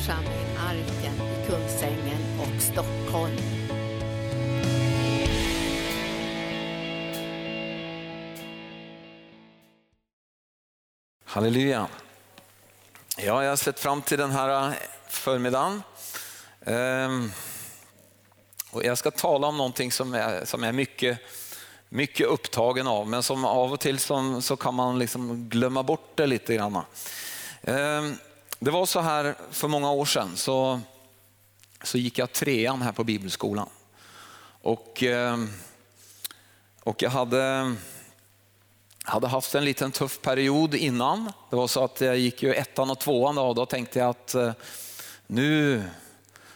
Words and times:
församling 0.00 0.56
Arken 0.58 1.14
i 1.14 1.46
Kungsängen 1.46 2.40
och 2.40 2.62
Stockholm. 2.62 3.36
Halleluja. 11.24 11.86
Ja, 13.16 13.42
jag 13.44 13.50
har 13.50 13.56
sett 13.56 13.80
fram 13.80 14.02
till 14.02 14.18
den 14.18 14.30
här 14.30 14.68
eh, 14.68 14.74
förmiddagen. 15.08 15.82
Ehm, 16.66 17.32
och 18.70 18.84
jag 18.84 18.98
ska 18.98 19.10
tala 19.10 19.46
om 19.46 19.56
någonting 19.56 19.92
som 19.92 20.14
är, 20.14 20.44
som 20.44 20.64
är 20.64 20.72
mycket, 20.72 21.18
mycket 21.88 22.26
upptagen 22.26 22.86
av, 22.86 23.08
men 23.08 23.22
som 23.22 23.44
av 23.44 23.72
och 23.72 23.80
till 23.80 23.98
som, 23.98 24.42
så 24.42 24.56
kan 24.56 24.74
man 24.74 24.98
liksom 24.98 25.48
glömma 25.48 25.82
bort 25.82 26.12
det 26.14 26.26
lite 26.26 26.54
grann. 26.54 26.78
Ehm, 27.62 28.16
det 28.62 28.70
var 28.70 28.86
så 28.86 29.00
här 29.00 29.34
för 29.50 29.68
många 29.68 29.90
år 29.90 30.04
sedan, 30.04 30.36
så, 30.36 30.80
så 31.82 31.98
gick 31.98 32.18
jag 32.18 32.32
trean 32.32 32.82
här 32.82 32.92
på 32.92 33.04
bibelskolan. 33.04 33.68
Och, 34.62 35.02
eh, 35.02 35.38
och 36.82 37.02
jag 37.02 37.10
hade 37.10 37.74
hade 39.04 39.26
haft 39.28 39.54
en 39.54 39.64
liten 39.64 39.92
tuff 39.92 40.20
period 40.20 40.74
innan. 40.74 41.32
Det 41.50 41.56
var 41.56 41.66
så 41.66 41.84
att 41.84 42.00
jag 42.00 42.18
gick 42.18 42.42
ju 42.42 42.54
ettan 42.54 42.90
och 42.90 42.98
tvåan 42.98 43.34
då, 43.34 43.42
och 43.42 43.54
då 43.54 43.66
tänkte 43.66 43.98
jag 43.98 44.08
att 44.08 44.34
eh, 44.34 44.52
nu, 45.26 45.82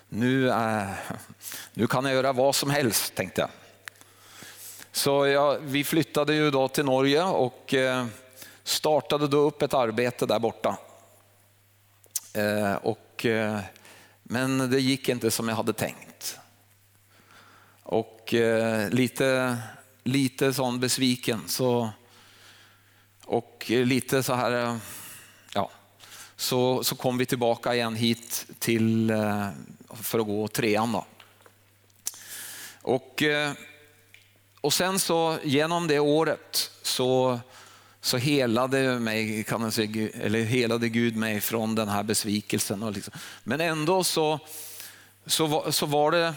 nu, 0.08 0.50
eh, 0.50 0.88
nu 1.74 1.86
kan 1.86 2.04
jag 2.04 2.14
göra 2.14 2.32
vad 2.32 2.54
som 2.54 2.70
helst, 2.70 3.14
tänkte 3.14 3.40
jag. 3.40 3.50
Så 4.92 5.26
jag, 5.26 5.58
vi 5.60 5.84
flyttade 5.84 6.34
ju 6.34 6.50
då 6.50 6.68
till 6.68 6.84
Norge 6.84 7.22
och 7.22 7.74
startade 8.64 9.28
då 9.28 9.38
upp 9.38 9.62
ett 9.62 9.74
arbete 9.74 10.26
där 10.26 10.38
borta. 10.38 10.78
Eh, 12.34 12.74
och, 12.74 13.26
eh, 13.26 13.60
men 14.22 14.70
det 14.70 14.80
gick 14.80 15.08
inte 15.08 15.30
som 15.30 15.48
jag 15.48 15.56
hade 15.56 15.72
tänkt. 15.72 16.38
Och 17.82 18.34
eh, 18.34 18.90
lite, 18.90 19.58
lite 20.04 20.52
sån 20.52 20.80
besviken 20.80 21.42
så 21.46 21.90
och 23.24 23.64
lite 23.68 24.22
så 24.22 24.34
här, 24.34 24.78
ja, 25.54 25.70
så, 26.36 26.84
så 26.84 26.96
kom 26.96 27.18
vi 27.18 27.26
tillbaka 27.26 27.74
igen 27.74 27.96
hit 27.96 28.46
till, 28.58 29.12
för 29.94 30.18
att 30.18 30.26
gå 30.26 30.48
trean. 30.48 30.92
Då. 30.92 31.06
Och, 32.82 33.22
och 34.60 34.72
sen 34.72 34.98
så 34.98 35.38
genom 35.42 35.86
det 35.86 35.98
året 35.98 36.70
så, 36.82 37.40
så 38.04 38.16
helade, 38.16 39.00
mig, 39.00 39.44
kan 39.44 39.60
man 39.60 39.72
säga, 39.72 40.08
eller 40.20 40.42
helade 40.42 40.88
Gud 40.88 41.16
mig 41.16 41.40
från 41.40 41.74
den 41.74 41.88
här 41.88 42.02
besvikelsen. 42.02 42.82
Och 42.82 42.92
liksom. 42.92 43.14
Men 43.44 43.60
ändå 43.60 44.04
så, 44.04 44.40
så, 45.26 45.46
var, 45.46 45.70
så 45.70 45.86
var 45.86 46.10
det, 46.10 46.34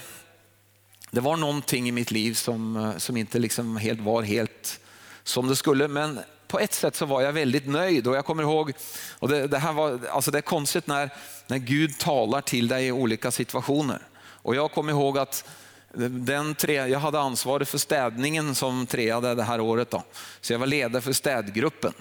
det 1.12 1.20
var 1.20 1.38
någonting 1.38 1.88
i 1.88 1.92
mitt 1.92 2.12
liv 2.12 2.34
som, 2.34 2.94
som 2.98 3.18
inte 3.18 3.40
liksom 3.40 3.78
helt 3.78 4.00
var 4.00 4.22
helt 4.22 4.80
som 5.24 5.48
det 5.48 5.56
skulle. 5.56 5.88
Men 5.88 6.20
på 6.48 6.60
ett 6.60 6.74
sätt 6.74 6.96
så 6.96 7.06
var 7.06 7.22
jag 7.22 7.34
väldigt 7.34 7.68
nöjd 7.68 8.08
och 8.08 8.16
jag 8.16 8.26
kommer 8.26 8.44
ihåg, 8.44 8.74
och 9.20 9.30
det, 9.30 9.48
det 9.48 9.58
här 9.58 9.74
var, 9.74 10.00
alltså 10.12 10.32
det 10.32 10.38
är 10.38 10.42
konstigt 10.42 10.88
när, 10.88 11.10
när 11.48 11.58
Gud 11.58 11.98
talar 11.98 12.42
till 12.42 12.68
dig 12.68 12.88
i 12.88 12.92
olika 12.92 13.32
situationer. 13.32 14.00
Och 14.20 14.56
jag 14.56 14.72
kommer 14.72 14.92
ihåg 14.92 15.18
att 15.18 15.50
den 15.94 16.56
tre, 16.56 16.74
jag 16.74 17.00
hade 17.00 17.20
ansvaret 17.20 17.70
för 17.70 17.78
städningen 17.78 18.56
som 18.56 18.86
treade 18.86 19.36
det 19.36 19.44
här 19.44 19.60
året. 19.60 19.92
Då. 19.92 20.04
Så 20.42 20.54
jag 20.54 20.60
var 20.60 20.68
ledare 20.68 21.02
för 21.02 21.14
städgruppen. 21.14 21.94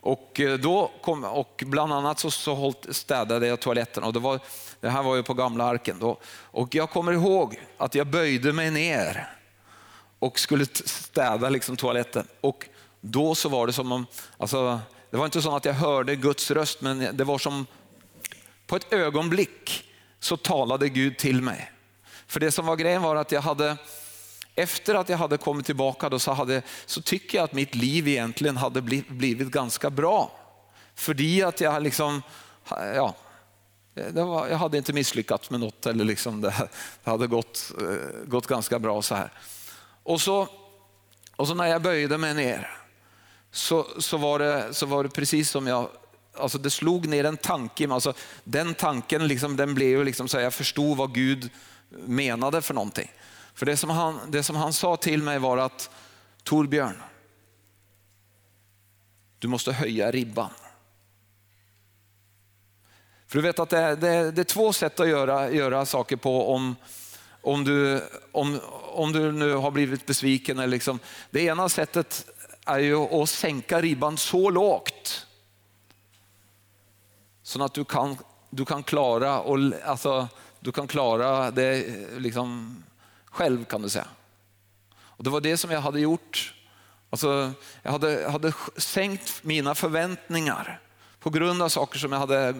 Och, 0.00 0.40
eh, 0.40 0.58
då 0.58 0.90
kom, 1.02 1.24
och 1.24 1.62
bland 1.66 1.92
annat 1.92 2.18
så, 2.18 2.30
så 2.30 2.74
städade 2.88 3.46
jag 3.46 3.60
toaletten 3.60 4.04
och 4.04 4.12
det, 4.12 4.18
var, 4.18 4.40
det 4.80 4.88
här 4.88 5.02
var 5.02 5.16
ju 5.16 5.22
på 5.22 5.34
gamla 5.34 5.64
arken. 5.64 5.98
Då. 5.98 6.18
Och 6.26 6.74
jag 6.74 6.90
kommer 6.90 7.12
ihåg 7.12 7.60
att 7.76 7.94
jag 7.94 8.06
böjde 8.06 8.52
mig 8.52 8.70
ner 8.70 9.32
och 10.18 10.38
skulle 10.38 10.66
städa 10.84 11.48
liksom 11.48 11.76
toaletten. 11.76 12.26
Och 12.40 12.68
då 13.00 13.34
så 13.34 13.48
var 13.48 13.66
det 13.66 13.72
som 13.72 13.92
om, 13.92 14.06
alltså, 14.36 14.80
det 15.10 15.16
var 15.16 15.24
inte 15.24 15.42
så 15.42 15.56
att 15.56 15.64
jag 15.64 15.74
hörde 15.74 16.16
Guds 16.16 16.50
röst, 16.50 16.80
men 16.80 17.16
det 17.16 17.24
var 17.24 17.38
som 17.38 17.66
på 18.66 18.76
ett 18.76 18.92
ögonblick 18.92 19.84
så 20.20 20.36
talade 20.36 20.88
Gud 20.88 21.18
till 21.18 21.42
mig. 21.42 21.72
För 22.28 22.40
det 22.40 22.52
som 22.52 22.66
var 22.66 22.76
grejen 22.76 23.02
var 23.02 23.16
att 23.16 23.32
jag 23.32 23.40
hade, 23.40 23.76
efter 24.54 24.94
att 24.94 25.08
jag 25.08 25.18
hade 25.18 25.36
kommit 25.36 25.66
tillbaka 25.66 26.08
då 26.08 26.18
så, 26.18 26.32
hade, 26.32 26.62
så 26.86 27.02
tycker 27.02 27.38
jag 27.38 27.44
att 27.44 27.52
mitt 27.52 27.74
liv 27.74 28.08
egentligen 28.08 28.56
hade 28.56 28.82
blivit 29.08 29.48
ganska 29.48 29.90
bra. 29.90 30.32
För 30.94 31.44
att 31.44 31.60
jag 31.60 31.82
liksom, 31.82 32.22
ja, 32.68 33.14
var, 34.12 34.48
jag 34.48 34.56
hade 34.56 34.78
inte 34.78 34.92
misslyckats 34.92 35.50
med 35.50 35.60
något 35.60 35.86
eller 35.86 36.04
liksom 36.04 36.40
det, 36.40 36.54
det 37.04 37.10
hade 37.10 37.26
gått, 37.26 37.72
eh, 37.80 38.26
gått 38.26 38.46
ganska 38.46 38.78
bra 38.78 39.02
så 39.02 39.14
här. 39.14 39.32
Och 40.02 40.20
så, 40.20 40.48
och 41.36 41.48
så 41.48 41.54
när 41.54 41.66
jag 41.66 41.82
böjde 41.82 42.18
mig 42.18 42.34
ner 42.34 42.70
så, 43.50 43.86
så, 43.98 44.16
var, 44.16 44.38
det, 44.38 44.74
så 44.74 44.86
var 44.86 45.02
det 45.02 45.10
precis 45.10 45.50
som 45.50 45.66
jag 45.66 45.88
Alltså 46.36 46.58
det 46.58 46.70
slog 46.70 47.08
ner 47.08 47.24
en 47.24 47.36
tanke 47.36 47.92
alltså 47.92 48.14
Den 48.44 48.74
tanken 48.74 49.28
liksom, 49.28 49.56
den 49.56 49.74
blev 49.74 49.88
ju 49.88 50.04
liksom 50.04 50.28
så 50.28 50.40
jag 50.40 50.54
förstod 50.54 50.96
vad 50.96 51.14
Gud 51.14 51.50
menade 51.90 52.62
för 52.62 52.74
någonting. 52.74 53.10
För 53.54 53.66
det 53.66 53.76
som, 53.76 53.90
han, 53.90 54.30
det 54.30 54.42
som 54.42 54.56
han 54.56 54.72
sa 54.72 54.96
till 54.96 55.22
mig 55.22 55.38
var 55.38 55.58
att 55.58 55.90
Torbjörn, 56.42 57.02
du 59.38 59.48
måste 59.48 59.72
höja 59.72 60.10
ribban. 60.10 60.50
För 63.26 63.38
du 63.38 63.42
vet 63.42 63.58
att 63.58 63.70
det, 63.70 63.96
det, 63.96 64.30
det 64.30 64.42
är 64.42 64.44
två 64.44 64.72
sätt 64.72 65.00
att 65.00 65.08
göra, 65.08 65.50
göra 65.50 65.86
saker 65.86 66.16
på 66.16 66.54
om, 66.54 66.76
om, 67.42 67.64
du, 67.64 68.02
om, 68.32 68.60
om 68.92 69.12
du 69.12 69.32
nu 69.32 69.54
har 69.54 69.70
blivit 69.70 70.06
besviken. 70.06 70.58
Eller 70.58 70.68
liksom. 70.68 70.98
Det 71.30 71.40
ena 71.40 71.68
sättet 71.68 72.26
är 72.66 72.78
ju 72.78 72.96
att 72.96 73.28
sänka 73.28 73.80
ribban 73.80 74.16
så 74.16 74.50
lågt 74.50 75.26
så 77.42 77.62
att 77.62 77.74
du 77.74 77.84
kan, 77.84 78.16
du 78.50 78.64
kan 78.64 78.82
klara 78.82 79.40
och, 79.40 79.58
alltså, 79.84 80.28
du 80.60 80.72
kan 80.72 80.88
klara 80.88 81.50
det 81.50 81.84
eh, 81.84 82.18
liksom 82.18 82.76
själv 83.24 83.64
kan 83.64 83.82
du 83.82 83.88
säga. 83.88 84.06
Och 85.00 85.24
Det 85.24 85.30
var 85.30 85.40
det 85.40 85.56
som 85.56 85.70
jag 85.70 85.80
hade 85.80 86.00
gjort. 86.00 86.54
Alltså, 87.10 87.52
jag 87.82 87.92
hade, 87.92 88.30
hade 88.30 88.52
sänkt 88.76 89.44
mina 89.44 89.74
förväntningar 89.74 90.80
på 91.20 91.30
grund 91.30 91.62
av 91.62 91.68
saker 91.68 91.98
som 91.98 92.12
jag 92.12 92.18
hade 92.18 92.54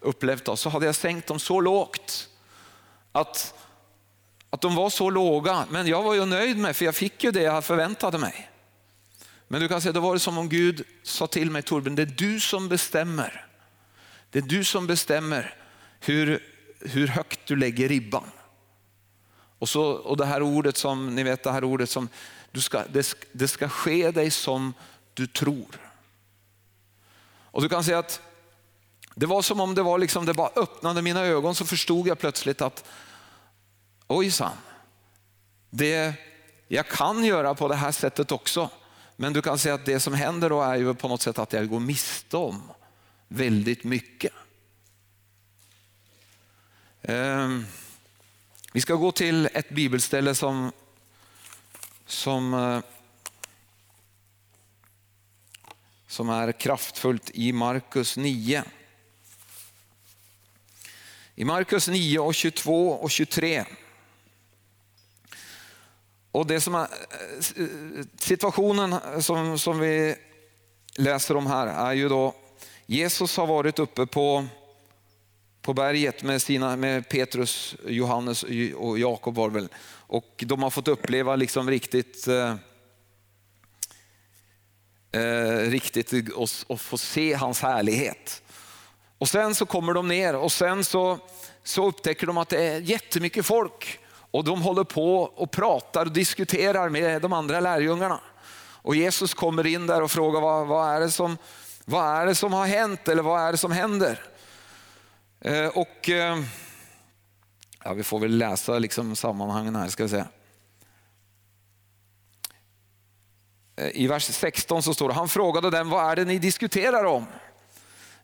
upplevt. 0.00 0.44
Då, 0.44 0.56
så 0.56 0.68
hade 0.68 0.86
jag 0.86 0.94
sänkt 0.94 1.26
dem 1.26 1.38
så 1.38 1.60
lågt 1.60 2.28
att, 3.12 3.54
att 4.50 4.60
de 4.60 4.74
var 4.74 4.90
så 4.90 5.10
låga. 5.10 5.66
Men 5.70 5.86
jag 5.86 6.02
var 6.02 6.14
ju 6.14 6.26
nöjd 6.26 6.58
med 6.58 6.76
för 6.76 6.84
jag 6.84 6.94
fick 6.94 7.24
ju 7.24 7.30
det 7.30 7.42
jag 7.42 7.64
förväntade 7.64 8.18
mig. 8.18 8.50
Men 9.48 9.60
du 9.60 9.68
kan 9.68 9.80
säga, 9.80 9.92
då 9.92 10.00
var 10.00 10.12
det 10.12 10.20
som 10.20 10.38
om 10.38 10.48
Gud 10.48 10.84
sa 11.02 11.26
till 11.26 11.50
mig, 11.50 11.62
Torbjörn, 11.62 11.94
det 11.94 12.02
är 12.02 12.06
du 12.06 12.40
som 12.40 12.68
bestämmer. 12.68 13.46
Det 14.30 14.38
är 14.38 14.42
du 14.42 14.64
som 14.64 14.86
bestämmer 14.86 15.54
hur, 16.00 16.42
hur 16.80 17.06
högt 17.06 17.40
du 17.46 17.56
lägger 17.56 17.88
ribban. 17.88 18.30
Och, 19.58 19.68
så, 19.68 19.82
och 19.82 20.16
det 20.16 20.26
här 20.26 20.42
ordet 20.42 20.76
som, 20.76 21.14
ni 21.14 21.22
vet 21.22 21.42
det 21.42 21.52
här 21.52 21.64
ordet 21.64 21.90
som, 21.90 22.08
du 22.50 22.60
ska, 22.60 22.84
det, 22.92 23.14
det 23.32 23.48
ska 23.48 23.68
ske 23.68 24.10
dig 24.10 24.30
som 24.30 24.74
du 25.14 25.26
tror. 25.26 25.80
Och 27.26 27.62
du 27.62 27.68
kan 27.68 27.84
säga 27.84 27.98
att 27.98 28.20
det 29.14 29.26
var 29.26 29.42
som 29.42 29.60
om 29.60 29.74
det 29.74 29.82
var 29.82 29.98
liksom, 29.98 30.26
det 30.26 30.34
bara 30.34 30.50
öppnade 30.56 31.02
mina 31.02 31.20
ögon 31.20 31.54
så 31.54 31.64
förstod 31.64 32.06
jag 32.06 32.18
plötsligt 32.18 32.62
att 32.62 32.84
ojsan, 34.06 34.56
det 35.70 36.14
jag 36.68 36.88
kan 36.88 37.24
göra 37.24 37.54
på 37.54 37.68
det 37.68 37.74
här 37.74 37.92
sättet 37.92 38.32
också. 38.32 38.70
Men 39.16 39.32
du 39.32 39.42
kan 39.42 39.58
säga 39.58 39.74
att 39.74 39.86
det 39.86 40.00
som 40.00 40.14
händer 40.14 40.50
då 40.50 40.62
är 40.62 40.76
ju 40.76 40.94
på 40.94 41.08
något 41.08 41.22
sätt 41.22 41.38
att 41.38 41.52
jag 41.52 41.68
går 41.68 41.80
miste 41.80 42.36
om 42.36 42.62
väldigt 43.28 43.84
mycket. 43.84 44.32
Ehm, 47.02 47.66
vi 48.72 48.80
ska 48.80 48.94
gå 48.94 49.12
till 49.12 49.48
ett 49.54 49.68
bibelställe 49.68 50.34
som, 50.34 50.72
som, 52.06 52.54
eh, 52.54 52.80
som 56.06 56.28
är 56.28 56.52
kraftfullt 56.52 57.30
i 57.30 57.52
Markus 57.52 58.16
9. 58.16 58.64
I 61.34 61.44
Markus 61.44 61.88
9 61.88 62.18
och 62.18 62.34
22 62.34 62.92
och 62.92 63.10
23 63.10 63.64
och 66.32 66.46
det 66.46 66.60
som 66.60 66.74
är, 66.74 66.80
eh, 66.80 68.04
situationen 68.18 69.22
som, 69.22 69.58
som 69.58 69.78
vi 69.78 70.16
läser 70.96 71.36
om 71.36 71.46
här 71.46 71.66
är 71.66 71.92
ju 71.92 72.08
då 72.08 72.34
Jesus 72.86 73.36
har 73.36 73.46
varit 73.46 73.78
uppe 73.78 74.06
på, 74.06 74.46
på 75.62 75.74
berget 75.74 76.22
med, 76.22 76.42
sina, 76.42 76.76
med 76.76 77.08
Petrus, 77.08 77.76
Johannes 77.86 78.44
och 78.76 78.98
Jakob 78.98 79.34
var 79.34 79.50
väl. 79.50 79.68
Och 79.88 80.44
de 80.46 80.62
har 80.62 80.70
fått 80.70 80.88
uppleva 80.88 81.36
liksom 81.36 81.70
riktigt 81.70 82.28
eh, 82.28 82.54
eh 85.12 85.70
riktigt 85.70 86.12
och, 86.34 86.48
och 86.66 86.80
få 86.80 86.98
se 86.98 87.34
hans 87.34 87.62
härlighet. 87.62 88.42
Och 89.18 89.28
sen 89.28 89.54
så 89.54 89.66
kommer 89.66 89.94
de 89.94 90.08
ner 90.08 90.36
och 90.36 90.52
sen 90.52 90.84
så, 90.84 91.18
så 91.64 91.86
upptäcker 91.86 92.26
de 92.26 92.38
att 92.38 92.48
det 92.48 92.66
är 92.66 92.80
jättemycket 92.80 93.46
folk. 93.46 93.98
Och 94.30 94.44
de 94.44 94.62
håller 94.62 94.84
på 94.84 95.22
och 95.22 95.50
pratar 95.50 96.06
och 96.06 96.12
diskuterar 96.12 96.88
med 96.88 97.22
de 97.22 97.32
andra 97.32 97.60
lärjungarna. 97.60 98.20
Och 98.82 98.96
Jesus 98.96 99.34
kommer 99.34 99.66
in 99.66 99.86
där 99.86 100.02
och 100.02 100.10
frågar 100.10 100.40
vad, 100.40 100.66
vad, 100.66 100.94
är, 100.94 101.00
det 101.00 101.10
som, 101.10 101.38
vad 101.84 102.16
är 102.16 102.26
det 102.26 102.34
som 102.34 102.52
har 102.52 102.66
hänt 102.66 103.08
eller 103.08 103.22
vad 103.22 103.40
är 103.40 103.52
det 103.52 103.58
som 103.58 103.72
händer? 103.72 104.29
Eh, 105.40 105.66
och 105.66 106.08
eh, 106.08 106.42
ja, 107.84 107.92
Vi 107.92 108.02
får 108.02 108.18
väl 108.18 108.38
läsa 108.38 108.78
liksom 108.78 109.16
sammanhangen 109.16 109.76
här. 109.76 109.88
ska 109.88 110.02
vi 110.02 110.08
se. 110.08 110.24
Eh, 113.76 113.88
I 113.94 114.06
vers 114.06 114.24
16 114.24 114.82
så 114.82 114.94
står 114.94 115.08
det, 115.08 115.14
han 115.14 115.28
frågade 115.28 115.70
dem, 115.70 115.90
vad 115.90 116.10
är 116.10 116.16
det 116.16 116.24
ni 116.24 116.38
diskuterar 116.38 117.04
om? 117.04 117.26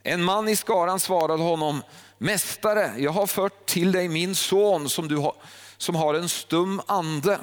En 0.03 0.25
man 0.25 0.49
i 0.49 0.57
skaran 0.57 1.01
svarade 1.01 1.43
honom, 1.43 1.83
Mästare, 2.19 2.93
jag 2.99 3.13
har 3.13 3.27
fört 3.27 3.67
till 3.67 3.93
dig 3.93 4.09
min 4.09 4.35
son 4.35 4.89
som, 4.89 5.09
du 5.09 5.17
har, 5.17 5.35
som 5.77 5.95
har 5.95 6.15
en 6.15 6.29
stum 6.29 6.81
ande. 6.87 7.39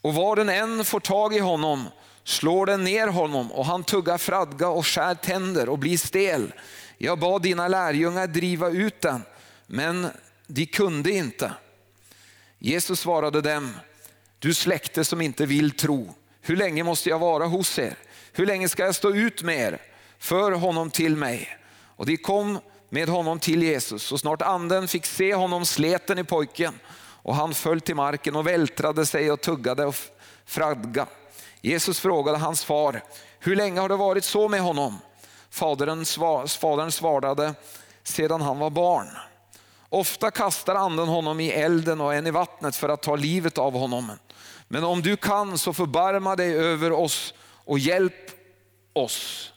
Och 0.00 0.14
var 0.14 0.36
den 0.36 0.48
än 0.48 0.84
får 0.84 1.00
tag 1.00 1.34
i 1.34 1.38
honom 1.38 1.88
slår 2.24 2.66
den 2.66 2.84
ner 2.84 3.06
honom 3.06 3.52
och 3.52 3.66
han 3.66 3.84
tuggar 3.84 4.18
fradga 4.18 4.68
och 4.68 4.86
skär 4.86 5.14
tänder 5.14 5.68
och 5.68 5.78
blir 5.78 5.98
stel. 5.98 6.52
Jag 7.02 7.18
bad 7.18 7.42
dina 7.42 7.68
lärjungar 7.68 8.26
driva 8.26 8.70
ut 8.70 9.00
den, 9.00 9.22
men 9.66 10.08
de 10.46 10.66
kunde 10.66 11.10
inte. 11.10 11.52
Jesus 12.58 13.00
svarade 13.00 13.40
dem, 13.40 13.72
du 14.38 14.54
släkte 14.54 15.04
som 15.04 15.20
inte 15.20 15.46
vill 15.46 15.70
tro. 15.70 16.14
Hur 16.40 16.56
länge 16.56 16.84
måste 16.84 17.08
jag 17.08 17.18
vara 17.18 17.46
hos 17.46 17.78
er? 17.78 17.94
Hur 18.32 18.46
länge 18.46 18.68
ska 18.68 18.84
jag 18.84 18.94
stå 18.94 19.14
ut 19.14 19.42
med 19.42 19.58
er? 19.58 19.78
För 20.18 20.52
honom 20.52 20.90
till 20.90 21.16
mig. 21.16 21.58
Och 21.96 22.06
de 22.06 22.16
kom 22.16 22.58
med 22.88 23.08
honom 23.08 23.38
till 23.38 23.62
Jesus. 23.62 24.02
Så 24.02 24.18
snart 24.18 24.42
anden 24.42 24.88
fick 24.88 25.06
se 25.06 25.34
honom 25.34 25.66
sleten 25.66 26.18
i 26.18 26.24
pojken 26.24 26.74
och 27.22 27.34
han 27.34 27.54
föll 27.54 27.80
till 27.80 27.96
marken 27.96 28.36
och 28.36 28.46
vältrade 28.46 29.06
sig 29.06 29.30
och 29.30 29.40
tuggade 29.40 29.84
och 29.84 29.96
fradga. 30.44 31.06
Jesus 31.60 32.00
frågade 32.00 32.38
hans 32.38 32.64
far, 32.64 33.02
hur 33.38 33.56
länge 33.56 33.80
har 33.80 33.88
det 33.88 33.96
varit 33.96 34.24
så 34.24 34.48
med 34.48 34.60
honom? 34.60 34.98
Fadern, 35.50 36.04
fadern 36.48 36.90
svarade, 36.90 37.54
sedan 38.02 38.40
han 38.40 38.58
var 38.58 38.70
barn. 38.70 39.08
Ofta 39.88 40.30
kastar 40.30 40.74
anden 40.74 41.08
honom 41.08 41.40
i 41.40 41.50
elden 41.50 42.00
och 42.00 42.14
en 42.14 42.26
i 42.26 42.30
vattnet 42.30 42.76
för 42.76 42.88
att 42.88 43.02
ta 43.02 43.16
livet 43.16 43.58
av 43.58 43.72
honom. 43.72 44.12
Men 44.68 44.84
om 44.84 45.02
du 45.02 45.16
kan 45.16 45.58
så 45.58 45.72
förbarma 45.72 46.36
dig 46.36 46.54
över 46.54 46.92
oss 46.92 47.34
och 47.64 47.78
hjälp 47.78 48.30
oss. 48.92 49.52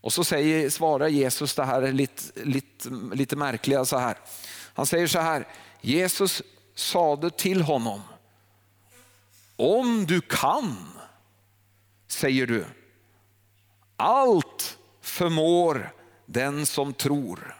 Och 0.00 0.12
så 0.12 0.24
säger, 0.24 0.70
svarar 0.70 1.08
Jesus 1.08 1.54
det 1.54 1.64
här 1.64 1.92
lite, 1.92 2.40
lite, 2.40 2.88
lite 3.12 3.36
märkliga 3.36 3.84
så 3.84 3.98
här. 3.98 4.18
Han 4.74 4.86
säger 4.86 5.06
så 5.06 5.18
här, 5.18 5.48
Jesus 5.80 6.42
sade 6.74 7.30
till 7.30 7.62
honom, 7.62 8.02
om 9.56 10.06
du 10.06 10.20
kan, 10.20 10.88
säger 12.08 12.46
du, 12.46 12.64
allt 13.96 14.78
förmår 15.14 15.92
den 16.26 16.66
som 16.66 16.92
tror. 16.92 17.54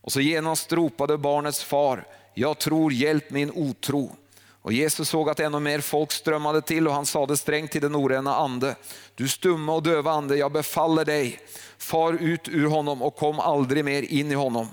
Och 0.00 0.12
så 0.12 0.20
genast 0.20 0.72
ropade 0.72 1.18
barnets 1.18 1.64
far, 1.64 2.06
jag 2.34 2.58
tror, 2.58 2.92
hjälp 2.92 3.30
min 3.30 3.50
otro. 3.50 4.16
Och 4.62 4.72
Jesus 4.72 5.08
såg 5.08 5.30
att 5.30 5.40
ännu 5.40 5.60
mer 5.60 5.80
folk 5.80 6.12
strömmade 6.12 6.62
till 6.62 6.88
och 6.88 6.94
han 6.94 7.06
sade 7.06 7.36
strängt 7.36 7.70
till 7.70 7.80
den 7.80 7.96
orena 7.96 8.36
ande, 8.36 8.76
du 9.14 9.28
stumma 9.28 9.74
och 9.74 9.82
döva 9.82 10.12
ande, 10.12 10.36
jag 10.36 10.52
befaller 10.52 11.04
dig, 11.04 11.40
far 11.78 12.12
ut 12.12 12.48
ur 12.48 12.66
honom 12.66 13.02
och 13.02 13.16
kom 13.16 13.40
aldrig 13.40 13.84
mer 13.84 14.02
in 14.02 14.30
i 14.30 14.34
honom. 14.34 14.68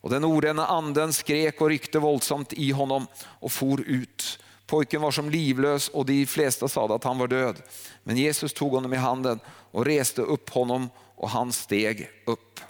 Och 0.00 0.10
den 0.10 0.24
orena 0.24 0.66
anden 0.66 1.12
skrek 1.12 1.60
och 1.60 1.68
ryckte 1.68 1.98
våldsamt 1.98 2.52
i 2.52 2.70
honom 2.70 3.06
och 3.24 3.52
for 3.52 3.80
ut. 3.80 4.38
Pojken 4.66 5.02
var 5.02 5.10
som 5.10 5.30
livlös 5.30 5.88
och 5.88 6.06
de 6.06 6.26
flesta 6.26 6.68
sade 6.68 6.94
att 6.94 7.04
han 7.04 7.18
var 7.18 7.28
död. 7.28 7.56
Men 8.04 8.16
Jesus 8.16 8.52
tog 8.52 8.72
honom 8.72 8.92
i 8.92 8.96
handen 8.96 9.40
och 9.70 9.84
reste 9.84 10.22
upp 10.22 10.50
honom 10.50 10.88
och 11.16 11.30
han 11.30 11.52
steg 11.52 12.10
upp. 12.26 12.60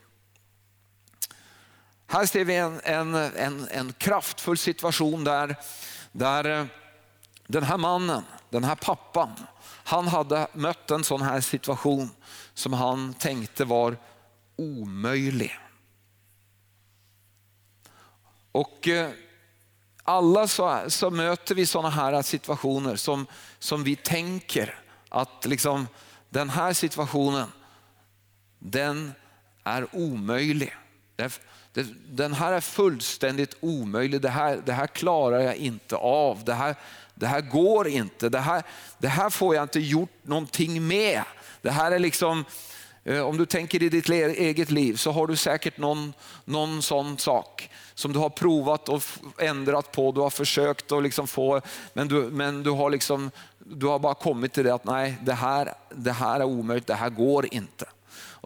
Här 2.06 2.26
ser 2.26 2.44
vi 2.44 2.56
en, 2.56 2.80
en, 2.84 3.14
en, 3.14 3.68
en 3.70 3.92
kraftfull 3.92 4.58
situation 4.58 5.24
där, 5.24 5.56
där 6.12 6.44
eh, 6.44 6.66
den 7.46 7.62
här 7.62 7.76
mannen, 7.76 8.22
den 8.50 8.64
här 8.64 8.74
pappan, 8.74 9.30
han 9.84 10.08
hade 10.08 10.46
mött 10.52 10.90
en 10.90 11.04
sån 11.04 11.22
här 11.22 11.40
situation 11.40 12.10
som 12.54 12.72
han 12.72 13.14
tänkte 13.14 13.64
var 13.64 13.96
omöjlig. 14.56 15.58
Och 18.52 18.88
eh, 18.88 19.10
alla 20.02 20.48
så, 20.48 20.84
så 20.88 21.10
möter 21.10 21.54
vi 21.54 21.66
sådana 21.66 21.90
här 21.90 22.22
situationer 22.22 22.96
som, 22.96 23.26
som 23.58 23.84
vi 23.84 23.96
tänker 23.96 24.78
att 25.08 25.46
liksom, 25.46 25.88
den 26.30 26.50
här 26.50 26.72
situationen, 26.72 27.52
den 28.58 29.12
är 29.64 29.86
omöjlig. 29.92 30.74
Den 32.08 32.32
här 32.32 32.52
är 32.52 32.60
fullständigt 32.60 33.56
omöjlig, 33.60 34.20
det 34.20 34.28
här, 34.28 34.60
det 34.64 34.72
här 34.72 34.86
klarar 34.86 35.40
jag 35.40 35.56
inte 35.56 35.96
av. 35.96 36.44
Det 36.44 36.54
här, 36.54 36.74
det 37.14 37.26
här 37.26 37.40
går 37.40 37.88
inte, 37.88 38.28
det 38.28 38.38
här, 38.38 38.62
det 38.98 39.08
här 39.08 39.30
får 39.30 39.54
jag 39.54 39.64
inte 39.64 39.80
gjort 39.80 40.10
någonting 40.22 40.86
med. 40.86 41.22
Det 41.62 41.70
här 41.70 41.92
är 41.92 41.98
liksom, 41.98 42.44
eh, 43.04 43.20
om 43.20 43.36
du 43.36 43.46
tänker 43.46 43.82
i 43.82 43.88
ditt 43.88 44.08
eget 44.08 44.70
liv 44.70 44.94
så 44.94 45.10
har 45.12 45.26
du 45.26 45.36
säkert 45.36 45.78
någon, 45.78 46.12
någon 46.44 46.82
sån 46.82 47.18
sak 47.18 47.70
som 47.94 48.12
du 48.12 48.18
har 48.18 48.30
provat 48.30 48.88
och 48.88 49.02
ändrat 49.38 49.92
på, 49.92 50.12
du 50.12 50.20
har 50.20 50.30
försökt 50.30 50.92
att 50.92 51.02
liksom 51.02 51.26
få, 51.26 51.60
men, 51.92 52.08
du, 52.08 52.22
men 52.22 52.62
du, 52.62 52.70
har 52.70 52.90
liksom, 52.90 53.30
du 53.58 53.86
har 53.86 53.98
bara 53.98 54.14
kommit 54.14 54.52
till 54.52 54.64
det 54.64 54.74
att 54.74 54.84
nej, 54.84 55.18
det 55.22 55.34
här, 55.34 55.74
det 55.94 56.12
här 56.12 56.40
är 56.40 56.44
omöjligt, 56.44 56.86
det 56.86 56.94
här 56.94 57.10
går 57.10 57.54
inte. 57.54 57.86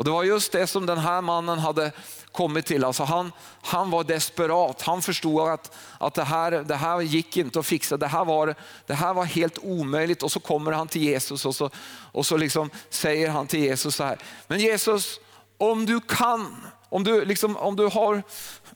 Och 0.00 0.04
Det 0.04 0.10
var 0.10 0.24
just 0.24 0.52
det 0.52 0.66
som 0.66 0.86
den 0.86 0.98
här 0.98 1.20
mannen 1.20 1.58
hade 1.58 1.92
kommit 2.32 2.66
till. 2.66 2.84
Alltså 2.84 3.04
han, 3.04 3.32
han 3.62 3.90
var 3.90 4.04
desperat. 4.04 4.82
Han 4.82 5.02
förstod 5.02 5.48
att, 5.48 5.76
att 5.98 6.14
det, 6.14 6.24
här, 6.24 6.50
det 6.50 6.76
här 6.76 7.00
gick 7.00 7.36
inte 7.36 7.58
att 7.60 7.66
fixa. 7.66 7.96
Det 7.96 8.06
här, 8.06 8.24
var, 8.24 8.54
det 8.86 8.94
här 8.94 9.14
var 9.14 9.24
helt 9.24 9.58
omöjligt. 9.62 10.22
Och 10.22 10.32
så 10.32 10.40
kommer 10.40 10.72
han 10.72 10.88
till 10.88 11.02
Jesus 11.02 11.46
och 11.46 11.54
så, 11.54 11.70
och 12.12 12.26
så 12.26 12.36
liksom 12.36 12.70
säger 12.90 13.28
han 13.28 13.46
till 13.46 13.60
Jesus 13.60 13.96
så 13.96 14.04
här. 14.04 14.18
Men 14.46 14.60
Jesus, 14.60 15.20
om 15.58 15.86
du 15.86 16.00
kan, 16.00 16.56
om 16.88 17.04
du, 17.04 17.24
liksom, 17.24 17.56
om 17.56 17.76
du, 17.76 17.86
har, 17.86 18.22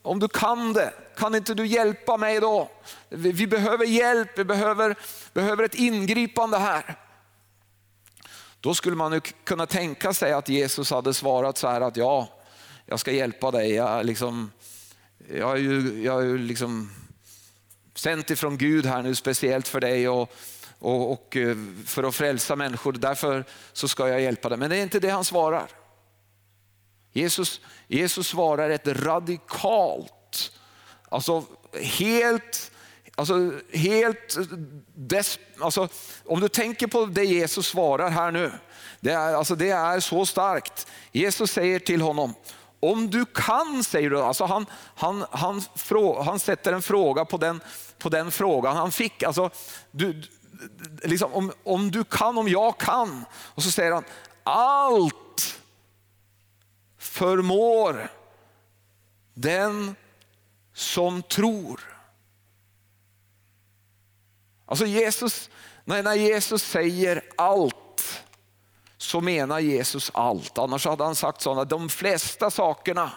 om 0.01 0.19
du 0.19 0.27
kan 0.27 0.73
det, 0.73 0.93
kan 1.17 1.35
inte 1.35 1.53
du 1.53 1.65
hjälpa 1.67 2.17
mig 2.17 2.39
då? 2.39 2.69
Vi, 3.09 3.31
vi 3.31 3.47
behöver 3.47 3.85
hjälp, 3.85 4.29
vi 4.35 4.43
behöver, 4.43 4.95
behöver 5.33 5.63
ett 5.63 5.75
ingripande 5.75 6.57
här. 6.57 7.04
Då 8.65 8.73
skulle 8.73 8.95
man 8.95 9.13
ju 9.13 9.19
kunna 9.19 9.65
tänka 9.65 10.13
sig 10.13 10.33
att 10.33 10.49
Jesus 10.49 10.91
hade 10.91 11.13
svarat 11.13 11.57
så 11.57 11.67
här 11.67 11.81
att 11.81 11.97
ja, 11.97 12.29
jag 12.85 12.99
ska 12.99 13.11
hjälpa 13.11 13.51
dig. 13.51 13.71
Jag, 13.73 14.05
liksom, 14.05 14.51
jag 15.33 15.51
är 15.51 15.57
ju, 15.57 16.03
jag 16.03 16.21
är 16.21 16.25
ju 16.25 16.37
liksom 16.37 16.91
sänt 17.95 18.29
ifrån 18.29 18.57
Gud 18.57 18.85
här 18.85 19.01
nu 19.01 19.15
speciellt 19.15 19.67
för 19.67 19.79
dig 19.79 20.09
och, 20.09 20.35
och, 20.79 21.11
och, 21.11 21.37
eh, 21.37 21.57
för 21.85 22.03
att 22.03 22.15
frälsa 22.15 22.55
människor. 22.55 22.93
Därför 22.93 23.45
så 23.73 23.87
ska 23.87 24.09
jag 24.09 24.21
hjälpa 24.21 24.49
dig. 24.49 24.57
Men 24.57 24.69
det 24.69 24.77
är 24.77 24.83
inte 24.83 24.99
det 24.99 25.09
han 25.09 25.25
svarar. 25.25 25.67
Jesus, 27.11 27.61
Jesus 27.87 28.27
svarar 28.27 28.69
ett 28.69 28.87
radikalt, 28.87 30.51
alltså 31.09 31.43
helt 31.81 32.71
Alltså 33.15 33.51
helt 33.73 34.37
eh, 34.37 34.43
des, 34.95 35.39
alltså, 35.61 35.87
om 36.25 36.39
du 36.39 36.49
tänker 36.49 36.87
på 36.87 37.05
det 37.05 37.23
Jesus 37.23 37.67
svarar 37.67 38.09
här 38.09 38.31
nu, 38.31 38.51
det 38.99 39.11
är, 39.11 39.33
alltså, 39.33 39.55
det 39.55 39.69
är 39.69 39.99
så 39.99 40.25
starkt. 40.25 40.87
Jesus 41.11 41.51
säger 41.51 41.79
till 41.79 42.01
honom, 42.01 42.33
om 42.79 43.09
du 43.09 43.25
kan, 43.25 43.83
säger 43.83 44.09
du. 44.09 44.21
Alltså 44.21 44.45
han, 44.45 44.65
han, 44.95 45.25
han, 45.31 45.61
han 46.25 46.39
sätter 46.39 46.73
en 46.73 46.81
fråga 46.81 47.25
på 47.25 47.37
den, 47.37 47.61
på 47.97 48.09
den 48.09 48.31
frågan 48.31 48.75
han 48.75 48.91
fick. 48.91 49.23
Alltså, 49.23 49.49
du, 49.91 50.21
liksom, 51.03 51.33
om, 51.33 51.51
om 51.63 51.91
du 51.91 52.03
kan, 52.03 52.37
om 52.37 52.47
jag 52.47 52.77
kan. 52.77 53.25
Och 53.33 53.63
så 53.63 53.71
säger 53.71 53.91
han, 53.91 54.03
allt 54.43 55.59
förmår 56.97 58.09
den 59.33 59.95
som 60.73 61.21
tror. 61.21 61.94
Alltså 64.65 64.85
Jesus, 64.85 65.49
när 65.85 66.15
Jesus 66.15 66.63
säger 66.63 67.21
allt 67.37 67.75
så 68.97 69.21
menar 69.21 69.59
Jesus 69.59 70.11
allt. 70.13 70.57
Annars 70.57 70.85
hade 70.85 71.03
han 71.03 71.15
sagt 71.15 71.41
sådana, 71.41 71.65
de 71.65 71.89
flesta 71.89 72.51
sakerna 72.51 73.11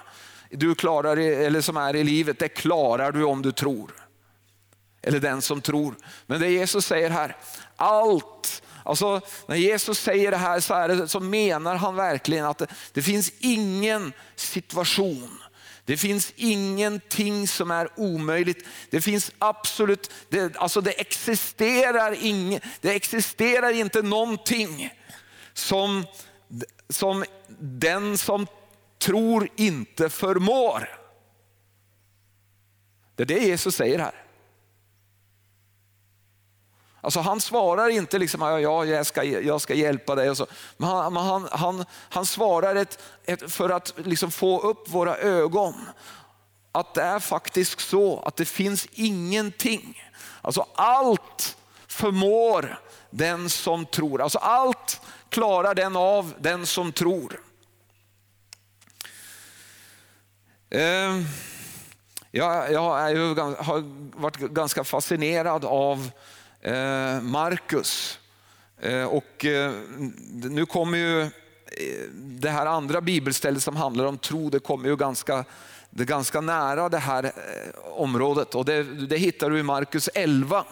du 0.50 0.74
klarar 0.74 1.16
eller 1.16 1.60
som 1.60 1.76
är 1.76 1.96
i 1.96 2.04
livet, 2.04 2.38
det 2.38 2.48
klarar 2.48 3.12
du 3.12 3.24
om 3.24 3.42
du 3.42 3.52
tror. 3.52 3.92
Eller 5.02 5.20
den 5.20 5.42
som 5.42 5.60
tror. 5.60 5.94
Men 6.26 6.40
det 6.40 6.48
Jesus 6.50 6.86
säger 6.86 7.10
här, 7.10 7.36
allt 7.76 8.62
Alltså, 8.88 9.20
när 9.46 9.56
Jesus 9.56 9.98
säger 9.98 10.30
det 10.30 10.36
här 10.36 10.60
så, 10.60 10.74
är 10.74 10.88
det, 10.88 11.08
så 11.08 11.20
menar 11.20 11.76
han 11.76 11.96
verkligen 11.96 12.46
att 12.46 12.58
det, 12.58 12.66
det 12.92 13.02
finns 13.02 13.32
ingen 13.38 14.12
situation 14.36 15.38
det 15.88 15.96
finns 15.96 16.32
ingenting 16.36 17.48
som 17.48 17.70
är 17.70 17.88
omöjligt. 17.96 18.66
Det 18.90 19.00
finns 19.00 19.32
absolut, 19.38 20.10
det, 20.28 20.56
alltså 20.56 20.80
det 20.80 21.00
existerar, 21.00 22.24
ing, 22.24 22.60
det 22.80 22.90
existerar 22.90 23.70
inte 23.72 24.02
någonting 24.02 24.90
som, 25.52 26.06
som 26.88 27.24
den 27.58 28.18
som 28.18 28.46
tror 28.98 29.48
inte 29.56 30.10
förmår. 30.10 30.88
Det 33.16 33.22
är 33.22 33.26
det 33.26 33.38
Jesus 33.38 33.74
säger 33.74 33.98
här. 33.98 34.27
Alltså 37.00 37.20
han 37.20 37.40
svarar 37.40 37.88
inte 37.88 38.18
liksom, 38.18 38.40
ja, 38.40 38.84
jag, 38.84 39.06
ska, 39.06 39.24
jag 39.24 39.60
ska 39.60 39.74
hjälpa 39.74 40.14
dig. 40.14 40.30
Och 40.30 40.36
så. 40.36 40.46
Men 40.76 40.88
han, 40.88 41.16
han, 41.16 41.48
han, 41.52 41.84
han 41.90 42.26
svarar 42.26 42.76
ett, 42.76 42.98
ett, 43.24 43.52
för 43.52 43.70
att 43.70 43.94
liksom 43.96 44.30
få 44.30 44.60
upp 44.60 44.88
våra 44.88 45.16
ögon. 45.16 45.74
Att 46.72 46.94
det 46.94 47.02
är 47.02 47.20
faktiskt 47.20 47.80
så 47.80 48.20
att 48.20 48.36
det 48.36 48.44
finns 48.44 48.86
ingenting. 48.92 50.02
Alltså 50.42 50.66
allt 50.74 51.56
förmår 51.86 52.80
den 53.10 53.50
som 53.50 53.86
tror. 53.86 54.22
Alltså 54.22 54.38
allt 54.38 55.00
klarar 55.28 55.74
den 55.74 55.96
av, 55.96 56.34
den 56.38 56.66
som 56.66 56.92
tror. 56.92 57.40
Eh, 60.70 61.22
jag, 62.30 62.72
jag 62.72 63.00
är 63.00 63.08
ju, 63.08 63.34
har 63.40 63.82
varit 64.20 64.36
ganska 64.36 64.84
fascinerad 64.84 65.64
av 65.64 66.10
Eh, 66.60 67.20
Markus. 67.20 68.18
Eh, 68.80 69.04
och 69.04 69.44
eh, 69.44 69.72
nu 70.30 70.66
kommer 70.66 70.98
ju 70.98 71.30
det 72.14 72.50
här 72.50 72.66
andra 72.66 73.00
bibelstället 73.00 73.62
som 73.62 73.76
handlar 73.76 74.04
om 74.04 74.18
tro, 74.18 74.50
det 74.50 74.58
kommer 74.58 74.88
ju 74.88 74.96
ganska, 74.96 75.44
det 75.90 76.04
ganska 76.04 76.40
nära 76.40 76.88
det 76.88 76.98
här 76.98 77.32
området 77.84 78.54
och 78.54 78.64
det, 78.64 78.82
det 78.82 79.16
hittar 79.16 79.50
du 79.50 79.58
i 79.58 79.62
Markus 79.62 80.08
11. 80.14 80.64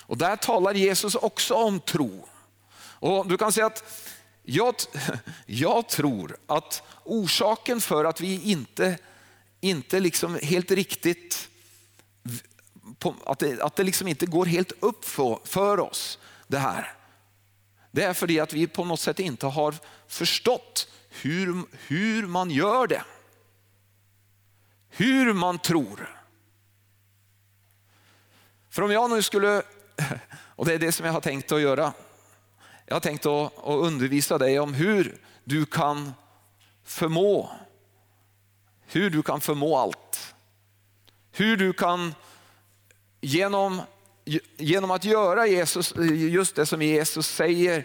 Och 0.00 0.16
där 0.16 0.36
talar 0.36 0.74
Jesus 0.74 1.14
också 1.14 1.54
om 1.54 1.80
tro. 1.80 2.28
Och 2.78 3.28
du 3.28 3.36
kan 3.36 3.52
säga 3.52 3.66
att 3.66 3.84
jag, 4.42 4.74
jag 5.46 5.88
tror 5.88 6.36
att 6.46 6.82
orsaken 7.04 7.80
för 7.80 8.04
att 8.04 8.20
vi 8.20 8.50
inte, 8.50 8.98
inte 9.60 10.00
liksom 10.00 10.38
helt 10.42 10.70
riktigt 10.70 11.48
på, 12.98 13.14
att, 13.26 13.38
det, 13.38 13.60
att 13.60 13.76
det 13.76 13.84
liksom 13.84 14.08
inte 14.08 14.26
går 14.26 14.46
helt 14.46 14.72
upp 14.80 15.04
för, 15.04 15.38
för 15.44 15.80
oss 15.80 16.18
det 16.46 16.58
här. 16.58 16.92
Det 17.90 18.02
är 18.02 18.14
för 18.14 18.26
det 18.26 18.40
att 18.40 18.52
vi 18.52 18.66
på 18.66 18.84
något 18.84 19.00
sätt 19.00 19.18
inte 19.18 19.46
har 19.46 19.74
förstått 20.06 20.88
hur, 21.08 21.64
hur 21.88 22.26
man 22.26 22.50
gör 22.50 22.86
det. 22.86 23.02
Hur 24.88 25.32
man 25.32 25.58
tror. 25.58 26.20
För 28.70 28.82
om 28.82 28.90
jag 28.90 29.10
nu 29.10 29.22
skulle, 29.22 29.62
och 30.56 30.66
det 30.66 30.74
är 30.74 30.78
det 30.78 30.92
som 30.92 31.06
jag 31.06 31.12
har 31.12 31.20
tänkt 31.20 31.52
att 31.52 31.60
göra. 31.60 31.92
Jag 32.86 32.94
har 32.94 33.00
tänkt 33.00 33.26
att, 33.26 33.58
att 33.58 33.80
undervisa 33.80 34.38
dig 34.38 34.60
om 34.60 34.74
hur 34.74 35.20
du 35.44 35.66
kan 35.66 36.12
förmå, 36.84 37.50
hur 38.86 39.10
du 39.10 39.22
kan 39.22 39.40
förmå 39.40 39.76
allt. 39.76 40.34
Hur 41.32 41.56
du 41.56 41.72
kan 41.72 42.14
genom, 43.26 43.82
genom 44.56 44.90
att 44.90 45.04
göra 45.04 45.46
Jesus, 45.46 45.94
just 46.10 46.56
det 46.56 46.66
som 46.66 46.82
Jesus 46.82 47.26
säger 47.26 47.84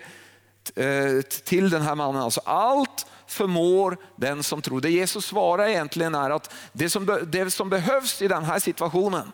eh, 0.75 1.21
till 1.21 1.69
den 1.69 1.81
här 1.81 1.95
mannen. 1.95 2.21
Alltså 2.21 2.41
allt 2.45 3.05
förmår 3.27 3.97
den 4.15 4.43
som 4.43 4.61
tror. 4.61 4.81
Det 4.81 4.89
Jesus 4.89 5.25
svarar 5.25 5.67
egentligen 5.67 6.15
är 6.15 6.29
att 6.29 6.53
det 6.73 6.89
som, 6.89 7.19
det 7.27 7.51
som 7.51 7.69
behövs 7.69 8.21
i 8.21 8.27
den 8.27 8.43
här 8.43 8.59
situationen, 8.59 9.31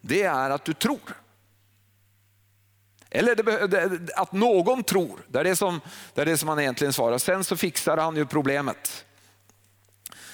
det 0.00 0.22
är 0.22 0.50
att 0.50 0.64
du 0.64 0.74
tror. 0.74 1.16
Eller 3.10 3.34
det, 3.34 4.12
att 4.16 4.32
någon 4.32 4.84
tror, 4.84 5.20
det 5.28 5.38
är 5.38 5.44
det, 5.44 5.56
som, 5.56 5.80
det 6.14 6.20
är 6.20 6.26
det 6.26 6.38
som 6.38 6.48
han 6.48 6.60
egentligen 6.60 6.92
svarar. 6.92 7.18
Sen 7.18 7.44
så 7.44 7.56
fixar 7.56 7.96
han 7.96 8.16
ju 8.16 8.26
problemet. 8.26 9.04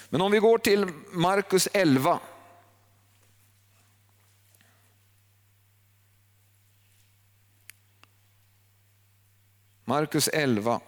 Men 0.09 0.21
om 0.21 0.31
vi 0.31 0.39
går 0.39 0.57
till 0.57 0.87
Markus 1.11 1.67
11. 1.73 2.19
Markus 9.85 10.27
11. 10.27 10.79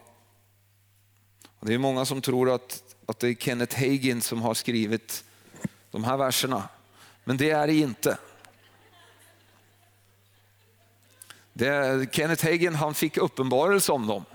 Det 1.60 1.74
är 1.74 1.78
många 1.78 2.06
som 2.06 2.22
tror 2.22 2.56
att, 2.56 2.84
att 3.06 3.20
det 3.20 3.28
är 3.28 3.34
Kenneth 3.34 3.80
Hagin 3.80 4.22
som 4.22 4.42
har 4.42 4.54
skrivit 4.54 5.24
de 5.92 6.04
här 6.04 6.18
verserna, 6.18 6.70
men 7.24 7.38
det 7.38 7.50
är 7.50 7.68
det 7.68 7.74
inte. 7.74 8.18
Det, 11.54 12.08
Kenneth 12.16 12.46
Hagin 12.46 12.75
han 12.75 12.94
fick 12.94 13.18
uppenbarelse 13.18 13.92
om 13.92 14.08
dem, 14.08 14.25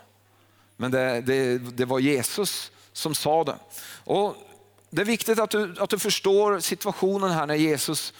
men 0.77 0.91
det, 0.91 1.21
det, 1.21 1.59
det 1.59 1.85
var 1.85 1.99
Jesus 1.99 2.73
som 2.93 3.15
sa 3.15 3.45
det. 3.45 3.57
Och 4.05 4.37
det 4.91 5.03
är 5.03 5.07
viktigt 5.07 5.39
att 5.39 5.51
du, 5.51 5.75
att 5.79 5.91
du 5.91 5.99
förstår 5.99 6.61
situationen 6.61 7.31
här 7.31 7.47
när 7.47 7.55
Jesus, 7.55 8.13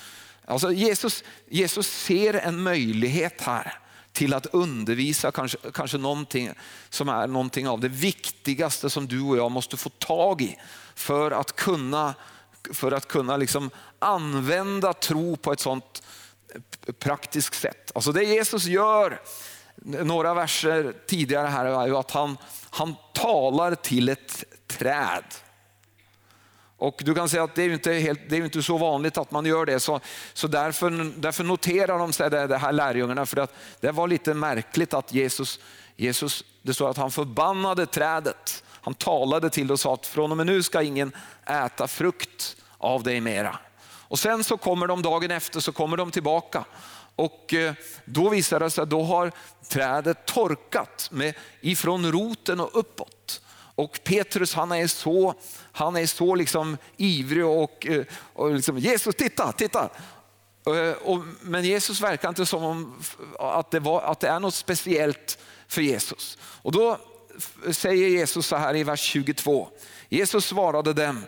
alltså 0.45 0.73
Jesus, 0.73 1.25
Jesus 1.49 1.87
ser 1.87 2.35
en 2.35 2.63
möjlighet 2.63 3.41
här 3.41 3.81
till 4.21 4.35
att 4.35 4.47
undervisa 4.47 5.33
kanske, 5.33 5.59
kanske 5.75 5.99
någonting 5.99 6.51
som 6.91 7.09
är 7.09 7.27
någonting 7.27 7.69
av 7.69 7.81
det 7.81 7.89
viktigaste 7.89 8.91
som 8.91 9.09
du 9.09 9.23
och 9.23 9.37
jag 9.37 9.51
måste 9.51 9.77
få 9.77 9.89
tag 9.89 10.43
i 10.43 10.57
för 10.95 11.31
att 11.31 11.57
kunna, 11.57 12.15
för 12.73 12.93
att 12.93 13.09
kunna 13.09 13.37
liksom 13.37 13.71
använda 13.99 14.93
tro 14.93 15.37
på 15.37 15.53
ett 15.53 15.61
sånt 15.61 16.03
praktiskt 16.99 17.55
sätt. 17.55 17.93
Alltså 17.95 18.13
det 18.13 18.25
Jesus 18.25 18.65
gör, 18.65 19.21
några 20.05 20.35
verser 20.35 20.95
tidigare 21.07 21.47
här, 21.47 21.65
är 21.65 21.87
ju 21.87 21.97
att 21.97 22.11
han, 22.11 22.37
han 22.71 22.95
talar 23.15 23.75
till 23.75 24.09
ett 24.09 24.45
träd. 24.67 25.25
Och 26.81 27.03
du 27.05 27.15
kan 27.15 27.29
säga 27.29 27.45
att 27.45 27.55
det 27.55 27.63
är 27.63 27.71
inte, 27.71 27.93
helt, 27.93 28.21
det 28.29 28.37
är 28.37 28.45
inte 28.45 28.63
så 28.63 28.79
vanligt 28.79 29.19
att 29.19 29.31
man 29.31 29.47
gör 29.47 29.67
det, 29.67 29.81
så, 29.81 30.01
så 30.33 30.47
därför, 30.47 31.21
därför 31.21 31.45
noterar 31.45 31.99
de 31.99 32.13
sig 32.13 32.31
det, 32.31 32.47
det 32.47 32.59
här 32.59 32.73
lärjungarna, 32.73 33.27
för 33.27 33.37
att 33.37 33.55
det 33.81 33.91
var 33.91 34.09
lite 34.09 34.35
märkligt 34.35 34.95
att 34.95 35.13
Jesus, 35.13 35.61
Jesus 35.97 36.45
det 36.63 36.75
står 36.75 36.91
att 36.91 36.97
han 36.97 37.11
förbannade 37.11 37.87
trädet. 37.87 38.65
Han 38.69 38.95
talade 38.95 39.51
till 39.51 39.67
det 39.67 39.73
och 39.73 39.81
sa 39.81 39.95
att 39.95 40.07
från 40.07 40.31
och 40.31 40.37
med 40.37 40.47
nu 40.47 40.63
ska 40.63 40.83
ingen 40.83 41.13
äta 41.47 41.89
frukt 41.89 42.57
av 42.79 43.03
dig 43.03 43.21
mera. 43.21 43.59
Och 43.83 44.19
sen 44.19 44.45
så 44.45 44.57
kommer 44.57 44.87
de 44.87 45.03
dagen 45.03 45.31
efter 45.31 45.61
så 45.61 45.73
kommer 45.73 45.97
de 45.97 46.11
tillbaka 46.11 46.65
och 47.17 47.55
eh, 47.55 47.73
då 48.05 48.29
visar 48.29 48.61
det 48.61 48.71
sig 48.71 48.83
att 48.83 48.91
då 48.91 49.03
har 49.03 49.33
trädet 49.69 50.27
torkat 50.27 51.09
med, 51.13 51.35
ifrån 51.61 52.13
roten 52.13 52.61
och 52.61 52.71
uppåt. 52.79 53.41
Och 53.81 54.01
Petrus 54.05 54.55
han 54.55 54.73
är 54.73 54.87
så, 54.87 55.35
han 55.73 55.97
är 55.97 56.07
så 56.07 56.35
liksom 56.35 56.77
ivrig 56.97 57.47
och, 57.47 57.87
eh, 57.87 58.05
och 58.33 58.55
liksom, 58.55 58.79
Jesus 58.79 59.15
titta, 59.15 59.53
titta. 59.53 59.91
Eh, 60.67 61.21
men 61.41 61.65
Jesus 61.65 62.01
verkar 62.01 62.29
inte 62.29 62.47
som 62.47 62.65
om 62.65 63.03
att 63.39 63.71
det, 63.71 63.81
var, 63.81 64.03
att 64.03 64.21
det 64.21 64.29
är 64.29 64.41
något 64.41 64.55
speciellt 64.55 65.39
för 65.69 65.83
Jesus. 65.83 66.39
Och 66.43 66.73
då 66.73 66.99
säger 67.73 68.09
Jesus 68.09 68.47
så 68.47 68.57
här 68.57 68.77
i 68.77 68.85
vers 68.85 69.01
22. 69.01 69.69
Jesus 70.09 70.45
svarade 70.45 70.93
dem, 70.93 71.25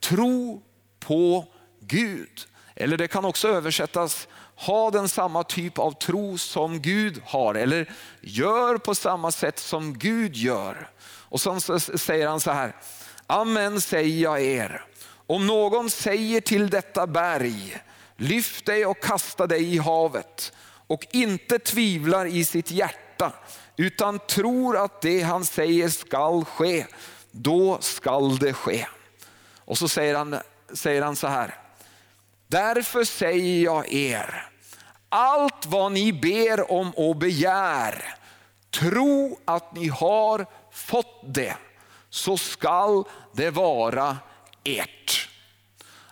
tro 0.00 0.62
på 1.00 1.46
Gud. 1.80 2.46
Eller 2.74 2.96
det 2.96 3.08
kan 3.08 3.24
också 3.24 3.48
översättas, 3.48 4.28
ha 4.54 4.90
den 4.90 5.08
samma 5.08 5.44
typ 5.44 5.78
av 5.78 5.92
tro 5.92 6.38
som 6.38 6.80
Gud 6.80 7.22
har. 7.24 7.54
Eller 7.54 7.90
gör 8.20 8.78
på 8.78 8.94
samma 8.94 9.32
sätt 9.32 9.58
som 9.58 9.98
Gud 9.98 10.36
gör. 10.36 10.90
Och 11.28 11.40
så 11.40 11.60
säger 11.80 12.28
han 12.28 12.40
så 12.40 12.50
här, 12.50 12.76
amen 13.26 13.80
säger 13.80 14.22
jag 14.22 14.42
er. 14.42 14.84
Om 15.26 15.46
någon 15.46 15.90
säger 15.90 16.40
till 16.40 16.70
detta 16.70 17.06
berg, 17.06 17.78
lyft 18.16 18.66
dig 18.66 18.86
och 18.86 19.02
kasta 19.02 19.46
dig 19.46 19.74
i 19.74 19.78
havet 19.78 20.52
och 20.86 21.06
inte 21.10 21.58
tvivlar 21.58 22.26
i 22.26 22.44
sitt 22.44 22.70
hjärta 22.70 23.32
utan 23.76 24.18
tror 24.18 24.76
att 24.76 25.00
det 25.00 25.22
han 25.22 25.44
säger 25.44 25.88
skall 25.88 26.44
ske, 26.44 26.86
då 27.30 27.78
skall 27.80 28.38
det 28.38 28.52
ske. 28.52 28.86
Och 29.58 29.78
så 29.78 29.88
säger 29.88 30.14
han, 30.14 30.36
säger 30.72 31.02
han 31.02 31.16
så 31.16 31.26
här, 31.26 31.54
därför 32.46 33.04
säger 33.04 33.64
jag 33.64 33.92
er, 33.92 34.48
allt 35.08 35.66
vad 35.66 35.92
ni 35.92 36.12
ber 36.12 36.72
om 36.72 36.90
och 36.90 37.16
begär, 37.16 38.14
tro 38.78 39.38
att 39.44 39.74
ni 39.74 39.88
har 39.88 40.46
fått 40.70 41.34
det, 41.34 41.56
så 42.10 42.36
skall 42.36 43.04
det 43.32 43.50
vara 43.50 44.18
ert. 44.64 45.28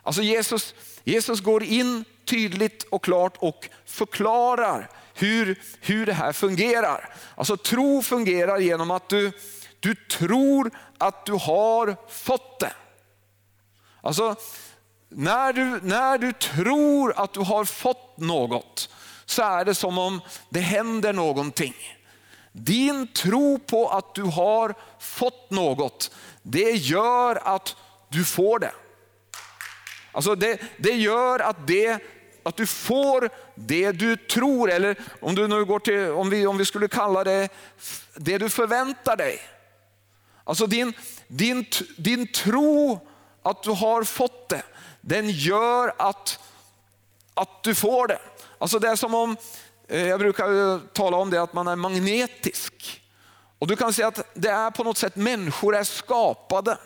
Alltså 0.02 0.22
Jesus, 0.22 0.74
Jesus 1.04 1.40
går 1.40 1.62
in 1.62 2.04
tydligt 2.24 2.82
och 2.82 3.04
klart 3.04 3.36
och 3.38 3.68
förklarar 3.84 4.90
hur, 5.14 5.62
hur 5.80 6.06
det 6.06 6.12
här 6.12 6.32
fungerar. 6.32 7.14
Alltså 7.34 7.56
tro 7.56 8.02
fungerar 8.02 8.58
genom 8.58 8.90
att 8.90 9.08
du, 9.08 9.32
du 9.80 9.94
tror 9.94 10.70
att 10.98 11.26
du 11.26 11.32
har 11.32 11.96
fått 12.08 12.60
det. 12.60 12.72
Alltså 14.00 14.36
när 15.08 15.52
du, 15.52 15.80
när 15.82 16.18
du 16.18 16.32
tror 16.32 17.12
att 17.16 17.32
du 17.32 17.40
har 17.40 17.64
fått 17.64 18.18
något 18.18 18.88
så 19.26 19.42
är 19.42 19.64
det 19.64 19.74
som 19.74 19.98
om 19.98 20.20
det 20.50 20.60
händer 20.60 21.12
någonting. 21.12 21.74
Din 22.58 23.06
tro 23.06 23.58
på 23.58 23.88
att 23.88 24.14
du 24.14 24.22
har 24.22 24.74
fått 24.98 25.50
något, 25.50 26.10
det 26.42 26.70
gör 26.70 27.38
att 27.42 27.76
du 28.08 28.24
får 28.24 28.58
det. 28.58 28.72
Alltså 30.12 30.34
det, 30.34 30.60
det 30.76 30.92
gör 30.92 31.38
att, 31.38 31.66
det, 31.66 32.02
att 32.42 32.56
du 32.56 32.66
får 32.66 33.30
det 33.54 33.92
du 33.92 34.16
tror, 34.16 34.70
eller 34.70 34.96
om, 35.20 35.34
du 35.34 35.48
nu 35.48 35.64
går 35.64 35.78
till, 35.78 36.10
om, 36.10 36.30
vi, 36.30 36.46
om 36.46 36.58
vi 36.58 36.64
skulle 36.64 36.88
kalla 36.88 37.24
det 37.24 37.48
det 38.14 38.38
du 38.38 38.50
förväntar 38.50 39.16
dig. 39.16 39.40
Alltså 40.44 40.66
din, 40.66 40.92
din, 41.28 41.66
din 41.96 42.32
tro 42.32 43.00
att 43.42 43.62
du 43.62 43.70
har 43.70 44.04
fått 44.04 44.48
det, 44.48 44.62
den 45.00 45.30
gör 45.30 45.94
att, 45.98 46.38
att 47.34 47.62
du 47.62 47.74
får 47.74 48.08
det. 48.08 48.18
Alltså 48.58 48.78
det 48.78 48.88
är 48.88 48.96
som 48.96 49.14
om, 49.14 49.36
Eh, 49.88 50.06
jag 50.06 50.20
brukar 50.20 50.72
eh, 50.74 50.80
tala 50.92 51.16
om 51.16 51.30
det 51.30 51.42
att 51.42 51.52
man 51.52 51.68
är 51.68 51.76
magnetisk. 51.76 53.02
Och 53.58 53.66
du 53.66 53.76
kan 53.76 53.92
säga 53.92 54.08
att 54.08 54.34
det 54.34 54.48
är 54.48 54.70
på 54.70 54.84
något 54.84 54.98
sätt 54.98 55.16
människor 55.16 55.76
är 55.76 55.84
skapade 55.84 56.78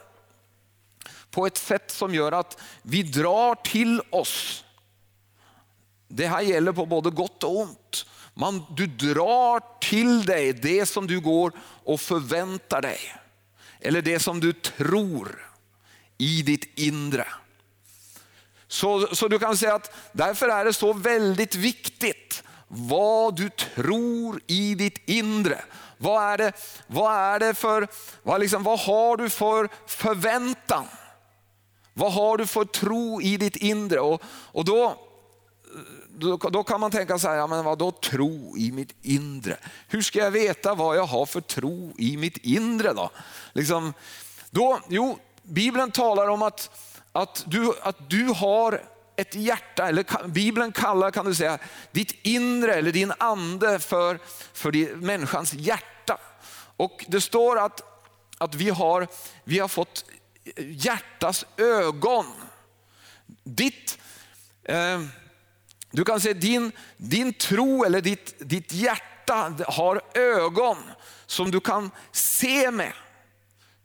på 1.31 1.47
ett 1.47 1.57
sätt 1.57 1.91
som 1.91 2.15
gör 2.15 2.33
att 2.33 2.59
vi 2.83 3.03
drar 3.03 3.55
till 3.55 4.03
oss. 4.11 4.65
Det 6.09 6.27
här 6.27 6.41
gäller 6.41 6.73
på 6.73 6.87
både 6.87 7.11
gott 7.11 7.45
och 7.45 7.59
ont. 7.59 8.07
Man, 8.35 8.65
du 8.77 8.87
drar 8.87 9.81
till 9.81 10.25
dig 10.25 10.53
det 10.53 10.87
som 10.87 11.07
du 11.07 11.21
går 11.21 11.53
och 11.85 12.01
förväntar 12.01 12.83
dig. 12.83 13.01
Eller 13.81 14.03
det 14.03 14.19
som 14.19 14.41
du 14.41 14.53
tror 14.53 15.53
i 16.19 16.43
ditt 16.43 16.79
inre. 16.79 17.27
Så, 18.69 19.15
så 19.15 19.29
du 19.29 19.39
kan 19.39 19.57
säga 19.57 19.75
att 19.75 19.95
därför 20.13 20.49
är 20.49 20.65
det 20.65 20.73
så 20.73 20.93
väldigt 20.93 21.55
viktigt 21.55 22.43
vad 22.73 23.37
du 23.37 23.51
tror 23.51 24.41
i 24.47 24.75
ditt 24.75 25.09
inre. 25.09 25.65
Vad 25.99 26.23
är 26.23 26.39
det, 26.39 26.53
vad 26.87 27.15
är 27.15 27.39
det 27.39 27.55
för, 27.55 27.89
vad, 28.23 28.41
liksom, 28.41 28.63
vad 28.63 28.79
har 28.79 29.17
du 29.17 29.31
för 29.31 29.69
förväntan? 29.87 30.85
Vad 31.95 32.13
har 32.13 32.37
du 32.37 32.47
för 32.47 32.65
tro 32.65 33.23
i 33.23 33.37
ditt 33.37 33.57
inre? 33.57 34.01
Och, 34.01 34.23
och 34.25 34.65
då, 34.65 34.97
då, 36.09 36.37
då, 36.37 36.65
kan 36.65 36.81
man 36.81 36.91
tänka 36.91 37.19
så 37.19 37.29
här, 37.29 37.37
ja, 37.37 37.47
men 37.47 37.65
vadå 37.65 37.91
tro 37.91 38.57
i 38.57 38.73
mitt 38.73 38.95
inre? 39.03 39.57
Hur 39.89 40.03
ska 40.03 40.19
jag 40.19 40.31
veta 40.31 40.75
vad 40.75 40.97
jag 40.97 41.07
har 41.07 41.27
för 41.27 41.41
tro 41.41 41.95
i 41.99 42.17
mitt 42.17 42.37
inre 42.37 42.93
då? 42.93 43.11
Liksom, 43.53 43.95
då 44.51 44.81
jo, 44.89 45.19
Bibeln 45.43 45.91
talar 45.91 46.29
om 46.29 46.43
att, 46.43 46.71
att, 47.13 47.45
du, 47.47 47.73
att 47.83 48.11
du 48.11 48.25
har 48.25 48.83
ett 49.21 49.35
hjärta, 49.35 49.89
eller 49.89 50.29
Bibeln 50.29 50.73
kallar 50.73 51.11
kan 51.11 51.27
du 51.27 51.35
säga 51.35 51.59
ditt 51.93 52.15
inre 52.23 52.75
eller 52.75 52.93
din 52.93 53.13
ande 53.19 53.79
för, 53.79 54.19
för 54.53 54.71
din, 54.71 54.99
människans 54.99 55.53
hjärta. 55.53 56.19
Och 56.77 57.05
det 57.09 57.21
står 57.21 57.59
att, 57.59 57.83
att 58.39 58.55
vi, 58.55 58.71
har, 58.71 59.09
vi 59.45 59.59
har 59.59 59.69
fått 59.69 60.05
hjärtas 60.57 61.45
ögon. 61.57 62.27
Ditt, 63.45 63.99
eh, 64.65 65.01
du 65.91 66.05
kan 66.05 66.21
säga 66.21 66.35
din, 66.35 66.73
din 66.97 67.33
tro 67.33 67.85
eller 67.85 68.01
ditt, 68.01 68.35
ditt 68.39 68.73
hjärta 68.73 69.55
har 69.67 70.01
ögon 70.15 70.77
som 71.27 71.51
du 71.51 71.61
kan 71.61 71.91
se 72.13 72.71
med. 72.71 72.93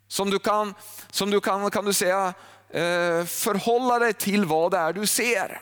Som 0.07 0.29
du 0.29 0.39
kan, 0.39 0.73
som 1.11 1.31
du 1.31 1.41
kan, 1.41 1.71
kan 1.71 1.85
du 1.85 1.93
säga, 1.93 2.33
Eh, 2.75 3.25
förhålla 3.25 3.99
dig 3.99 4.13
till 4.13 4.45
vad 4.45 4.71
det 4.71 4.77
är 4.77 4.93
du 4.93 5.07
ser. 5.07 5.61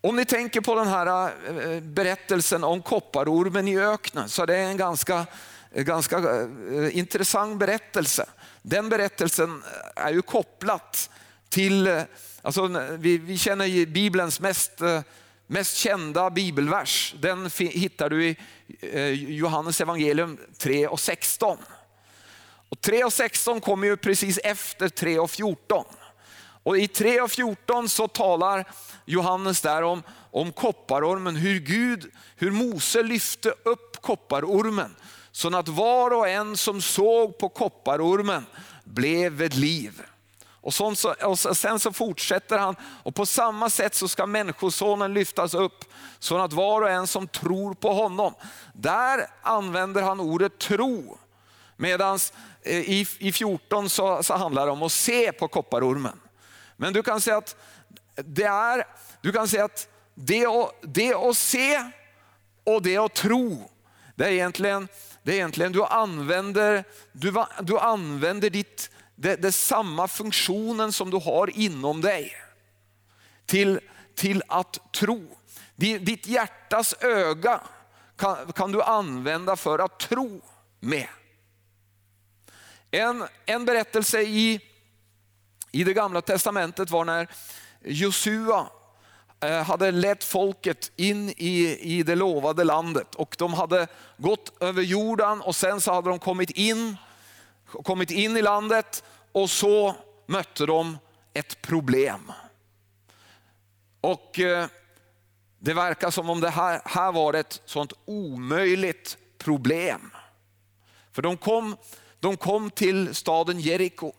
Om 0.00 0.16
ni 0.16 0.24
tänker 0.24 0.60
på 0.60 0.74
den 0.74 0.86
här 0.86 1.26
eh, 1.26 1.80
berättelsen 1.80 2.64
om 2.64 2.82
kopparormen 2.82 3.68
i 3.68 3.78
öknen 3.78 4.28
så 4.28 4.42
är 4.42 4.46
det 4.46 4.56
en 4.56 4.76
ganska, 4.76 5.26
ganska 5.74 6.18
eh, 6.18 6.98
intressant 6.98 7.58
berättelse. 7.58 8.26
Den 8.62 8.88
berättelsen 8.88 9.62
är 9.96 10.12
ju 10.12 10.22
kopplat 10.22 11.10
till, 11.48 12.04
alltså 12.42 12.66
vi, 12.98 13.18
vi 13.18 13.38
känner 13.38 13.86
Bibelns 13.86 14.40
mest 14.40 14.80
mest 15.46 15.76
kända 15.76 16.30
bibelvers, 16.30 17.14
den 17.20 17.50
hittar 17.58 18.10
du 18.10 18.26
i 18.26 18.36
Johannes 19.28 19.80
evangelium 19.80 20.38
3 20.58 20.86
och 20.86 21.00
16. 21.00 21.58
Och 22.68 22.80
3 22.80 23.04
och 23.04 23.12
16 23.12 23.60
kommer 23.60 23.86
ju 23.86 23.96
precis 23.96 24.38
efter 24.38 24.88
3 24.88 25.18
och 25.18 25.30
14. 25.30 25.84
Och 26.62 26.78
I 26.78 26.88
3 26.88 27.20
och 27.20 27.30
14 27.30 27.88
så 27.88 28.08
talar 28.08 28.64
Johannes 29.04 29.60
där 29.60 29.82
om, 29.82 30.02
om 30.30 30.52
kopparormen, 30.52 31.36
hur 31.36 31.60
Gud, 31.60 32.12
hur 32.36 32.50
Mose 32.50 33.02
lyfte 33.02 33.54
upp 33.64 34.02
kopparormen 34.02 34.96
så 35.32 35.56
att 35.56 35.68
var 35.68 36.10
och 36.10 36.28
en 36.28 36.56
som 36.56 36.82
såg 36.82 37.38
på 37.38 37.48
kopparormen 37.48 38.46
blev 38.84 39.32
vid 39.32 39.54
liv. 39.54 40.02
Och, 40.48 40.74
så, 40.74 41.14
och 41.22 41.38
sen 41.38 41.80
så 41.80 41.92
fortsätter 41.92 42.58
han 42.58 42.76
och 43.02 43.14
på 43.14 43.26
samma 43.26 43.70
sätt 43.70 43.94
så 43.94 44.08
ska 44.08 44.26
människosonen 44.26 45.14
lyftas 45.14 45.54
upp 45.54 45.84
så 46.18 46.38
att 46.38 46.52
var 46.52 46.82
och 46.82 46.90
en 46.90 47.06
som 47.06 47.28
tror 47.28 47.74
på 47.74 47.92
honom. 47.92 48.34
Där 48.72 49.26
använder 49.42 50.02
han 50.02 50.20
ordet 50.20 50.58
tro. 50.58 51.18
Medan 51.76 52.18
Eh, 52.66 52.80
i, 52.80 53.06
i 53.18 53.32
14 53.32 53.90
så, 53.90 54.22
så 54.22 54.34
handlar 54.34 54.66
det 54.66 54.72
om 54.72 54.82
att 54.82 54.92
se 54.92 55.32
på 55.32 55.48
kopparormen. 55.48 56.20
Men 56.76 56.92
du 56.92 57.02
kan 57.02 57.20
säga 57.20 57.36
att 57.36 57.56
det 58.14 58.44
är, 58.44 58.86
du 59.20 59.32
kan 59.32 59.48
säga 59.48 59.64
att 59.64 59.88
det, 60.14 60.46
det 60.82 61.14
att 61.14 61.36
se 61.36 61.90
och 62.64 62.82
det 62.82 62.96
att 62.96 63.14
tro, 63.14 63.70
det 64.14 64.24
är 64.24 64.30
egentligen, 64.30 64.88
det 65.22 65.32
är 65.32 65.34
egentligen 65.34 65.72
du 65.72 65.84
använder, 65.84 66.84
du, 67.12 67.44
du 67.60 67.78
använder 67.78 68.50
ditt, 68.50 68.90
det, 69.14 69.36
det 69.36 69.48
är 69.48 69.52
samma 69.52 70.08
funktionen 70.08 70.92
som 70.92 71.10
du 71.10 71.16
har 71.16 71.58
inom 71.58 72.00
dig. 72.00 72.32
Till, 73.46 73.80
till 74.14 74.42
att 74.48 74.92
tro. 74.92 75.38
Ditt 75.76 76.26
hjärtas 76.26 76.94
öga 77.00 77.60
kan, 78.16 78.52
kan 78.52 78.72
du 78.72 78.82
använda 78.82 79.56
för 79.56 79.78
att 79.78 79.98
tro 79.98 80.40
med. 80.80 81.08
En, 82.96 83.24
en 83.46 83.64
berättelse 83.64 84.22
i, 84.22 84.60
i 85.70 85.84
det 85.84 85.92
gamla 85.92 86.20
testamentet 86.20 86.90
var 86.90 87.04
när 87.04 87.28
Josua 87.84 88.66
eh, 89.40 89.62
hade 89.62 89.90
lett 89.90 90.24
folket 90.24 90.92
in 90.96 91.28
i, 91.28 91.78
i 91.80 92.02
det 92.02 92.14
lovade 92.14 92.64
landet 92.64 93.14
och 93.14 93.36
de 93.38 93.54
hade 93.54 93.86
gått 94.16 94.62
över 94.62 94.82
Jordan 94.82 95.40
och 95.40 95.56
sen 95.56 95.80
så 95.80 95.92
hade 95.92 96.10
de 96.10 96.18
kommit 96.18 96.50
in 96.50 96.96
kommit 97.84 98.10
in 98.10 98.36
i 98.36 98.42
landet 98.42 99.04
och 99.32 99.50
så 99.50 99.94
mötte 100.26 100.66
de 100.66 100.98
ett 101.32 101.62
problem. 101.62 102.32
Och 104.00 104.40
eh, 104.40 104.66
det 105.58 105.74
verkar 105.74 106.10
som 106.10 106.30
om 106.30 106.40
det 106.40 106.50
här, 106.50 106.82
här 106.84 107.12
var 107.12 107.34
ett 107.34 107.62
sånt 107.64 107.92
omöjligt 108.04 109.18
problem. 109.38 110.10
För 111.12 111.22
de 111.22 111.36
kom, 111.36 111.76
de 112.20 112.36
kom 112.36 112.70
till 112.70 113.14
staden 113.14 113.60
Jeriko. 113.60 114.12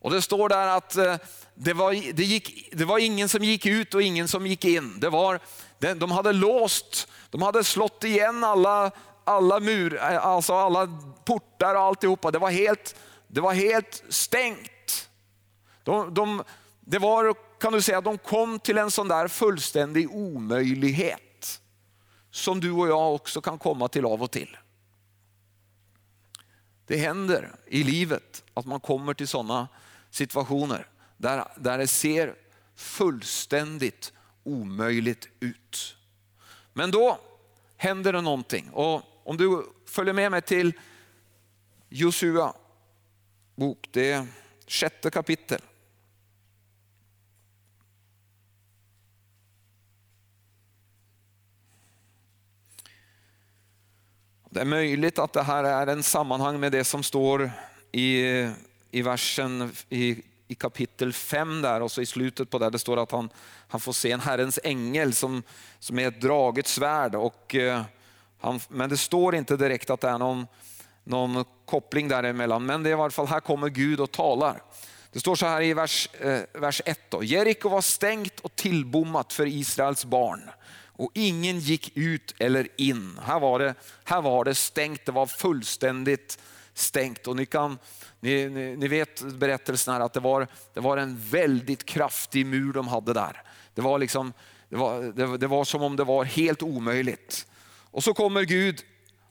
Och 0.00 0.10
det 0.10 0.22
står 0.22 0.48
där 0.48 0.66
att 0.66 0.96
eh, 0.96 1.16
det 1.54 1.72
var, 1.72 2.12
det, 2.12 2.24
gick, 2.24 2.68
det 2.72 2.84
var 2.84 2.98
ingen 2.98 3.28
som 3.28 3.44
gick 3.44 3.66
ut 3.66 3.94
och 3.94 4.02
ingen 4.02 4.28
som 4.28 4.46
gick 4.46 4.64
in. 4.64 5.00
Det 5.00 5.10
var, 5.10 5.40
de 5.94 6.10
hade 6.10 6.32
låst, 6.32 7.08
de 7.30 7.42
hade 7.42 7.64
slått 7.64 8.04
igen 8.04 8.44
alla 8.44 8.92
alla, 9.28 9.60
mur, 9.60 9.96
eh, 9.96 10.26
alltså 10.26 10.54
alla 10.54 10.88
portar 11.24 11.74
och 11.74 11.80
alltihopa. 11.80 12.30
Det 12.30 12.38
var 12.38 12.50
helt, 12.50 12.96
det 13.26 13.40
var 13.40 13.54
helt 13.54 14.02
stängt. 14.08 15.08
De, 15.82 16.14
de, 16.14 16.44
det 16.80 16.98
var, 16.98 17.34
kan 17.60 17.72
du 17.72 17.82
säga, 17.82 18.00
de 18.00 18.18
kom 18.18 18.58
till 18.58 18.78
en 18.78 18.90
sån 18.90 19.08
där 19.08 19.28
fullständig 19.28 20.10
omöjlighet. 20.10 21.60
Som 22.30 22.60
du 22.60 22.72
och 22.72 22.88
jag 22.88 23.14
också 23.14 23.40
kan 23.40 23.58
komma 23.58 23.88
till 23.88 24.04
av 24.04 24.22
och 24.22 24.30
till. 24.30 24.56
Det 26.88 26.96
händer 26.96 27.54
i 27.66 27.84
livet 27.84 28.44
att 28.54 28.66
man 28.66 28.80
kommer 28.80 29.14
till 29.14 29.28
sådana 29.28 29.68
situationer 30.10 30.86
där, 31.16 31.44
där 31.56 31.78
det 31.78 31.86
ser 31.86 32.34
fullständigt 32.74 34.12
omöjligt 34.44 35.28
ut. 35.40 35.96
Men 36.72 36.90
då 36.90 37.18
händer 37.76 38.12
det 38.12 38.20
någonting. 38.20 38.70
Och 38.70 39.02
om 39.24 39.36
du 39.36 39.66
följer 39.86 40.14
med 40.14 40.30
mig 40.30 40.42
till 40.42 40.72
Josua 41.88 42.54
bok, 43.54 43.88
det 43.90 44.12
är 44.12 44.26
sjätte 44.66 45.10
kapitel. 45.10 45.60
Det 54.50 54.60
är 54.60 54.64
möjligt 54.64 55.18
att 55.18 55.32
det 55.32 55.42
här 55.42 55.64
är 55.64 55.86
en 55.86 56.02
sammanhang 56.02 56.60
med 56.60 56.72
det 56.72 56.84
som 56.84 57.02
står 57.02 57.50
i, 57.92 58.22
i 58.90 59.02
versen 59.02 59.72
i, 59.88 60.22
i 60.48 60.54
kapitel 60.54 61.12
5 61.12 61.62
där 61.62 61.80
och 61.80 61.90
så 61.90 62.00
i 62.00 62.06
slutet 62.06 62.50
på 62.50 62.58
det, 62.58 62.70
det 62.70 62.78
står 62.78 62.96
att 62.96 63.12
han, 63.12 63.30
han 63.68 63.80
får 63.80 63.92
se 63.92 64.12
en 64.12 64.20
Herrens 64.20 64.58
ängel 64.64 65.14
som, 65.14 65.42
som 65.78 65.98
är 65.98 66.08
ett 66.08 66.20
draget 66.20 66.66
svärd. 66.66 67.14
Och, 67.14 67.54
eh, 67.54 67.82
han, 68.40 68.60
men 68.68 68.90
det 68.90 68.96
står 68.96 69.34
inte 69.34 69.56
direkt 69.56 69.90
att 69.90 70.00
det 70.00 70.08
är 70.08 70.18
någon, 70.18 70.46
någon 71.04 71.44
koppling 71.64 72.08
däremellan. 72.08 72.66
Men 72.66 72.82
det 72.82 72.88
är 72.88 72.96
i 72.96 73.00
alla 73.00 73.10
fall, 73.10 73.26
här 73.26 73.40
kommer 73.40 73.68
Gud 73.68 74.00
och 74.00 74.10
talar. 74.10 74.62
Det 75.12 75.20
står 75.20 75.36
så 75.36 75.46
här 75.46 75.62
i 75.62 75.74
vers, 75.74 76.08
eh, 76.20 76.40
vers 76.52 76.82
1. 76.84 77.14
Jeriko 77.22 77.68
var 77.68 77.80
stängt 77.80 78.40
och 78.40 78.56
tillbommat 78.56 79.32
för 79.32 79.46
Israels 79.46 80.04
barn 80.04 80.50
och 80.98 81.10
ingen 81.14 81.58
gick 81.58 81.96
ut 81.96 82.34
eller 82.38 82.68
in. 82.76 83.20
Här 83.22 83.40
var 83.40 83.58
det, 83.58 83.74
här 84.04 84.22
var 84.22 84.44
det 84.44 84.54
stängt, 84.54 85.06
det 85.06 85.12
var 85.12 85.26
fullständigt 85.26 86.38
stängt. 86.74 87.26
Och 87.26 87.36
ni, 87.36 87.46
kan, 87.46 87.78
ni, 88.20 88.48
ni, 88.48 88.76
ni 88.76 88.88
vet 88.88 89.22
berättelsen 89.22 89.94
här 89.94 90.00
att 90.00 90.12
det 90.12 90.20
var, 90.20 90.48
det 90.74 90.80
var 90.80 90.96
en 90.96 91.18
väldigt 91.18 91.84
kraftig 91.84 92.46
mur 92.46 92.72
de 92.72 92.88
hade 92.88 93.12
där. 93.12 93.42
Det 93.74 93.80
var, 93.80 93.98
liksom, 93.98 94.32
det, 94.68 94.76
var, 94.76 95.02
det, 95.02 95.36
det 95.38 95.46
var 95.46 95.64
som 95.64 95.82
om 95.82 95.96
det 95.96 96.04
var 96.04 96.24
helt 96.24 96.62
omöjligt. 96.62 97.46
Och 97.90 98.04
så 98.04 98.14
kommer 98.14 98.44
Gud 98.44 98.82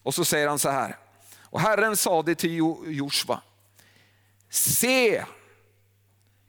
och 0.03 0.13
så 0.13 0.25
säger 0.25 0.47
han 0.47 0.59
så 0.59 0.69
här. 0.69 0.97
Och 1.41 1.59
Herren 1.59 1.97
sade 1.97 2.35
till 2.35 2.55
Joshua, 2.85 3.41
se, 4.49 5.23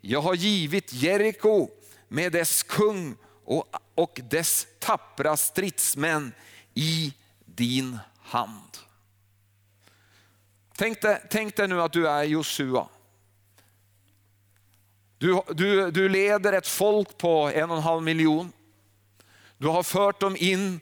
jag 0.01 0.21
har 0.21 0.35
givit 0.35 0.93
Jeriko 0.93 1.69
med 2.09 2.33
dess 2.33 2.63
kung 2.63 3.17
och, 3.45 3.67
och 3.99 4.21
dess 4.31 4.67
tappra 4.79 5.37
stridsmän 5.37 6.33
i 6.75 7.15
din 7.45 7.99
hand. 8.23 8.79
Tänk 10.77 11.03
dig, 11.03 11.23
tänk 11.31 11.57
dig 11.57 11.69
nu 11.69 11.83
att 11.83 11.93
du 11.93 12.09
är 12.09 12.23
Josua. 12.23 12.89
Du, 15.19 15.43
du, 15.49 15.91
du 15.91 16.09
leder 16.09 16.53
ett 16.53 16.67
folk 16.67 17.19
på 17.19 17.51
en 17.55 17.71
och 17.71 17.77
en 17.77 17.83
halv 17.83 18.03
miljon. 18.03 18.53
Du 19.57 19.67
har 19.67 19.83
fört 19.83 20.21
dem 20.21 20.37
in, 20.39 20.81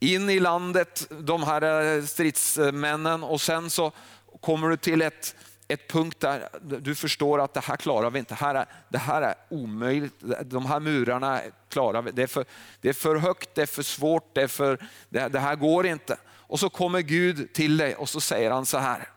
in 0.00 0.30
i 0.30 0.40
landet, 0.40 1.06
de 1.10 1.42
här 1.42 2.02
stridsmännen 2.06 3.22
och 3.22 3.40
sen 3.40 3.70
så 3.70 3.92
kommer 4.40 4.68
du 4.68 4.76
till 4.76 5.02
ett, 5.02 5.36
ett 5.68 5.88
punkt 5.88 6.20
där 6.20 6.48
du 6.60 6.94
förstår 6.94 7.40
att 7.40 7.54
det 7.54 7.60
här 7.60 7.76
klarar 7.76 8.10
vi 8.10 8.18
inte. 8.18 8.34
Det 8.34 8.38
här 8.38 8.54
är, 8.54 8.66
det 8.88 8.98
här 8.98 9.22
är 9.22 9.34
omöjligt. 9.48 10.14
De 10.44 10.66
här 10.66 10.80
murarna 10.80 11.40
klarar 11.68 12.02
vi. 12.02 12.10
Det 12.10 12.22
är, 12.22 12.26
för, 12.26 12.44
det 12.80 12.88
är 12.88 12.92
för 12.92 13.16
högt, 13.16 13.54
det 13.54 13.62
är 13.62 13.66
för 13.66 13.82
svårt, 13.82 14.34
det, 14.34 14.42
är 14.42 14.48
för, 14.48 14.86
det, 15.08 15.28
det 15.28 15.40
här 15.40 15.56
går 15.56 15.86
inte. 15.86 16.18
Och 16.26 16.60
så 16.60 16.70
kommer 16.70 17.00
Gud 17.00 17.52
till 17.52 17.76
dig 17.76 17.94
och 17.94 18.08
så 18.08 18.20
säger 18.20 18.50
han 18.50 18.66
så 18.66 18.78
här. 18.78 19.08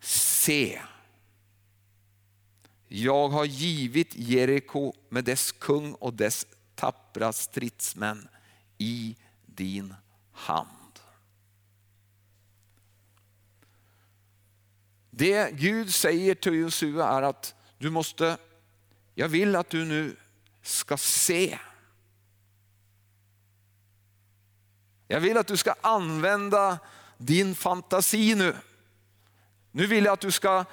Se, 0.00 0.80
jag 2.88 3.28
har 3.28 3.44
givit 3.44 4.14
Jeriko 4.16 4.92
med 5.08 5.24
dess 5.24 5.52
kung 5.52 5.92
och 5.92 6.14
dess 6.14 6.46
tappra 6.74 7.32
stridsmän 7.32 8.28
i 8.78 9.16
din 9.46 9.94
hand. 10.32 10.81
Det 15.14 15.50
Gud 15.50 15.94
säger 15.94 16.34
till 16.34 16.54
Josua 16.54 17.08
är 17.08 17.22
att 17.22 17.54
du 17.78 17.90
måste, 17.90 18.36
jag 19.14 19.28
vill 19.28 19.56
att 19.56 19.70
du 19.70 19.84
nu 19.84 20.16
ska 20.62 20.96
se. 20.96 21.58
Jag 25.08 25.20
vill 25.20 25.36
att 25.36 25.46
du 25.46 25.56
ska 25.56 25.74
använda 25.80 26.78
din 27.18 27.54
fantasi 27.54 28.34
nu. 28.34 28.56
Nu 29.70 29.86
vill 29.86 30.04
jag 30.04 30.12
att 30.12 30.20
du 30.20 30.30
ska, 30.30 30.64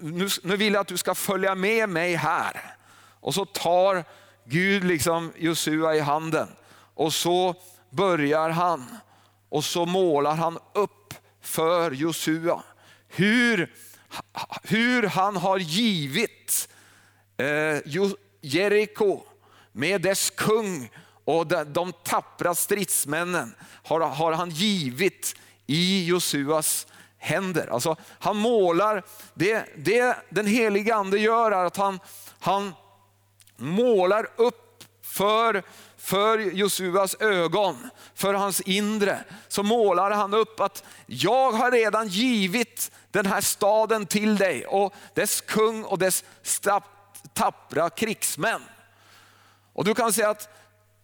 nu, 0.00 0.28
nu 0.42 0.56
vill 0.56 0.72
jag 0.72 0.80
att 0.80 0.88
du 0.88 0.96
ska 0.96 1.14
följa 1.14 1.54
med 1.54 1.88
mig 1.88 2.14
här. 2.14 2.76
Och 3.20 3.34
så 3.34 3.44
tar 3.44 4.04
Gud 4.44 4.84
liksom 4.84 5.32
Josua 5.36 5.94
i 5.94 6.00
handen 6.00 6.48
och 6.94 7.14
så 7.14 7.54
börjar 7.90 8.50
han 8.50 8.96
och 9.48 9.64
så 9.64 9.86
målar 9.86 10.34
han 10.34 10.58
upp 10.74 11.14
för 11.40 11.90
Josua 11.90 12.62
hur, 13.08 13.72
hur 14.62 15.02
han 15.02 15.36
har 15.36 15.58
givit 15.58 16.68
eh, 17.36 17.78
Jeriko 18.40 19.22
med 19.72 20.02
dess 20.02 20.30
kung 20.30 20.90
och 21.24 21.46
de, 21.46 21.64
de 21.64 21.92
tappra 21.92 22.54
stridsmännen 22.54 23.54
har, 23.82 24.00
har 24.00 24.32
han 24.32 24.50
givit 24.50 25.34
i 25.66 26.06
Josuas 26.06 26.86
händer. 27.18 27.66
Alltså, 27.66 27.96
han 28.18 28.36
målar, 28.36 29.04
det, 29.34 29.64
det 29.76 30.16
den 30.28 30.46
helige 30.46 30.94
ande 30.94 31.18
gör 31.18 31.50
är 31.50 31.64
att 31.64 31.76
han, 31.76 32.00
han 32.40 32.74
målar 33.56 34.28
upp 34.36 34.84
för, 35.02 35.62
för 36.06 36.38
Josuas 36.38 37.16
ögon, 37.20 37.90
för 38.14 38.34
hans 38.34 38.60
inre, 38.60 39.24
så 39.48 39.62
målar 39.62 40.10
han 40.10 40.34
upp 40.34 40.60
att 40.60 40.84
jag 41.06 41.52
har 41.52 41.70
redan 41.70 42.08
givit 42.08 42.90
den 43.10 43.26
här 43.26 43.40
staden 43.40 44.06
till 44.06 44.36
dig 44.36 44.66
och 44.66 44.94
dess 45.14 45.40
kung 45.40 45.84
och 45.84 45.98
dess 45.98 46.24
tappra 47.34 47.90
krigsmän. 47.90 48.62
Och 49.72 49.84
du 49.84 49.94
kan 49.94 50.12
säga 50.12 50.30
att 50.30 50.48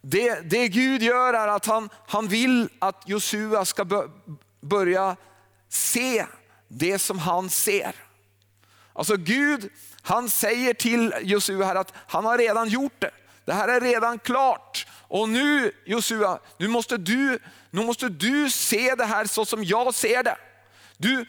det, 0.03 0.41
det 0.51 0.69
Gud 0.69 1.03
gör 1.03 1.35
är 1.35 1.49
att 1.49 1.67
han, 1.67 1.88
han 2.07 2.29
vill 2.29 2.69
att 2.79 3.03
Josua 3.07 3.65
ska 3.65 4.09
börja 4.61 5.17
se 5.69 6.27
det 6.69 6.99
som 6.99 7.19
han 7.19 7.51
ser. 7.51 7.95
Alltså 8.93 9.17
Gud, 9.17 9.71
han 10.03 10.31
säger 10.31 10.75
till 10.75 11.15
Josua 11.23 11.67
här 11.67 11.75
att 11.77 11.93
han 11.97 12.25
har 12.25 12.38
redan 12.38 12.69
gjort 12.69 13.01
det. 13.01 13.11
Det 13.45 13.53
här 13.53 13.69
är 13.69 13.81
redan 13.81 14.19
klart. 14.19 14.87
Och 15.12 15.29
nu 15.29 15.72
Josua, 15.85 16.38
nu 16.57 16.68
måste 16.68 16.96
du, 16.96 17.38
nu 17.70 17.85
måste 17.85 18.09
du 18.09 18.51
se 18.51 18.94
det 18.94 19.05
här 19.05 19.25
så 19.25 19.44
som 19.44 19.64
jag 19.64 19.94
ser 19.94 20.22
det. 20.22 20.37
Du, 20.96 21.27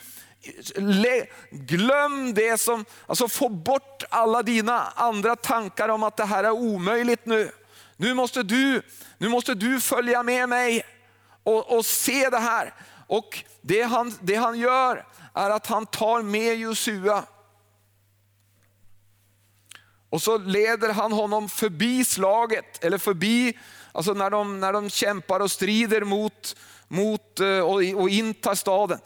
glöm 1.51 2.33
det 2.33 2.57
som, 2.57 2.85
alltså 3.07 3.27
få 3.27 3.49
bort 3.49 4.03
alla 4.09 4.43
dina 4.43 4.81
andra 4.81 5.35
tankar 5.35 5.89
om 5.89 6.03
att 6.03 6.17
det 6.17 6.25
här 6.25 6.43
är 6.43 6.51
omöjligt 6.51 7.25
nu. 7.25 7.51
Nu 7.97 8.13
måste 8.13 8.43
du, 8.43 8.81
nu 9.17 9.29
måste 9.29 9.53
du 9.53 9.79
följa 9.79 10.23
med 10.23 10.49
mig 10.49 10.85
och, 11.43 11.77
och 11.77 11.85
se 11.85 12.29
det 12.29 12.39
här. 12.39 12.73
Och 13.07 13.43
det 13.61 13.81
han, 13.81 14.13
det 14.21 14.35
han 14.35 14.59
gör 14.59 15.05
är 15.33 15.49
att 15.49 15.67
han 15.67 15.85
tar 15.85 16.21
med 16.21 16.55
Josua 16.55 17.23
och 20.13 20.21
så 20.21 20.37
leder 20.37 20.93
han 20.93 21.11
honom 21.11 21.49
förbi 21.49 22.05
slaget, 22.05 22.83
eller 22.83 22.97
förbi, 22.97 23.57
alltså 23.91 24.13
när 24.13 24.29
de, 24.29 24.59
när 24.59 24.73
de 24.73 24.89
kämpar 24.89 25.39
och 25.39 25.51
strider 25.51 26.01
mot, 26.01 26.55
mot 26.87 27.39
eh, 27.39 27.59
och, 27.59 28.01
och 28.01 28.09
intar 28.09 28.55
staden. 28.55 28.99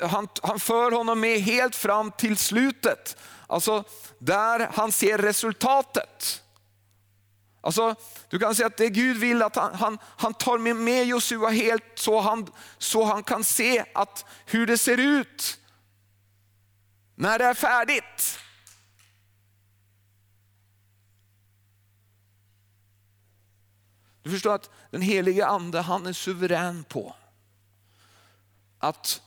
Han, 0.00 0.28
han 0.42 0.60
för 0.60 0.92
honom 0.92 1.20
med 1.20 1.40
helt 1.40 1.76
fram 1.76 2.10
till 2.10 2.36
slutet, 2.36 3.16
alltså 3.46 3.84
där 4.18 4.70
han 4.74 4.92
ser 4.92 5.18
resultatet. 5.18 6.42
Alltså, 7.60 7.94
du 8.28 8.38
kan 8.38 8.54
säga 8.54 8.66
att 8.66 8.76
det 8.76 8.88
Gud 8.88 9.16
vill 9.16 9.42
att 9.42 9.56
han, 9.56 9.74
han, 9.74 9.98
han 10.04 10.34
tar 10.34 10.58
med, 10.58 10.76
med 10.76 11.06
Josua 11.06 11.48
helt 11.48 11.84
så 11.94 12.20
han, 12.20 12.46
så 12.78 13.04
han 13.04 13.22
kan 13.22 13.44
se 13.44 13.84
att 13.94 14.24
hur 14.46 14.66
det 14.66 14.78
ser 14.78 14.98
ut 14.98 15.58
när 17.14 17.38
det 17.38 17.44
är 17.44 17.54
färdigt. 17.54 18.38
Du 24.22 24.30
förstår 24.30 24.54
att 24.54 24.70
den 24.90 25.02
heliga 25.02 25.46
ande 25.46 25.80
han 25.80 26.06
är 26.06 26.12
suverän 26.12 26.84
på 26.84 27.14
att 28.78 29.22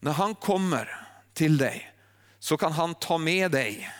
när 0.00 0.12
han 0.12 0.34
kommer 0.34 1.08
till 1.34 1.58
dig 1.58 1.94
så 2.38 2.56
kan 2.56 2.72
han 2.72 2.94
ta 2.94 3.18
med 3.18 3.50
dig 3.50 3.90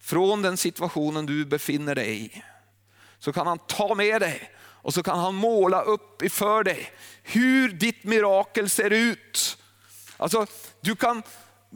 från 0.00 0.42
den 0.42 0.56
situationen 0.56 1.26
du 1.26 1.44
befinner 1.44 1.94
dig 1.94 2.24
i 2.24 2.42
så 3.18 3.32
kan 3.32 3.46
han 3.46 3.58
ta 3.58 3.94
med 3.94 4.20
dig 4.20 4.50
och 4.56 4.94
så 4.94 5.02
kan 5.02 5.18
han 5.18 5.34
måla 5.34 5.82
upp 5.82 6.32
för 6.32 6.64
dig 6.64 6.90
hur 7.22 7.68
ditt 7.68 8.04
mirakel 8.04 8.70
ser 8.70 8.90
ut. 8.90 9.58
Alltså, 10.16 10.46
du 10.80 10.96
kan, 10.96 11.22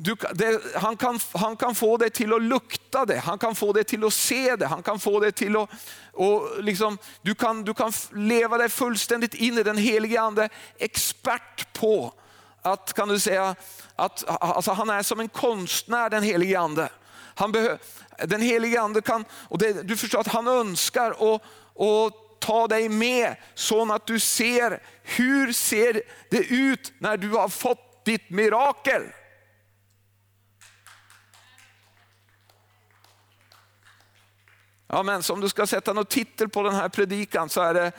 du, 0.01 0.17
det, 0.35 0.61
han, 0.75 0.97
kan, 0.97 1.21
han 1.33 1.57
kan 1.57 1.75
få 1.75 1.97
dig 1.97 2.11
till 2.11 2.33
att 2.33 2.43
lukta 2.43 3.05
det, 3.05 3.19
han 3.19 3.39
kan 3.39 3.55
få 3.55 3.73
dig 3.73 3.85
till 3.85 4.05
att 4.05 4.13
se 4.13 4.57
det, 4.57 4.67
han 4.67 4.83
kan 4.83 5.01
få 5.01 5.21
dig 5.21 5.33
till 5.33 5.57
att... 5.57 5.71
Och 6.13 6.63
liksom, 6.65 6.99
du, 7.23 7.35
kan, 7.35 7.65
du 7.65 7.75
kan 7.75 7.93
leva 8.13 8.59
dig 8.59 8.69
fullständigt 8.69 9.35
in 9.35 9.59
i 9.59 9.63
den 9.63 9.77
helige 9.77 10.21
ande, 10.21 10.49
expert 10.79 11.73
på 11.73 12.13
att, 12.63 12.93
kan 12.93 13.09
du 13.09 13.19
säga, 13.19 13.55
att 13.97 14.25
alltså 14.27 14.73
han 14.73 14.91
är 14.91 15.03
som 15.03 15.21
en 15.21 15.29
konstnär 15.29 16.11
den 16.11 16.23
helige 16.23 16.61
ande. 16.61 16.89
Han 17.35 17.53
behö, 17.53 17.77
den 18.25 18.41
helige 18.41 18.81
ande 18.81 19.01
kan, 19.01 19.25
och 19.33 19.59
det, 19.59 19.83
du 19.83 19.97
förstår 19.97 20.21
att 20.21 20.27
han 20.29 20.49
önskar 20.49 21.11
att 21.11 22.13
ta 22.39 22.67
dig 22.67 22.89
med 22.89 23.37
så 23.55 23.93
att 23.93 24.07
du 24.07 24.19
ser 24.21 24.83
hur 25.03 25.53
ser 25.53 26.03
det 26.31 26.45
ut 26.45 26.93
när 26.99 27.17
du 27.17 27.31
har 27.31 27.49
fått 27.49 28.05
ditt 28.05 28.31
mirakel. 28.31 29.03
Ja, 34.90 35.03
men 35.03 35.22
om 35.31 35.40
du 35.40 35.48
ska 35.48 35.66
sätta 35.66 35.92
någon 35.92 36.07
titel 36.07 36.48
på 36.48 36.62
den 36.62 36.74
här 36.74 36.88
predikan 36.88 37.48
så 37.48 37.61
är 37.61 37.74
det, 37.74 37.92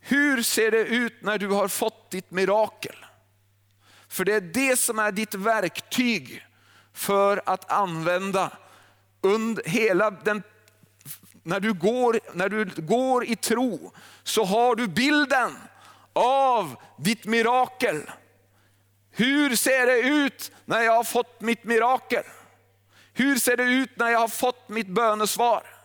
hur 0.00 0.42
ser 0.42 0.70
det 0.70 0.78
ut 0.78 1.22
när 1.22 1.38
du 1.38 1.48
har 1.48 1.68
fått 1.68 2.10
ditt 2.10 2.30
mirakel? 2.30 2.96
För 4.08 4.24
det 4.24 4.34
är 4.34 4.40
det 4.40 4.78
som 4.78 4.98
är 4.98 5.12
ditt 5.12 5.34
verktyg 5.34 6.46
för 6.92 7.42
att 7.46 7.72
använda 7.72 8.52
under 9.20 9.64
hela 9.64 10.10
den, 10.10 10.42
när 11.42 11.60
du, 11.60 11.72
går, 11.72 12.20
när 12.32 12.48
du 12.48 12.64
går 12.64 13.24
i 13.24 13.36
tro 13.36 13.92
så 14.22 14.44
har 14.44 14.76
du 14.76 14.88
bilden 14.88 15.58
av 16.12 16.76
ditt 16.96 17.24
mirakel. 17.24 18.10
Hur 19.10 19.56
ser 19.56 19.86
det 19.86 19.98
ut 19.98 20.52
när 20.64 20.80
jag 20.80 20.92
har 20.92 21.04
fått 21.04 21.40
mitt 21.40 21.64
mirakel? 21.64 22.24
Hur 23.12 23.36
ser 23.36 23.56
det 23.56 23.64
ut 23.64 23.90
när 23.96 24.08
jag 24.08 24.18
har 24.18 24.28
fått 24.28 24.68
mitt 24.68 24.88
bönesvar? 24.88 25.77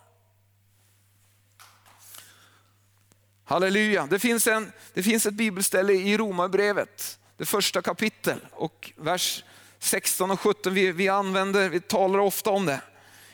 Halleluja. 3.45 4.07
Det 4.09 4.19
finns, 4.19 4.47
en, 4.47 4.71
det 4.93 5.03
finns 5.03 5.25
ett 5.25 5.33
bibelställe 5.33 5.93
i 5.93 6.17
Romarbrevet, 6.17 7.19
det 7.37 7.45
första 7.45 7.81
kapitel 7.81 8.39
och 8.51 8.91
vers 8.95 9.43
16 9.79 10.31
och 10.31 10.39
17. 10.39 10.73
Vi, 10.73 10.91
vi 10.91 11.09
använder, 11.09 11.69
vi 11.69 11.79
talar 11.79 12.19
ofta 12.19 12.49
om 12.49 12.65
det. 12.65 12.81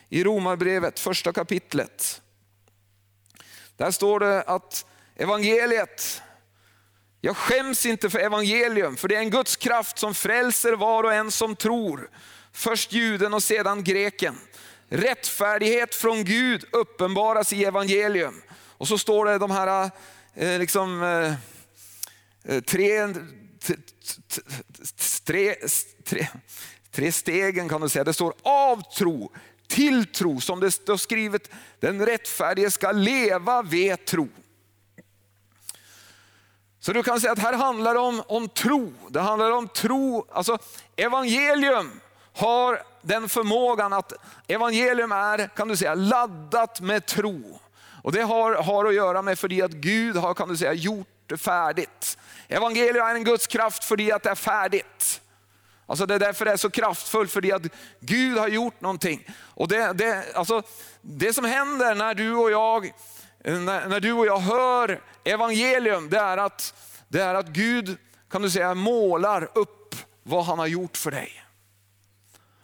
I 0.08 0.24
Romarbrevet, 0.24 1.00
första 1.00 1.32
kapitlet. 1.32 2.22
Där 3.76 3.90
står 3.90 4.20
det 4.20 4.42
att 4.42 4.86
evangeliet, 5.16 6.22
jag 7.20 7.36
skäms 7.36 7.86
inte 7.86 8.10
för 8.10 8.18
evangelium, 8.18 8.96
för 8.96 9.08
det 9.08 9.16
är 9.16 9.20
en 9.20 9.30
Guds 9.30 9.56
kraft 9.56 9.98
som 9.98 10.14
frälser 10.14 10.72
var 10.72 11.04
och 11.04 11.14
en 11.14 11.30
som 11.30 11.56
tror. 11.56 12.10
Först 12.52 12.92
juden 12.92 13.34
och 13.34 13.42
sedan 13.42 13.84
greken. 13.84 14.38
Rättfärdighet 14.88 15.94
från 15.94 16.24
Gud 16.24 16.64
uppenbaras 16.72 17.52
i 17.52 17.64
evangelium. 17.64 18.42
Och 18.80 18.88
så 18.88 18.98
står 18.98 19.24
det 19.24 19.38
de 19.38 19.50
här 19.50 19.90
eh, 20.34 20.58
liksom, 20.58 21.02
eh, 21.02 21.34
eh 22.54 22.60
tre, 22.60 23.14
tre, 25.24 25.54
tre, 26.04 26.28
tre 26.90 27.12
stegen 27.12 27.68
kan 27.68 27.80
du 27.80 27.88
säga. 27.88 28.04
Det 28.04 28.12
står 28.12 28.34
av 28.42 28.82
tro, 28.96 29.32
till 29.68 30.06
tro, 30.06 30.40
som 30.40 30.60
det 30.60 30.70
står 30.70 30.96
skrivet, 30.96 31.50
den 31.80 32.06
rättfärdige 32.06 32.70
ska 32.70 32.92
leva 32.92 33.62
vid 33.62 34.04
tro. 34.04 34.28
Så 36.78 36.92
du 36.92 37.02
kan 37.02 37.20
säga 37.20 37.32
att 37.32 37.38
här 37.38 37.52
handlar 37.52 37.94
det 37.94 38.00
om, 38.00 38.22
om 38.26 38.48
tro. 38.48 38.92
Det 39.08 39.20
handlar 39.20 39.50
om 39.50 39.68
tro, 39.68 40.26
alltså 40.32 40.58
evangelium 40.96 42.00
har 42.32 42.82
den 43.02 43.28
förmågan 43.28 43.92
att 43.92 44.12
evangelium 44.46 45.12
är, 45.12 45.48
kan 45.56 45.68
du 45.68 45.76
säga, 45.76 45.94
laddat 45.94 46.80
med 46.80 47.06
tro. 47.06 47.60
Och 48.02 48.12
det 48.12 48.22
har, 48.22 48.54
har 48.54 48.84
att 48.84 48.94
göra 48.94 49.22
med 49.22 49.38
för 49.38 49.64
att 49.64 49.70
Gud 49.70 50.16
har, 50.16 50.34
kan 50.34 50.48
du 50.48 50.56
säga, 50.56 50.72
gjort 50.72 51.08
det 51.26 51.36
färdigt. 51.36 52.18
Evangelium 52.48 53.06
är 53.06 53.14
en 53.14 53.24
Guds 53.24 53.46
kraft 53.46 53.84
för 53.84 54.14
att 54.14 54.22
det 54.22 54.30
är 54.30 54.34
färdigt. 54.34 55.20
Alltså 55.86 56.06
det 56.06 56.14
är 56.14 56.18
därför 56.18 56.44
det 56.44 56.50
är 56.50 56.56
så 56.56 56.70
kraftfullt, 56.70 57.32
för 57.32 57.54
att 57.54 57.62
Gud 58.00 58.38
har 58.38 58.48
gjort 58.48 58.80
någonting. 58.80 59.26
Och 59.54 59.68
det, 59.68 59.92
det, 59.92 60.24
alltså, 60.34 60.62
det 61.00 61.32
som 61.32 61.44
händer 61.44 61.94
när 61.94 62.14
du 62.14 62.34
och 62.34 62.50
jag, 62.50 62.92
när, 63.44 63.88
när 63.88 64.00
du 64.00 64.12
och 64.12 64.26
jag 64.26 64.38
hör 64.38 65.00
evangelium, 65.24 66.10
det 66.10 66.18
är, 66.18 66.36
att, 66.36 66.74
det 67.08 67.22
är 67.22 67.34
att 67.34 67.46
Gud 67.46 67.96
kan 68.30 68.42
du 68.42 68.50
säga, 68.50 68.74
målar 68.74 69.50
upp 69.54 69.96
vad 70.22 70.44
han 70.44 70.58
har 70.58 70.66
gjort 70.66 70.96
för 70.96 71.10
dig. 71.10 71.39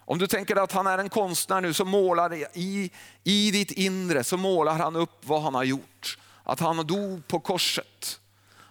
Om 0.08 0.18
du 0.18 0.26
tänker 0.26 0.56
att 0.56 0.72
han 0.72 0.86
är 0.86 0.98
en 0.98 1.08
konstnär 1.08 1.60
nu 1.60 1.72
som 1.72 1.88
målar 1.88 2.34
i, 2.34 2.90
i 3.24 3.50
ditt 3.50 3.70
inre, 3.70 4.24
så 4.24 4.36
målar 4.36 4.78
han 4.78 4.96
upp 4.96 5.20
vad 5.22 5.42
han 5.42 5.54
har 5.54 5.64
gjort. 5.64 6.18
Att 6.44 6.60
han 6.60 6.86
dog 6.86 7.28
på 7.28 7.40
korset. 7.40 8.20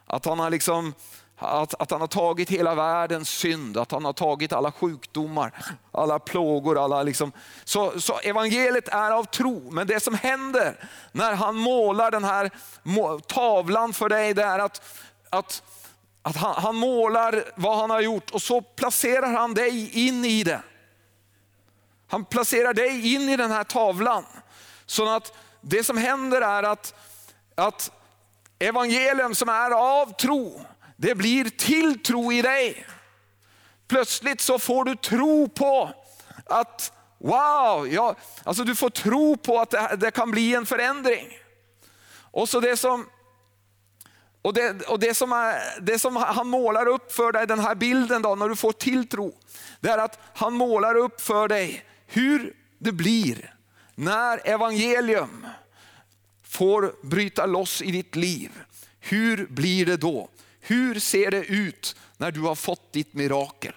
Att 0.05 0.25
han 0.25 0.39
har 0.39 0.49
liksom 0.49 0.93
att, 1.37 1.73
att 1.81 1.91
han 1.91 2.01
har 2.01 2.07
tagit 2.07 2.49
hela 2.49 2.75
världens 2.75 3.29
synd, 3.29 3.77
att 3.77 3.91
han 3.91 4.05
har 4.05 4.13
tagit 4.13 4.53
alla 4.53 4.71
sjukdomar, 4.71 5.51
alla 5.91 6.19
plågor. 6.19 6.83
Alla 6.83 7.03
liksom. 7.03 7.31
så, 7.63 8.01
så 8.01 8.19
evangeliet 8.19 8.87
är 8.87 9.11
av 9.11 9.23
tro, 9.23 9.71
men 9.71 9.87
det 9.87 9.99
som 9.99 10.13
händer 10.13 10.89
när 11.11 11.33
han 11.33 11.55
målar 11.55 12.11
den 12.11 12.23
här 12.23 12.51
tavlan 13.19 13.93
för 13.93 14.09
dig, 14.09 14.33
det 14.33 14.43
är 14.43 14.59
att, 14.59 14.81
att, 15.29 15.63
att 16.21 16.35
han, 16.35 16.55
han 16.63 16.75
målar 16.75 17.43
vad 17.55 17.77
han 17.77 17.89
har 17.89 18.01
gjort 18.01 18.31
och 18.31 18.41
så 18.41 18.61
placerar 18.61 19.33
han 19.33 19.53
dig 19.53 20.07
in 20.07 20.25
i 20.25 20.43
det. 20.43 20.61
Han 22.15 22.25
placerar 22.25 22.73
dig 22.73 23.13
in 23.13 23.29
i 23.29 23.37
den 23.37 23.51
här 23.51 23.63
tavlan. 23.63 24.25
Så 24.85 25.15
att 25.15 25.33
det 25.61 25.83
som 25.83 25.97
händer 25.97 26.41
är 26.41 26.63
att, 26.63 26.93
att 27.55 27.91
evangelium 28.59 29.35
som 29.35 29.49
är 29.49 29.71
av 29.71 30.13
tro, 30.13 30.61
det 30.97 31.15
blir 31.15 31.49
tilltro 31.49 32.31
i 32.31 32.41
dig. 32.41 32.87
Plötsligt 33.87 34.41
så 34.41 34.59
får 34.59 34.85
du 34.85 34.95
tro 34.95 35.49
på 35.49 35.89
att 36.45 36.91
wow, 37.17 37.87
ja, 37.87 38.15
alltså 38.43 38.63
du 38.63 38.75
får 38.75 38.89
tro 38.89 39.37
på 39.37 39.59
att 39.59 39.69
det, 39.69 39.95
det 39.97 40.11
kan 40.11 40.31
bli 40.31 40.55
en 40.55 40.65
förändring. 40.65 41.37
Och 42.31 42.49
så 42.49 42.59
det 42.59 42.77
som 42.77 43.09
och 44.41 44.53
det, 44.53 44.87
och 44.87 44.99
det, 44.99 45.13
som 45.13 45.31
är, 45.31 45.81
det 45.81 45.99
som 45.99 46.15
han 46.15 46.47
målar 46.47 46.87
upp 46.87 47.13
för 47.13 47.31
dig, 47.31 47.47
den 47.47 47.59
här 47.59 47.75
bilden 47.75 48.21
då, 48.21 48.35
när 48.35 48.49
du 48.49 48.55
får 48.55 48.71
tilltro, 48.71 49.33
det 49.79 49.89
är 49.89 49.97
att 49.97 50.19
han 50.33 50.53
målar 50.53 50.95
upp 50.95 51.21
för 51.21 51.47
dig 51.47 51.85
hur 52.05 52.53
det 52.77 52.91
blir 52.91 53.55
när 53.95 54.47
evangelium 54.47 55.47
får 56.43 56.95
bryta 57.01 57.45
loss 57.45 57.81
i 57.81 57.91
ditt 57.91 58.15
liv. 58.15 58.51
Hur 58.99 59.47
blir 59.47 59.85
det 59.85 59.97
då? 59.97 60.29
Hur 60.59 60.99
ser 60.99 61.31
det 61.31 61.45
ut 61.45 61.95
när 62.17 62.31
du 62.31 62.41
har 62.41 62.55
fått 62.55 62.93
ditt 62.93 63.13
mirakel? 63.13 63.73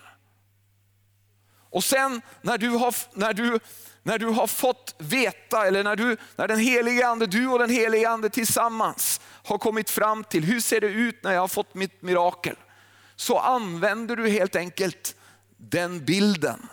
Och 1.71 1.85
sen 1.85 2.23
när 2.43 2.59
du 2.59 2.69
har, 2.69 2.95
när 3.13 3.33
du, 3.33 3.59
när 4.03 4.19
du 4.19 4.27
har 4.27 4.47
fått 4.47 4.95
veta, 4.99 5.67
eller 5.67 5.85
när, 5.85 5.97
du, 5.97 6.17
när 6.37 6.49
den 6.49 6.59
helige 6.59 7.07
ande, 7.07 7.27
du 7.27 7.49
och 7.49 7.59
den 7.59 7.71
helige 7.71 8.09
ande 8.09 8.31
tillsammans 8.31 9.21
har 9.25 9.59
kommit 9.59 9.91
fram 9.91 10.25
till 10.25 10.45
hur 10.45 10.61
ser 10.61 10.81
det 10.81 10.87
ut 10.87 11.25
när 11.25 11.33
jag 11.33 11.41
har 11.41 11.49
fått 11.49 11.75
mitt 11.75 12.03
mirakel? 12.03 12.57
Så 13.17 13.39
använder 13.39 14.17
du 14.17 14.29
helt 14.29 14.57
enkelt 14.57 15.17
den 15.57 16.05
bilden 16.05 16.67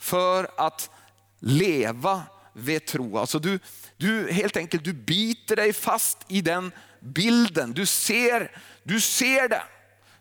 för 0.00 0.50
att 0.56 0.90
leva 1.38 2.22
vid 2.52 2.86
tro. 2.86 3.18
Alltså 3.18 3.38
du, 3.38 3.58
du 3.96 4.32
helt 4.32 4.56
enkelt 4.56 4.84
du 4.84 4.92
biter 4.92 5.56
dig 5.56 5.72
fast 5.72 6.18
i 6.28 6.40
den 6.40 6.72
bilden. 7.00 7.72
Du 7.72 7.86
ser, 7.86 8.56
du 8.82 9.00
ser 9.00 9.48
det. 9.48 9.62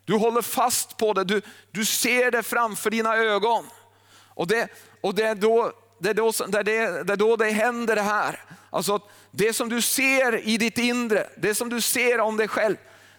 Du 0.05 0.15
håller 0.15 0.41
fast 0.41 0.97
på 0.97 1.13
det. 1.13 1.23
Du, 1.23 1.41
du 1.71 1.85
ser 1.85 2.31
det 2.31 2.43
framför 2.43 2.89
dina 2.89 3.15
ögon. 3.15 3.65
Och 4.27 4.47
det, 4.47 4.67
och 5.01 5.15
det, 5.15 5.23
är 5.23 5.35
då, 5.35 5.71
det, 5.99 6.09
är 6.09 6.13
då, 6.13 6.31
det, 6.47 6.57
är 6.57 7.03
det 7.03 7.13
är 7.13 7.17
då 7.17 7.35
det 7.35 7.49
händer 7.49 7.95
det 7.95 8.01
här. 8.01 8.43
Alltså 8.69 8.99
det 9.31 9.53
som 9.53 9.69
du 9.69 9.81
ser 9.81 10.47
i 10.47 10.57
ditt 10.57 10.77
inre, 10.77 11.29
det 11.37 11.55
som 11.55 11.69
du 11.69 11.81
ser 11.81 12.19
om 12.19 12.37
dig 12.37 12.47
själv, 12.47 12.75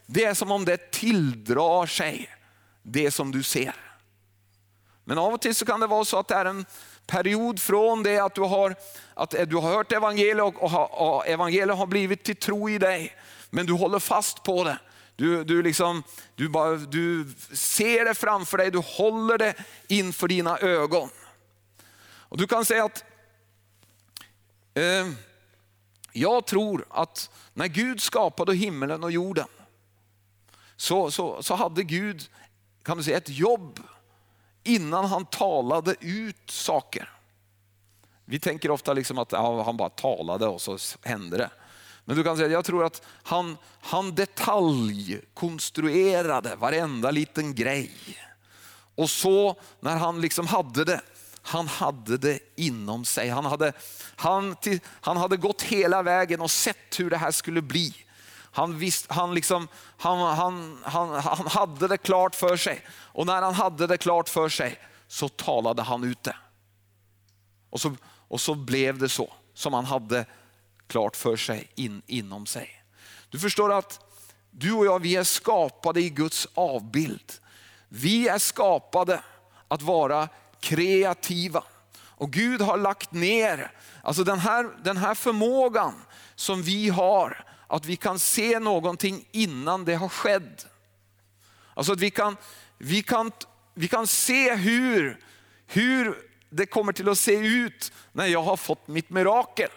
det 0.06 0.24
är 0.24 0.34
som 0.34 0.50
om 0.50 0.64
det 0.64 0.90
tilldrar 0.90 1.86
sig 1.86 2.28
det 2.82 3.10
som 3.10 3.32
du 3.32 3.42
ser. 3.42 3.89
Men 5.10 5.18
av 5.18 5.34
och 5.34 5.40
till 5.40 5.54
så 5.54 5.66
kan 5.66 5.80
det 5.80 5.86
vara 5.86 6.04
så 6.04 6.18
att 6.18 6.28
det 6.28 6.34
är 6.34 6.44
en 6.44 6.66
period 7.06 7.60
från 7.60 8.02
det 8.02 8.18
att 8.18 8.34
du 8.34 8.40
har, 8.40 8.74
att 9.14 9.30
du 9.30 9.56
har 9.56 9.72
hört 9.72 9.92
evangeliet 9.92 10.44
och, 10.44 10.62
och, 10.62 11.16
och 11.16 11.26
evangeliet 11.26 11.76
har 11.76 11.86
blivit 11.86 12.24
till 12.24 12.36
tro 12.36 12.70
i 12.70 12.78
dig. 12.78 13.16
Men 13.50 13.66
du 13.66 13.72
håller 13.72 13.98
fast 13.98 14.42
på 14.42 14.64
det. 14.64 14.78
Du, 15.16 15.44
du, 15.44 15.62
liksom, 15.62 16.02
du, 16.34 16.48
bara, 16.48 16.76
du 16.76 17.32
ser 17.52 18.04
det 18.04 18.14
framför 18.14 18.58
dig, 18.58 18.70
du 18.70 18.78
håller 18.78 19.38
det 19.38 19.54
inför 19.88 20.28
dina 20.28 20.58
ögon. 20.58 21.08
Och 22.02 22.38
Du 22.38 22.46
kan 22.46 22.64
säga 22.64 22.84
att 22.84 23.04
eh, 24.74 25.08
jag 26.12 26.46
tror 26.46 26.84
att 26.90 27.30
när 27.54 27.66
Gud 27.66 28.02
skapade 28.02 28.54
himmelen 28.54 29.04
och 29.04 29.12
jorden 29.12 29.48
så, 30.76 31.10
så, 31.10 31.42
så 31.42 31.54
hade 31.54 31.82
Gud 31.82 32.28
kan 32.82 32.96
du 32.96 33.02
säga, 33.02 33.16
ett 33.16 33.28
jobb 33.28 33.80
innan 34.64 35.04
han 35.04 35.24
talade 35.24 35.94
ut 36.00 36.50
saker. 36.50 37.10
Vi 38.24 38.40
tänker 38.40 38.70
ofta 38.70 38.92
liksom 38.92 39.18
att 39.18 39.32
ja, 39.32 39.62
han 39.62 39.76
bara 39.76 39.90
talade 39.90 40.46
och 40.46 40.60
så 40.60 40.78
hände 41.02 41.36
det. 41.36 41.50
Men 42.04 42.16
du 42.16 42.24
kan 42.24 42.36
säga, 42.36 42.48
jag 42.48 42.64
tror 42.64 42.84
att 42.84 43.02
han, 43.22 43.56
han 43.80 44.14
detaljkonstruerade 44.14 46.56
varenda 46.56 47.10
liten 47.10 47.54
grej. 47.54 47.92
Och 48.94 49.10
så 49.10 49.56
när 49.80 49.96
han 49.96 50.20
liksom 50.20 50.46
hade 50.46 50.84
det, 50.84 51.00
han 51.42 51.68
hade 51.68 52.16
det 52.16 52.38
inom 52.56 53.04
sig. 53.04 53.28
Han 53.28 53.44
hade, 53.44 53.72
han, 54.16 54.56
han 54.84 55.16
hade 55.16 55.36
gått 55.36 55.62
hela 55.62 56.02
vägen 56.02 56.40
och 56.40 56.50
sett 56.50 57.00
hur 57.00 57.10
det 57.10 57.16
här 57.16 57.30
skulle 57.30 57.62
bli. 57.62 57.94
Han, 58.52 58.78
visst, 58.78 59.10
han, 59.10 59.34
liksom, 59.34 59.68
han, 59.96 60.36
han, 60.36 60.78
han, 60.84 61.08
han 61.08 61.46
hade 61.46 61.88
det 61.88 61.98
klart 61.98 62.34
för 62.34 62.56
sig. 62.56 62.84
Och 62.90 63.26
när 63.26 63.42
han 63.42 63.54
hade 63.54 63.86
det 63.86 63.96
klart 63.96 64.28
för 64.28 64.48
sig 64.48 64.78
så 65.08 65.28
talade 65.28 65.82
han 65.82 66.04
ut 66.04 66.22
det. 66.22 66.36
Och 67.70 67.80
så, 67.80 67.96
och 68.28 68.40
så 68.40 68.54
blev 68.54 68.98
det 68.98 69.08
så 69.08 69.32
som 69.54 69.72
han 69.72 69.84
hade 69.84 70.26
klart 70.86 71.16
för 71.16 71.36
sig 71.36 71.70
in, 71.74 72.02
inom 72.06 72.46
sig. 72.46 72.84
Du 73.28 73.38
förstår 73.38 73.72
att 73.72 74.00
du 74.50 74.72
och 74.72 74.86
jag 74.86 75.02
vi 75.02 75.16
är 75.16 75.24
skapade 75.24 76.00
i 76.00 76.10
Guds 76.10 76.48
avbild. 76.54 77.32
Vi 77.88 78.28
är 78.28 78.38
skapade 78.38 79.22
att 79.68 79.82
vara 79.82 80.28
kreativa. 80.60 81.62
Och 82.00 82.30
Gud 82.32 82.60
har 82.60 82.78
lagt 82.78 83.12
ner 83.12 83.72
alltså 84.02 84.24
den, 84.24 84.38
här, 84.38 84.70
den 84.84 84.96
här 84.96 85.14
förmågan 85.14 85.94
som 86.34 86.62
vi 86.62 86.88
har, 86.88 87.44
att 87.70 87.86
vi 87.86 87.96
kan 87.96 88.18
se 88.18 88.58
någonting 88.58 89.28
innan 89.32 89.84
det 89.84 89.94
har 89.94 90.08
skett. 90.08 90.66
Alltså 91.74 91.92
att 91.92 92.00
vi 92.00 92.10
kan, 92.10 92.36
vi 92.78 93.02
kan, 93.02 93.32
vi 93.74 93.88
kan 93.88 94.06
se 94.06 94.54
hur, 94.54 95.24
hur 95.66 96.28
det 96.50 96.66
kommer 96.66 96.92
till 96.92 97.08
att 97.08 97.18
se 97.18 97.34
ut 97.34 97.92
när 98.12 98.26
jag 98.26 98.42
har 98.42 98.56
fått 98.56 98.88
mitt 98.88 99.10
mirakel. 99.10 99.68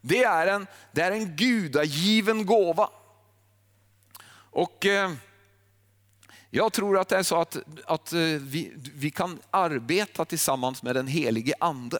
Det 0.00 0.24
är 0.24 0.46
en, 0.46 0.66
det 0.92 1.00
är 1.00 1.12
en 1.12 1.36
gudagiven 1.36 2.46
gåva. 2.46 2.90
Och 4.34 4.86
eh, 4.86 5.12
jag 6.50 6.72
tror 6.72 6.98
att 6.98 7.08
det 7.08 7.16
är 7.16 7.22
så 7.22 7.40
att, 7.40 7.56
att 7.84 8.12
eh, 8.12 8.18
vi, 8.20 8.72
vi 8.76 9.10
kan 9.10 9.38
arbeta 9.50 10.24
tillsammans 10.24 10.82
med 10.82 10.96
den 10.96 11.06
helige 11.06 11.54
ande. 11.60 11.98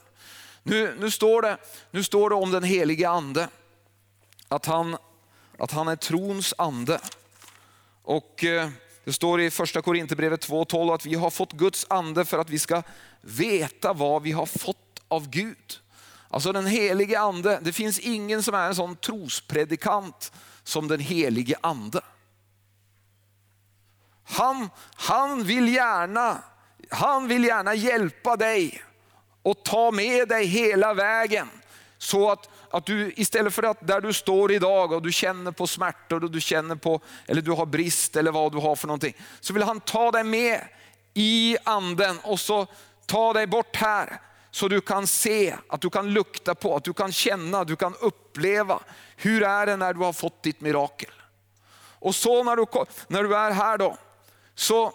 Nu, 0.63 0.97
nu, 1.01 1.11
står 1.11 1.43
det, 1.43 1.57
nu 1.91 2.03
står 2.03 2.31
det 2.31 2.37
om 2.37 2.51
den 2.51 2.63
helige 2.63 3.09
ande 3.09 3.49
att 4.53 4.67
han, 4.67 4.97
att 5.59 5.73
han 5.73 5.89
är 5.89 5.97
trons 5.97 6.55
ande. 6.59 7.01
Och 8.03 8.45
eh, 8.45 8.69
det 9.05 9.13
står 9.13 9.41
i 9.41 9.51
första 9.51 9.83
Korinthierbrevet 9.83 10.49
2.12 10.49 10.95
att 10.95 11.07
vi 11.07 11.15
har 11.15 11.31
fått 11.31 11.53
Guds 11.53 11.87
ande 11.91 12.25
för 12.25 12.39
att 12.39 12.51
vi 12.51 12.59
ska 12.59 12.83
veta 13.21 13.93
vad 13.93 14.23
vi 14.23 14.33
har 14.33 14.47
fått 14.47 15.03
av 15.09 15.29
Gud. 15.29 15.81
Alltså 16.29 16.53
den 16.53 16.67
helige 16.67 17.21
ande, 17.21 17.59
det 17.63 17.73
finns 17.73 17.99
ingen 17.99 18.43
som 18.43 18.55
är 18.55 18.67
en 18.67 18.75
sån 18.75 18.97
trospredikant 18.97 20.33
som 20.63 20.89
den 20.89 21.01
helige 21.01 21.57
ande. 21.61 22.01
Han, 24.25 24.71
han, 24.95 25.45
vill 25.45 25.75
gärna, 25.75 26.43
han 26.91 27.29
vill 27.29 27.45
gärna 27.45 27.75
hjälpa 27.75 28.37
dig 28.37 28.83
och 29.43 29.65
ta 29.65 29.91
med 29.91 30.29
dig 30.29 30.47
hela 30.47 30.95
vägen. 30.95 31.49
Så 32.03 32.31
att, 32.31 32.49
att 32.71 32.87
du 32.87 33.13
istället 33.17 33.55
för 33.55 33.63
att 33.63 33.87
där 33.87 34.01
du 34.01 34.13
står 34.13 34.53
idag 34.53 34.93
och 34.93 35.03
du 35.03 35.13
känner 35.13 35.53
på 35.53 35.67
smärtor 35.67 36.25
och 36.25 36.31
du 36.31 36.41
känner 36.41 36.77
på, 36.77 37.01
eller 37.27 37.43
du 37.43 37.51
har 37.51 37.67
brist 37.67 38.17
eller 38.17 38.33
vad 38.33 38.53
du 38.53 38.59
har 38.59 38.77
för 38.77 38.87
någonting. 38.87 39.17
Så 39.41 39.53
vill 39.53 39.63
han 39.63 39.81
ta 39.81 40.11
dig 40.11 40.25
med 40.25 40.61
i 41.15 41.57
anden 41.65 42.19
och 42.23 42.41
så 42.41 42.67
ta 43.07 43.33
dig 43.33 43.47
bort 43.47 43.77
här. 43.77 44.21
Så 44.51 44.69
du 44.69 44.81
kan 44.81 45.07
se, 45.07 45.57
att 45.69 45.81
du 45.81 45.91
kan 45.91 46.11
lukta 46.13 46.55
på, 46.55 46.77
att 46.77 46.85
du 46.85 46.93
kan 46.93 47.13
känna, 47.13 47.65
du 47.65 47.77
kan 47.77 47.95
uppleva. 48.01 48.81
Hur 49.17 49.43
är 49.43 49.67
det 49.67 49.77
när 49.77 49.95
du 49.95 50.01
har 50.01 50.13
fått 50.13 50.43
ditt 50.43 50.61
mirakel? 50.61 51.13
Och 51.99 52.15
så 52.15 52.45
när 52.45 52.57
du, 52.57 52.67
när 53.09 53.23
du 53.23 53.37
är 53.37 53.51
här 53.51 53.79
då, 53.79 53.97
så, 54.55 54.93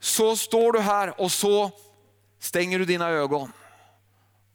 så 0.00 0.36
står 0.36 0.72
du 0.72 0.80
här 0.80 1.20
och 1.20 1.32
så 1.32 1.70
stänger 2.38 2.78
du 2.78 2.84
dina 2.84 3.08
ögon. 3.08 3.52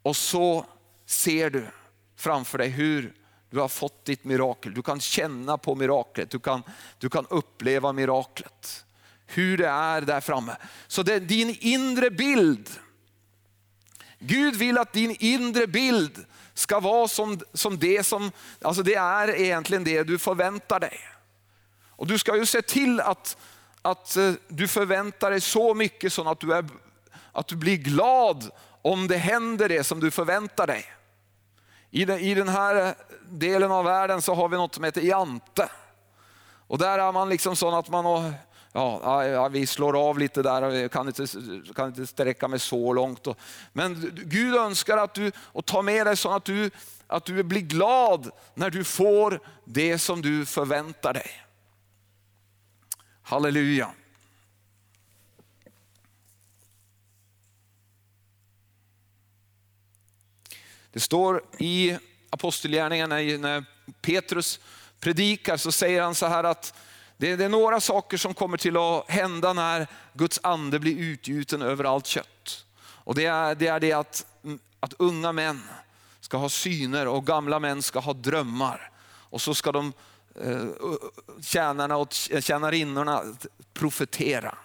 Och 0.04 0.16
så 0.16 0.66
ser 1.10 1.50
du 1.50 1.68
framför 2.16 2.58
dig 2.58 2.70
hur 2.70 3.14
du 3.50 3.60
har 3.60 3.68
fått 3.68 4.06
ditt 4.06 4.24
mirakel. 4.24 4.74
Du 4.74 4.82
kan 4.82 5.00
känna 5.00 5.58
på 5.58 5.76
miraklet, 5.76 6.30
du 6.30 6.40
kan, 6.40 6.64
du 6.98 7.10
kan 7.10 7.26
uppleva 7.30 7.94
miraklet. 7.94 8.86
Hur 9.26 9.58
det 9.58 9.68
är 9.68 10.02
där 10.02 10.22
framme. 10.22 10.56
Så 10.88 11.04
det 11.04 11.14
är 11.14 11.20
din 11.20 11.58
inre 11.60 12.10
bild. 12.10 12.70
Gud 14.20 14.56
vill 14.56 14.78
att 14.78 14.94
din 14.94 15.16
inre 15.20 15.68
bild 15.68 16.26
ska 16.54 16.80
vara 16.80 17.08
som, 17.08 17.40
som 17.54 17.80
det 17.80 18.04
som, 18.04 18.32
alltså 18.62 18.84
det 18.84 18.96
är 18.96 19.40
egentligen 19.40 19.84
det 19.84 20.04
du 20.04 20.18
förväntar 20.18 20.80
dig. 20.80 21.00
Och 21.90 22.08
du 22.08 22.18
ska 22.18 22.38
ju 22.38 22.46
se 22.46 22.62
till 22.62 23.00
att, 23.00 23.38
att 23.82 24.16
eh, 24.16 24.34
du 24.48 24.68
förväntar 24.68 25.32
dig 25.32 25.42
så 25.42 25.74
mycket 25.74 26.14
så 26.14 26.30
att 26.30 26.40
du, 26.40 26.54
är, 26.54 26.66
att 27.32 27.48
du 27.48 27.56
blir 27.56 27.78
glad 27.78 28.52
om 28.82 29.08
det 29.08 29.18
händer 29.18 29.70
det 29.70 29.84
som 29.84 30.00
du 30.00 30.12
förväntar 30.12 30.68
dig. 30.68 30.86
I 31.92 32.06
den, 32.06 32.20
I 32.20 32.34
den 32.34 32.48
här 32.48 32.96
delen 33.30 33.72
av 33.72 33.86
världen 33.86 34.22
så 34.22 34.34
har 34.34 34.50
vi 34.50 34.58
något 34.58 34.76
som 34.76 34.84
heter 34.84 35.02
Jante. 35.02 35.70
Och 36.68 36.78
där 36.78 37.00
är 37.00 37.12
man 37.12 37.30
liksom 37.30 37.56
sån 37.56 37.74
att 37.74 37.90
man 37.90 38.34
ja, 38.74 39.26
ja, 39.26 39.48
vi 39.48 39.68
slår 39.68 40.10
av 40.10 40.20
lite 40.20 40.42
där 40.42 40.62
och 40.62 40.92
kan 40.92 41.08
inte, 41.08 41.26
kan 41.76 41.88
inte 41.88 42.08
sträcka 42.08 42.48
mig 42.48 42.60
så 42.60 42.94
långt. 42.94 43.28
Men 43.74 44.12
Gud 44.26 44.56
önskar 44.56 44.98
att 44.98 45.14
du 45.14 45.32
och 45.38 45.66
tar 45.66 45.82
med 45.82 46.08
dig 46.08 46.18
så 46.18 46.30
att 46.30 46.46
du, 46.46 46.72
att 47.08 47.26
du 47.26 47.44
blir 47.44 47.62
glad 47.62 48.30
när 48.54 48.70
du 48.70 48.84
får 48.84 49.40
det 49.66 50.00
som 50.00 50.22
du 50.22 50.46
förväntar 50.46 51.14
dig. 51.14 51.32
Halleluja. 53.22 53.92
Det 60.92 61.00
står 61.00 61.44
i 61.58 61.98
Apostelgärningarna 62.30 63.16
när 63.16 63.66
Petrus 64.02 64.60
predikar 65.00 65.58
så 65.58 65.72
säger 65.72 66.02
han 66.02 66.16
så 66.16 66.26
här 66.26 66.44
att 66.44 66.74
det, 67.18 67.32
är 67.32 67.50
några 67.50 67.80
saker 67.80 68.18
som 68.18 68.34
kommer 68.34 68.58
till 68.58 68.78
att 68.78 69.10
hända 69.10 69.54
när 69.54 69.88
Guds 70.14 70.40
ande 70.44 70.80
blir 70.80 70.98
utgjuten 70.98 71.62
över 71.62 71.84
allt 71.84 72.08
kött. 72.08 72.66
Och 72.82 73.16
det 73.16 73.26
är 73.26 73.56
det, 73.56 73.68
är 73.68 73.80
det 73.80 73.94
att, 73.94 74.26
att 74.80 74.94
unga 74.98 75.32
män 75.32 75.62
ska 76.20 76.38
ha 76.38 76.50
syner 76.50 77.08
och 77.08 77.26
gamla 77.26 77.60
män 77.60 77.82
ska 77.82 78.00
ha 78.00 78.14
drömmar. 78.14 78.92
Och 79.06 79.42
så 79.42 79.54
ska 79.54 79.72
de 79.72 79.94
eh, 80.42 80.66
tjänarna 81.42 81.98
och 81.98 82.14
tjänarinnorna 82.40 83.24
profetera. 83.74 84.58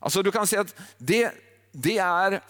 Alltså 0.00 0.22
du 0.22 0.32
kan 0.32 0.46
säga 0.46 0.60
att 0.60 0.74
det, 0.98 1.32
det 1.72 1.98
är 1.98 2.42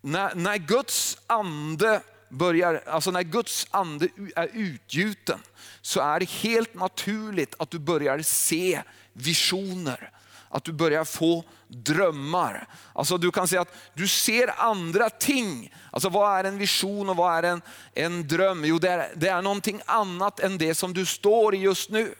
när, 0.00 0.34
när 0.34 0.56
Guds 0.56 1.18
ande 1.26 2.02
börjar, 2.34 2.82
alltså 2.86 3.10
när 3.10 3.22
Guds 3.22 3.66
ande 3.70 4.08
är 4.36 4.50
utgjuten 4.52 5.38
så 5.80 6.00
är 6.00 6.20
det 6.20 6.30
helt 6.30 6.74
naturligt 6.74 7.54
att 7.58 7.70
du 7.70 7.78
börjar 7.78 8.22
se 8.22 8.82
visioner. 9.12 10.10
Att 10.48 10.64
du 10.64 10.72
börjar 10.72 11.04
få 11.04 11.44
drömmar. 11.68 12.68
Alltså 12.92 13.18
du 13.18 13.30
kan 13.30 13.48
säga 13.48 13.60
att 13.60 13.74
du 13.94 14.08
ser 14.08 14.60
andra 14.60 15.10
ting. 15.10 15.74
Alltså 15.90 16.08
vad 16.08 16.38
är 16.38 16.44
en 16.44 16.58
vision 16.58 17.08
och 17.08 17.16
vad 17.16 17.38
är 17.38 17.42
en, 17.42 17.62
en 17.94 18.28
dröm? 18.28 18.64
Jo 18.64 18.78
det 18.78 18.90
är, 18.90 19.12
det 19.16 19.28
är 19.28 19.42
någonting 19.42 19.80
annat 19.86 20.40
än 20.40 20.58
det 20.58 20.74
som 20.74 20.94
du 20.94 21.06
står 21.06 21.54
i 21.54 21.58
just 21.58 21.90
nu. 21.90 22.14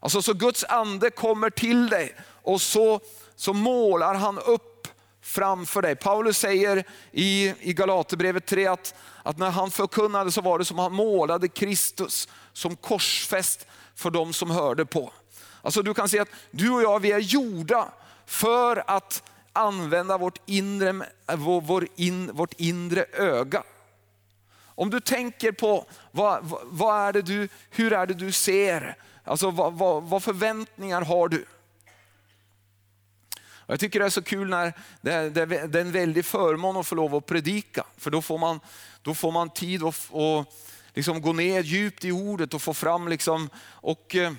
Alltså 0.00 0.22
så 0.22 0.32
Guds 0.32 0.64
ande 0.64 1.10
kommer 1.10 1.50
till 1.50 1.88
dig 1.88 2.14
och 2.42 2.60
så, 2.60 3.00
så 3.36 3.52
målar 3.52 4.14
han 4.14 4.38
upp 4.38 4.88
framför 5.30 5.82
dig. 5.82 5.96
Paulus 5.96 6.38
säger 6.38 6.84
i, 7.12 7.54
i 7.60 7.72
Galaterbrevet 7.72 8.46
3 8.46 8.66
att, 8.66 8.94
att 9.22 9.38
när 9.38 9.50
han 9.50 9.70
förkunnade 9.70 10.32
så 10.32 10.40
var 10.40 10.58
det 10.58 10.64
som 10.64 10.78
han 10.78 10.92
målade 10.92 11.48
Kristus 11.48 12.28
som 12.52 12.76
korsfäst 12.76 13.66
för 13.94 14.10
de 14.10 14.32
som 14.32 14.50
hörde 14.50 14.86
på. 14.86 15.12
Alltså 15.62 15.82
du 15.82 15.94
kan 15.94 16.08
se 16.08 16.18
att 16.18 16.28
du 16.50 16.70
och 16.70 16.82
jag 16.82 17.00
vi 17.00 17.12
är 17.12 17.18
gjorda 17.18 17.88
för 18.26 18.84
att 18.86 19.22
använda 19.52 20.18
vårt 20.18 20.38
inre, 20.46 21.06
vår 21.62 21.86
in, 21.96 22.30
vårt 22.32 22.54
inre 22.56 23.04
öga. 23.12 23.62
Om 24.64 24.90
du 24.90 25.00
tänker 25.00 25.52
på 25.52 25.84
vad, 26.10 26.52
vad 26.64 27.08
är 27.08 27.12
det 27.12 27.22
du, 27.22 27.48
hur 27.70 27.92
är 27.92 28.06
det 28.06 28.14
du 28.14 28.32
ser, 28.32 28.96
alltså 29.24 29.50
vad, 29.50 29.72
vad, 29.72 30.02
vad 30.02 30.22
förväntningar 30.22 31.02
har 31.02 31.28
du? 31.28 31.44
Jag 33.70 33.80
tycker 33.80 34.00
det 34.00 34.06
är 34.06 34.10
så 34.10 34.22
kul 34.22 34.48
när 34.48 34.72
det 35.00 35.12
är, 35.12 35.30
det 35.30 35.78
är 35.78 35.80
en 35.80 35.92
väldig 35.92 36.24
förmån 36.24 36.76
att 36.76 36.86
få 36.86 36.94
lov 36.94 37.14
att 37.14 37.26
predika. 37.26 37.84
För 37.96 38.10
då 38.10 38.22
får 38.22 38.38
man, 38.38 38.60
då 39.02 39.14
får 39.14 39.32
man 39.32 39.50
tid 39.50 39.82
att 39.82 40.08
och 40.10 40.54
liksom 40.94 41.22
gå 41.22 41.32
ner 41.32 41.62
djupt 41.62 42.04
i 42.04 42.12
ordet 42.12 42.54
och 42.54 42.62
få 42.62 42.74
fram 42.74 43.08
liksom, 43.08 43.48
och 43.60 44.14
eh, 44.14 44.32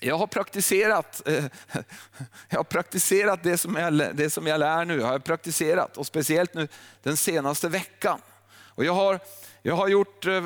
jag 0.00 0.18
har 0.18 0.26
praktiserat, 0.26 1.28
eh, 1.28 1.44
jag 2.48 2.58
har 2.58 2.64
praktiserat 2.64 3.42
det, 3.42 3.58
som 3.58 3.76
jag, 3.76 4.16
det 4.16 4.30
som 4.30 4.46
jag 4.46 4.58
lär 4.60 4.84
nu, 4.84 5.00
har 5.00 5.12
jag 5.12 5.24
praktiserat 5.24 5.96
och 5.96 6.06
speciellt 6.06 6.54
nu 6.54 6.68
den 7.02 7.16
senaste 7.16 7.68
veckan. 7.68 8.20
Och 8.66 8.84
jag, 8.84 8.94
har, 8.94 9.20
jag 9.62 9.76
har 9.76 9.88
gjort 9.88 10.26
eh, 10.26 10.42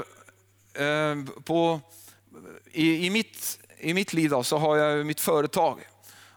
på, 1.44 1.80
i, 2.72 3.06
i, 3.06 3.10
mitt, 3.10 3.58
i 3.78 3.94
mitt 3.94 4.12
liv 4.12 4.30
då, 4.30 4.42
så 4.42 4.58
har 4.58 4.76
jag 4.76 5.06
mitt 5.06 5.20
företag 5.20 5.80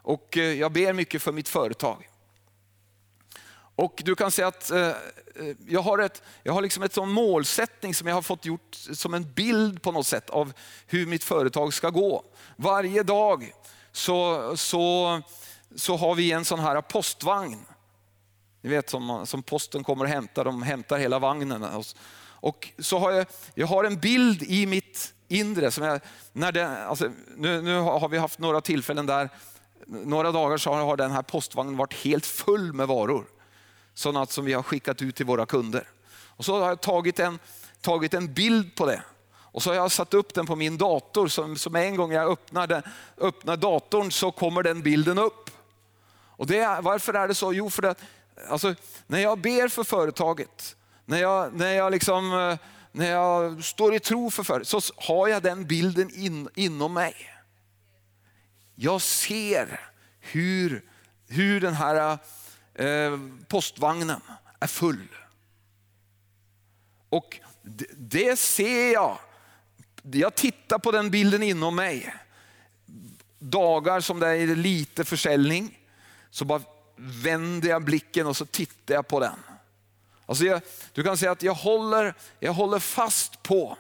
och 0.02 0.38
eh, 0.38 0.54
jag 0.54 0.72
ber 0.72 0.93
mycket 0.93 1.22
för 1.22 1.32
mitt 1.32 1.49
företag. 1.49 2.08
Och 3.76 4.02
du 4.06 4.16
kan 4.16 4.32
säga 4.32 4.47
att 4.47 4.72
eh, 4.72 4.88
eh, 4.88 4.95
jag 5.68 5.82
har, 5.82 5.99
ett, 5.99 6.24
jag 6.43 6.54
har 6.54 6.62
liksom 6.62 6.84
ett 6.84 6.93
sån 6.93 7.12
målsättning 7.12 7.95
som 7.95 8.08
jag 8.08 8.16
har 8.16 8.22
fått 8.22 8.45
gjort 8.45 8.76
som 8.93 9.14
en 9.14 9.34
bild 9.34 9.82
på 9.82 9.91
något 9.91 10.08
sätt 10.08 10.30
av 10.30 10.54
hur 10.88 11.06
mitt 11.06 11.24
företag 11.24 11.74
ska 11.74 11.89
gå. 11.89 12.24
Varje 12.56 13.04
dag 13.04 13.54
så, 13.91 14.52
så, 14.58 15.22
så 15.76 15.97
har 15.97 16.16
vi 16.16 16.32
en 16.32 16.45
sån 16.45 16.60
här 16.60 16.82
postvagn. 16.82 17.66
Ni 18.62 18.70
vet 18.70 18.89
som, 18.89 19.28
som 19.28 19.43
posten 19.43 19.84
kommer 19.84 20.06
och 20.06 20.10
hämtar, 20.10 20.45
de 20.45 20.62
hämtar 20.62 20.97
hela 20.97 21.20
vagnen. 21.20 21.84
Och 22.24 22.70
så 22.80 22.99
har 22.99 23.12
jag, 23.12 23.26
jag 23.54 23.68
har 23.68 23.84
en 23.84 23.99
bild 23.99 24.43
i 24.43 24.66
mitt 24.66 25.14
inre. 25.28 25.72
Som 25.72 25.84
jag, 25.84 26.02
när 26.34 26.52
det, 26.52 26.86
alltså, 26.86 27.12
nu, 27.36 27.62
nu 27.62 27.80
har 27.80 28.10
vi 28.10 28.18
haft 28.18 28.39
några 28.39 28.62
tillfällen 28.62 29.06
där, 29.06 29.30
några 29.88 30.32
dagar 30.32 30.57
så 30.57 30.73
har 30.73 30.97
den 30.97 31.11
här 31.11 31.21
postvagnen 31.21 31.77
varit 31.77 31.93
helt 31.93 32.25
full 32.25 32.73
med 32.73 32.88
varor. 32.88 33.25
Sådana 33.93 34.25
som 34.25 34.45
vi 34.45 34.53
har 34.53 34.63
skickat 34.63 35.01
ut 35.01 35.15
till 35.15 35.25
våra 35.25 35.45
kunder. 35.45 35.88
Och 36.25 36.45
så 36.45 36.59
har 36.59 36.67
jag 36.67 36.82
tagit 36.82 37.19
en, 37.19 37.39
tagit 37.82 38.13
en 38.13 38.34
bild 38.34 38.75
på 38.75 38.86
det. 38.86 39.03
Och 39.34 39.63
så 39.63 39.69
har 39.69 39.75
jag 39.75 39.91
satt 39.91 40.13
upp 40.13 40.34
den 40.34 40.45
på 40.45 40.55
min 40.55 40.77
dator, 40.77 41.27
som, 41.27 41.57
som 41.57 41.75
en 41.75 41.95
gång 41.95 42.11
jag 42.11 42.32
öppnar, 42.32 42.67
den, 42.67 42.84
öppnar 43.17 43.57
datorn 43.57 44.11
så 44.11 44.32
kommer 44.32 44.63
den 44.63 44.82
bilden 44.82 45.17
upp. 45.17 45.49
Och 46.41 46.47
det, 46.47 46.79
varför 46.82 47.13
är 47.13 47.27
det 47.27 47.36
så? 47.36 47.53
Jo, 47.53 47.69
för 47.69 47.84
att 47.84 47.99
alltså, 48.49 48.75
när 49.07 49.19
jag 49.19 49.39
ber 49.39 49.67
för 49.67 49.84
företaget, 49.84 50.75
när 51.05 51.21
jag, 51.21 51.53
när 51.53 51.73
jag, 51.73 51.91
liksom, 51.91 52.34
eh, 52.34 52.57
när 52.91 53.11
jag 53.11 53.63
står 53.63 53.95
i 53.95 53.99
tro 53.99 54.32
för 54.32 54.43
företaget, 54.43 54.84
så 54.84 54.93
har 54.97 55.27
jag 55.27 55.43
den 55.43 55.65
bilden 55.65 56.09
in, 56.15 56.49
inom 56.55 56.93
mig. 56.93 57.15
Jag 58.84 59.01
ser 59.01 59.79
hur, 60.19 60.84
hur 61.27 61.61
den 61.61 61.73
här 61.73 62.17
eh, 62.73 63.19
postvagnen 63.47 64.21
är 64.59 64.67
full. 64.67 65.07
Och 67.09 67.39
det, 67.61 67.86
det 67.97 68.39
ser 68.39 68.93
jag. 68.93 69.17
Jag 70.01 70.36
tittar 70.36 70.79
på 70.79 70.91
den 70.91 71.11
bilden 71.11 71.43
inom 71.43 71.75
mig. 71.75 72.15
Dagar 73.39 73.99
som 73.99 74.19
det 74.19 74.27
är 74.27 74.55
lite 74.55 75.05
försäljning, 75.05 75.79
så 76.29 76.45
bara 76.45 76.61
vänder 76.95 77.69
jag 77.69 77.84
blicken 77.84 78.27
och 78.27 78.38
så 78.38 78.45
tittar 78.45 78.95
jag 78.95 79.07
på 79.07 79.19
den. 79.19 79.39
Alltså 80.25 80.45
jag, 80.45 80.61
du 80.93 81.03
kan 81.03 81.17
säga 81.17 81.32
att 81.32 81.43
jag 81.43 81.53
håller, 81.53 82.13
jag 82.39 82.53
håller 82.53 82.79
fast 82.79 83.43
på 83.43 83.77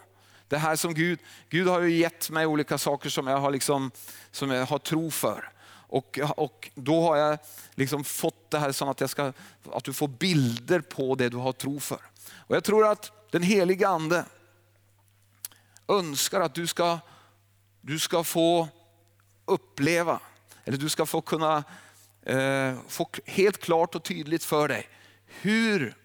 det 0.51 0.57
här 0.57 0.75
som 0.75 0.93
Gud, 0.93 1.19
Gud 1.49 1.67
har 1.67 1.81
ju 1.81 1.91
gett 1.91 2.29
mig 2.29 2.45
olika 2.45 2.77
saker 2.77 3.09
som 3.09 3.27
jag 3.27 3.37
har, 3.37 3.51
liksom, 3.51 3.91
som 4.31 4.51
jag 4.51 4.65
har 4.65 4.79
tro 4.79 5.11
för. 5.11 5.51
Och, 5.67 6.19
och 6.37 6.69
då 6.75 7.01
har 7.01 7.17
jag 7.17 7.39
liksom 7.75 8.03
fått 8.03 8.51
det 8.51 8.59
här 8.59 8.71
som 8.71 8.89
att, 8.89 9.01
jag 9.01 9.09
ska, 9.09 9.33
att 9.71 9.83
du 9.83 9.93
får 9.93 10.07
bilder 10.07 10.79
på 10.79 11.15
det 11.15 11.29
du 11.29 11.37
har 11.37 11.51
tro 11.51 11.79
för. 11.79 11.99
Och 12.31 12.55
Jag 12.55 12.63
tror 12.63 12.87
att 12.87 13.31
den 13.31 13.43
heliga 13.43 13.87
ande 13.87 14.25
önskar 15.87 16.41
att 16.41 16.55
du 16.55 16.67
ska, 16.67 16.99
du 17.81 17.99
ska 17.99 18.23
få 18.23 18.67
uppleva, 19.45 20.19
eller 20.65 20.77
du 20.77 20.89
ska 20.89 21.05
få 21.05 21.21
kunna 21.21 21.63
eh, 22.21 22.75
få 22.87 23.09
helt 23.25 23.57
klart 23.57 23.95
och 23.95 24.03
tydligt 24.03 24.43
för 24.43 24.67
dig, 24.67 24.89
hur, 25.25 25.95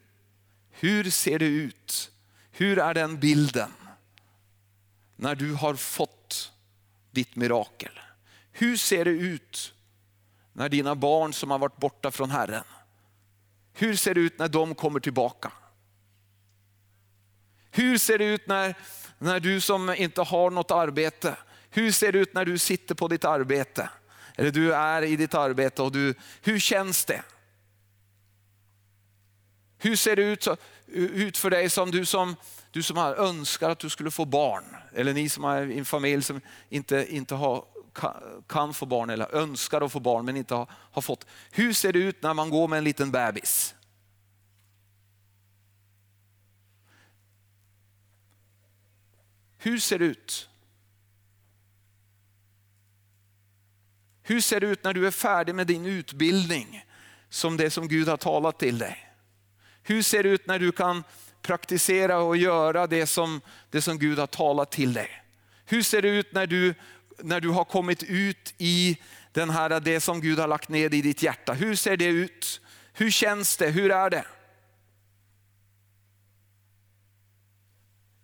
hur 0.71 1.11
ser 1.11 1.39
det 1.39 1.47
ut? 1.47 2.11
Hur 2.51 2.79
är 2.79 2.95
den 2.95 3.21
bilden 3.21 3.73
när 5.17 5.35
du 5.35 5.55
har 5.55 5.75
fått 5.75 6.53
ditt 7.11 7.37
mirakel? 7.37 8.01
Hur 8.53 8.77
ser 8.77 9.05
det 9.05 9.11
ut 9.11 9.75
när 10.53 10.69
dina 10.69 10.95
barn 10.95 11.33
som 11.33 11.51
har 11.51 11.59
varit 11.59 11.77
borta 11.77 12.11
från 12.11 12.31
Herren, 12.31 12.65
hur 13.73 13.97
ser 13.97 14.15
det 14.15 14.21
ut 14.21 14.39
när 14.39 14.49
de 14.49 14.75
kommer 14.75 15.01
tillbaka? 15.01 15.53
Hur 17.71 17.99
ser 17.99 18.19
det 18.19 18.25
ut 18.25 18.47
när, 18.47 18.75
när 19.19 19.41
du 19.41 19.61
som 19.61 19.91
inte 19.91 20.23
har 20.23 20.51
något 20.51 20.71
arbete, 20.71 21.37
hur 21.71 21.93
ser 21.93 22.13
det 22.13 22.19
ut 22.19 22.35
när 22.35 22.45
du 22.45 22.59
sitter 22.59 22.95
på 22.95 23.09
ditt 23.09 23.25
arbete? 23.25 23.91
Eller 24.37 24.51
du 24.51 24.75
är 24.75 25.03
i 25.03 25.17
ditt 25.17 25.35
arbete 25.35 25.83
och 25.83 25.93
du, 25.93 26.15
hur 26.43 26.59
känns 26.59 27.05
det? 27.05 27.23
Hur 29.79 29.97
ser 29.97 30.17
det 30.17 30.23
ut, 30.23 30.49
ut 30.87 31.37
för 31.37 31.51
dig 31.51 31.71
som 31.71 31.91
du 31.91 32.05
som, 32.05 32.37
du 32.77 32.83
som 32.83 32.99
önskar 32.99 33.71
att 33.71 33.79
du 33.79 33.91
skulle 33.91 34.11
få 34.11 34.25
barn? 34.25 34.65
Eller 34.93 35.15
ni 35.15 35.29
som 35.29 35.45
är 35.45 35.67
i 35.67 35.79
en 35.79 35.85
familj 35.85 36.23
som 36.23 36.41
inte, 36.69 37.07
inte 37.15 37.35
har 37.35 37.65
kan 38.49 38.75
få 38.75 38.87
barn 38.87 39.11
eller 39.11 39.35
önskar 39.35 39.81
att 39.81 39.93
få 39.93 40.01
barn 40.01 40.25
men 40.25 40.37
inte 40.37 40.55
har, 40.55 40.71
har 40.71 41.03
fått. 41.03 41.27
Hur 41.51 41.73
ser 41.73 41.93
det 41.93 41.99
ut 41.99 42.23
när 42.23 42.35
man 42.35 42.51
går 42.51 42.69
med 42.69 42.79
en 42.79 42.85
liten 42.85 43.11
bebis? 43.11 43.75
Hur 49.59 49.79
ser 49.79 49.99
det 49.99 50.05
ut? 50.05 50.49
Hur 54.23 54.41
ser 54.41 54.61
det 54.61 54.67
ut 54.67 54.85
när 54.85 54.95
du 54.95 55.07
är 55.07 55.11
färdig 55.11 55.55
med 55.55 55.67
din 55.67 55.87
utbildning 55.87 56.85
som 57.29 57.57
det 57.57 57.71
som 57.71 57.89
Gud 57.89 58.09
har 58.09 58.17
talat 58.17 58.59
till 58.59 58.79
dig? 58.79 59.13
Hur 59.83 60.03
ser 60.03 60.23
det 60.23 60.29
ut 60.29 60.47
när 60.47 60.59
du 60.59 60.73
kan 60.73 61.05
praktisera 61.47 62.19
och 62.19 62.37
göra 62.37 62.87
det 62.87 63.07
som, 63.07 63.41
det 63.71 63.83
som 63.83 63.99
Gud 63.99 64.19
har 64.19 64.27
talat 64.27 64.71
till 64.71 64.93
dig? 64.93 65.09
Hur 65.65 65.83
ser 65.83 66.03
det 66.03 66.09
ut 66.09 66.33
när 66.33 66.47
du 66.47 66.75
när 67.23 67.41
du 67.41 67.49
har 67.49 67.65
kommit 67.65 68.03
ut 68.03 68.55
i 68.59 68.99
den 69.33 69.51
här, 69.51 69.81
det 69.81 70.01
som 70.01 70.21
Gud 70.21 70.39
har 70.39 70.49
lagt 70.49 70.69
ner 70.69 70.95
i 70.95 71.03
ditt 71.03 71.23
hjärta. 71.23 71.53
Hur 71.53 71.75
ser 71.75 71.97
det 71.97 72.05
ut? 72.05 72.61
Hur 72.93 73.11
känns 73.11 73.57
det? 73.57 73.69
Hur 73.69 73.91
är 73.91 74.11
det? 74.11 74.25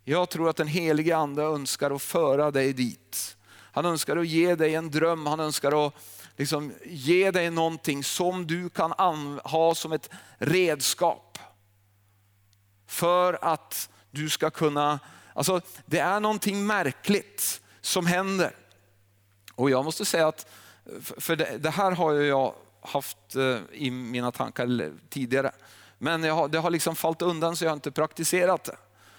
Jag 0.05 0.31
tror 0.31 0.51
att 0.51 0.57
den 0.57 0.67
helige 0.67 1.17
ande 1.17 1.43
önskar 1.43 1.91
att 1.91 2.03
föra 2.03 2.51
dig 2.51 2.73
dit. 2.73 3.37
Han 3.73 3.87
önskar 3.87 4.17
att 4.17 4.27
ge 4.27 4.55
dig 4.55 4.75
en 4.75 4.91
dröm, 4.91 5.27
han 5.27 5.41
önskar 5.41 5.87
att 5.87 5.95
liksom 6.37 6.73
ge 6.85 7.31
dig 7.31 7.51
någonting 7.51 8.05
som 8.05 8.47
du 8.47 8.69
kan 8.69 8.93
ha 9.45 9.75
som 9.75 9.93
ett 9.93 10.11
redskap. 10.39 11.32
För 12.93 13.39
att 13.43 13.91
du 14.11 14.29
ska 14.29 14.51
kunna, 14.51 15.01
alltså 15.35 15.61
det 15.87 15.99
är 15.99 16.21
någonting 16.21 16.67
märkligt 16.67 17.63
som 17.81 18.07
händer. 18.07 18.57
Och 19.55 19.71
jag 19.71 19.85
måste 19.85 20.05
säga 20.05 20.29
att, 20.29 20.47
för 21.01 21.37
det, 21.37 21.59
det 21.59 21.71
här 21.71 21.91
har 21.91 22.13
jag 22.13 22.55
haft 22.81 23.37
eh, 23.37 23.59
i 23.73 23.91
mina 23.91 24.33
tankar 24.33 24.93
tidigare. 25.09 25.53
Men 25.99 26.25
har, 26.25 26.49
det 26.49 26.59
har 26.59 26.71
liksom 26.71 26.97
fallit 26.97 27.23
undan 27.23 27.57
så 27.57 27.65
jag 27.65 27.71
har 27.71 27.77
inte 27.77 27.91
praktiserat 27.91 28.65
det. 28.65 28.77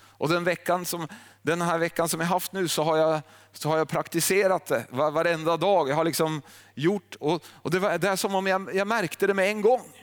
Och 0.07 0.29
den, 0.29 0.43
veckan 0.43 0.85
som, 0.85 1.07
den 1.41 1.61
här 1.61 1.77
veckan 1.77 2.09
som 2.09 2.19
jag 2.19 2.27
haft 2.27 2.53
nu 2.53 2.67
så 2.67 2.83
har 2.83 2.97
jag, 2.97 3.21
så 3.53 3.69
har 3.69 3.77
jag 3.77 3.89
praktiserat 3.89 4.65
det 4.65 4.85
varenda 4.89 5.57
dag. 5.57 5.89
Jag 5.89 5.95
har 5.95 6.03
liksom 6.03 6.41
gjort, 6.73 7.15
och, 7.19 7.43
och 7.47 7.71
det, 7.71 7.79
var, 7.79 7.97
det 7.97 8.09
är 8.09 8.15
som 8.15 8.35
om 8.35 8.47
jag, 8.47 8.75
jag 8.75 8.87
märkte 8.87 9.27
det 9.27 9.33
med 9.33 9.49
en 9.49 9.61
gång. 9.61 10.02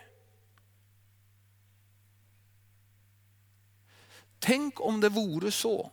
Tänk 4.40 4.80
om 4.80 5.00
det 5.00 5.08
vore 5.08 5.50
så 5.50 5.90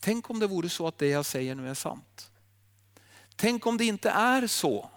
Tänk 0.00 0.30
om 0.30 0.38
det 0.38 0.46
vore 0.46 0.68
så 0.68 0.86
att 0.86 0.98
det 0.98 1.06
jag 1.06 1.26
säger 1.26 1.54
nu 1.54 1.70
är 1.70 1.74
sant. 1.74 2.30
Tänk 3.36 3.66
om 3.66 3.76
det 3.76 3.84
inte 3.84 4.10
är 4.10 4.46
så 4.46 4.90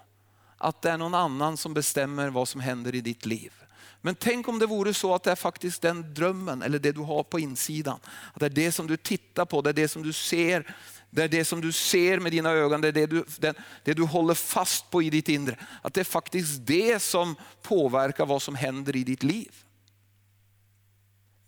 att 0.58 0.82
det 0.82 0.90
är 0.90 0.98
någon 0.98 1.14
annan 1.14 1.56
som 1.56 1.74
bestämmer 1.74 2.30
vad 2.30 2.48
som 2.48 2.60
händer 2.60 2.94
i 2.94 3.00
ditt 3.00 3.26
liv. 3.26 3.52
Men 4.00 4.14
tänk 4.14 4.48
om 4.48 4.58
det 4.58 4.66
vore 4.66 4.94
så 4.94 5.14
att 5.14 5.22
det 5.22 5.30
är 5.30 5.36
faktiskt 5.36 5.82
den 5.82 6.14
drömmen 6.14 6.62
eller 6.62 6.78
det 6.78 6.92
du 6.92 7.00
har 7.00 7.22
på 7.22 7.40
insidan. 7.40 8.00
Att 8.32 8.40
det 8.40 8.46
är 8.46 8.50
det 8.50 8.72
som 8.72 8.86
du 8.86 8.96
tittar 8.96 9.44
på, 9.44 9.62
det 9.62 9.70
är 9.70 9.74
det 9.74 9.88
som 9.88 10.02
du 10.02 10.12
ser. 10.12 10.76
Det 11.10 11.22
är 11.22 11.28
det 11.28 11.44
som 11.44 11.60
du 11.60 11.72
ser 11.72 12.18
med 12.18 12.32
dina 12.32 12.50
ögon, 12.50 12.80
det 12.80 12.88
är 12.88 12.92
det 12.92 13.06
du, 13.06 13.24
det, 13.38 13.54
det 13.84 13.94
du 13.94 14.02
håller 14.02 14.34
fast 14.34 14.90
på 14.90 15.02
i 15.02 15.10
ditt 15.10 15.28
inre. 15.28 15.58
Att 15.82 15.94
det 15.94 16.00
är 16.00 16.04
faktiskt 16.04 16.66
det 16.66 17.02
som 17.02 17.36
påverkar 17.62 18.26
vad 18.26 18.42
som 18.42 18.54
händer 18.54 18.96
i 18.96 19.04
ditt 19.04 19.22
liv. 19.22 19.64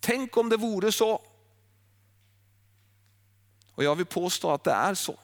Tänk 0.07 0.37
om 0.37 0.49
det 0.49 0.57
vore 0.57 0.93
så. 0.93 1.23
Och 3.75 3.85
jag 3.85 3.95
vill 3.95 4.07
påstå 4.07 4.51
att 4.51 4.65
det 4.65 4.73
är 4.73 4.95
så. 4.95 5.19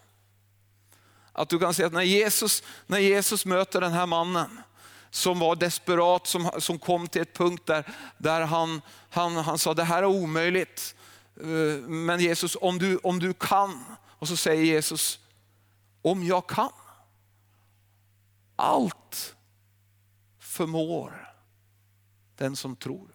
Att 1.33 1.49
du 1.49 1.59
kan 1.59 1.75
säga 1.75 1.87
att 1.87 1.93
när 1.93 2.03
Jesus, 2.03 2.63
när 2.87 2.99
Jesus 2.99 3.47
möter 3.47 3.81
den 3.81 3.93
här 3.93 4.07
mannen 4.07 4.61
som 5.11 5.39
var 5.39 5.57
desperat, 5.57 6.27
som, 6.27 6.51
som 6.59 6.79
kom 6.79 7.09
till 7.09 7.23
ett 7.23 7.35
punkt 7.35 7.67
där, 7.67 7.93
där 8.19 8.41
han, 8.41 8.83
han, 9.11 9.37
han 9.37 9.59
sa 9.59 9.75
det 9.75 9.85
här 9.85 10.03
är 10.03 10.07
omöjligt. 10.07 10.95
Eh, 11.37 11.83
men 11.89 12.21
Jesus, 12.21 12.57
om 12.61 12.79
du, 12.79 12.97
om 12.97 13.19
du 13.19 13.33
kan. 13.33 13.85
Och 14.09 14.29
så 14.29 14.37
säger 14.37 14.65
Jesus, 14.65 15.19
om 16.03 16.23
jag 16.23 16.47
kan. 16.47 16.73
Allt 18.57 19.35
förmår 20.39 21.35
den 22.37 22.57
som 22.57 22.77
tror. 22.77 23.12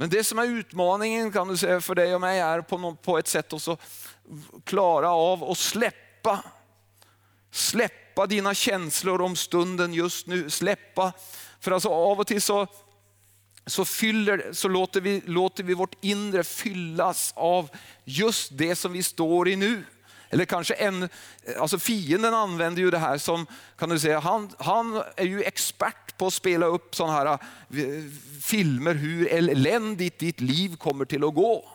Men 0.00 0.10
det 0.10 0.24
som 0.24 0.38
är 0.38 0.46
utmaningen 0.46 1.32
kan 1.32 1.48
du 1.48 1.56
säga 1.56 1.80
för 1.80 1.94
dig 1.94 2.14
och 2.14 2.20
mig 2.20 2.40
är 2.40 2.60
på, 2.60 2.78
något, 2.78 3.02
på 3.02 3.18
ett 3.18 3.28
sätt 3.28 3.52
att 3.52 3.80
klara 4.64 5.10
av 5.10 5.44
att 5.44 5.58
släppa. 5.58 6.44
Släppa 7.50 8.00
släppa 8.20 8.26
dina 8.26 8.54
känslor 8.54 9.20
om 9.20 9.36
stunden 9.36 9.94
just 9.94 10.26
nu. 10.26 10.50
Släppa, 10.50 11.12
för 11.60 11.70
alltså 11.70 11.88
av 11.88 12.20
och 12.20 12.26
till 12.26 12.42
så, 12.42 12.66
så, 13.66 13.84
fyller, 13.84 14.52
så 14.52 14.68
låter, 14.68 15.00
vi, 15.00 15.22
låter 15.26 15.64
vi 15.64 15.74
vårt 15.74 15.94
inre 16.00 16.44
fyllas 16.44 17.32
av 17.36 17.68
just 18.04 18.58
det 18.58 18.76
som 18.76 18.92
vi 18.92 19.02
står 19.02 19.48
i 19.48 19.56
nu. 19.56 19.84
Eller 20.30 20.44
kanske 20.44 20.74
en, 20.74 21.08
alltså 21.58 21.78
fienden 21.78 22.34
använder 22.34 22.82
ju 22.82 22.90
det 22.90 22.98
här 22.98 23.18
som, 23.18 23.46
kan 23.78 23.88
du 23.88 23.98
säga, 23.98 24.20
han, 24.20 24.50
han 24.58 25.02
är 25.16 25.26
ju 25.26 25.42
expert 25.42 26.09
på 26.20 26.26
att 26.26 26.34
spela 26.34 26.66
upp 26.66 26.94
sådana 26.94 27.12
här 27.12 27.26
eh, 27.26 27.38
filmer 28.42 28.94
hur 28.94 29.32
eländigt 29.32 30.18
ditt 30.18 30.40
liv 30.40 30.76
kommer 30.76 31.04
till 31.04 31.24
att 31.24 31.34
gå. 31.34 31.68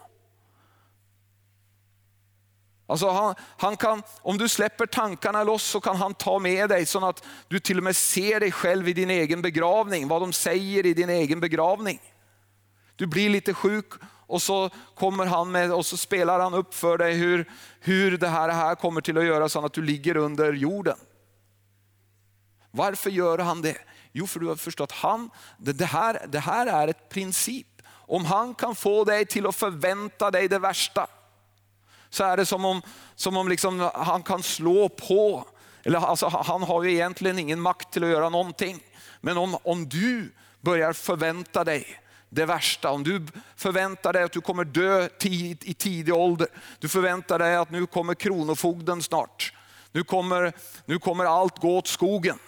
Alltså 2.87 3.09
han, 3.09 3.35
han 3.57 3.77
kan, 3.77 4.03
om 4.21 4.37
du 4.37 4.49
släpper 4.49 4.85
tankarna 4.85 5.43
loss 5.43 5.63
så 5.63 5.81
kan 5.81 5.95
han 5.95 6.13
ta 6.13 6.39
med 6.39 6.69
dig 6.69 6.85
så 6.85 7.05
att 7.05 7.23
du 7.47 7.59
till 7.59 7.77
och 7.77 7.83
med 7.83 7.95
ser 7.95 8.39
dig 8.39 8.51
själv 8.51 8.87
i 8.87 8.93
din 8.93 9.09
egen 9.09 9.41
begravning, 9.41 10.07
vad 10.07 10.21
de 10.21 10.33
säger 10.33 10.85
i 10.85 10.93
din 10.93 11.09
egen 11.09 11.39
begravning. 11.39 11.99
Du 12.95 13.07
blir 13.07 13.29
lite 13.29 13.53
sjuk 13.53 13.93
och 14.27 14.41
så 14.41 14.69
kommer 14.95 15.25
han 15.25 15.51
med 15.51 15.71
och 15.71 15.85
så 15.85 15.97
spelar 15.97 16.39
han 16.39 16.53
upp 16.53 16.73
för 16.73 16.97
dig 16.97 17.13
hur, 17.13 17.51
hur 17.79 18.17
det 18.17 18.27
här, 18.27 18.47
det 18.47 18.53
här 18.53 18.75
kommer 18.75 19.01
till 19.01 19.17
att 19.17 19.25
göra 19.25 19.49
så 19.49 19.65
att 19.65 19.73
du 19.73 19.81
ligger 19.81 20.17
under 20.17 20.53
jorden. 20.53 20.97
Varför 22.71 23.09
gör 23.09 23.37
han 23.37 23.61
det? 23.61 23.77
Jo, 24.17 24.27
för 24.27 24.39
du 24.39 24.47
har 24.47 24.55
förstått 24.55 24.91
han, 24.91 25.29
det, 25.57 25.73
det, 25.73 25.85
här, 25.85 26.25
det 26.27 26.39
här 26.39 26.67
är 26.67 26.87
ett 26.87 27.09
princip. 27.09 27.67
Om 27.87 28.25
han 28.25 28.55
kan 28.55 28.75
få 28.75 29.03
dig 29.03 29.25
till 29.25 29.47
att 29.47 29.55
förvänta 29.55 30.31
dig 30.31 30.47
det 30.47 30.59
värsta, 30.59 31.07
så 32.09 32.23
är 32.23 32.37
det 32.37 32.45
som 32.45 32.65
om, 32.65 32.81
som 33.15 33.37
om 33.37 33.49
liksom 33.49 33.89
han 33.93 34.23
kan 34.23 34.43
slå 34.43 34.89
på. 34.89 35.47
Eller 35.83 35.99
alltså, 35.99 36.27
han 36.27 36.63
har 36.63 36.83
ju 36.83 36.93
egentligen 36.93 37.39
ingen 37.39 37.61
makt 37.61 37.91
till 37.93 38.03
att 38.03 38.09
göra 38.09 38.29
någonting. 38.29 38.79
Men 39.21 39.37
om, 39.37 39.57
om 39.63 39.89
du 39.89 40.33
börjar 40.61 40.93
förvänta 40.93 41.63
dig 41.63 42.01
det 42.29 42.45
värsta, 42.45 42.91
om 42.91 43.03
du 43.03 43.27
förväntar 43.55 44.13
dig 44.13 44.23
att 44.23 44.31
du 44.31 44.41
kommer 44.41 44.63
dö 44.63 45.07
tid, 45.07 45.63
i 45.63 45.73
tidig 45.73 46.15
ålder, 46.15 46.47
du 46.79 46.89
förväntar 46.89 47.39
dig 47.39 47.55
att 47.55 47.71
nu 47.71 47.85
kommer 47.85 48.13
kronofogden 48.13 49.03
snart. 49.03 49.53
Nu 49.91 50.03
kommer, 50.03 50.53
nu 50.85 50.99
kommer 50.99 51.25
allt 51.25 51.59
gå 51.59 51.77
åt 51.77 51.87
skogen. 51.87 52.39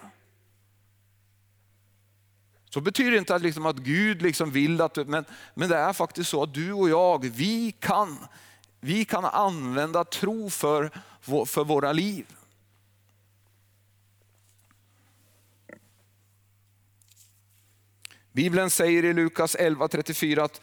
Så 2.69 2.81
betyder 2.81 3.11
det 3.11 3.17
inte 3.17 3.35
att, 3.35 3.41
liksom 3.41 3.65
att 3.65 3.77
Gud 3.77 4.21
liksom 4.21 4.51
vill 4.51 4.81
att 4.81 5.07
men, 5.07 5.25
men 5.53 5.69
det 5.69 5.77
är 5.77 5.93
faktiskt 5.93 6.29
så 6.29 6.43
att 6.43 6.53
du 6.53 6.73
och 6.73 6.89
jag, 6.89 7.25
vi 7.25 7.71
kan, 7.79 8.17
vi 8.79 9.05
kan 9.05 9.25
använda 9.25 10.03
tro 10.03 10.49
för, 10.49 10.91
för 11.45 11.63
våra 11.63 11.91
liv. 11.91 12.25
Bibeln 18.31 18.69
säger 18.69 19.05
i 19.05 19.13
Lukas 19.13 19.55
11.34 19.55 20.41
att 20.41 20.61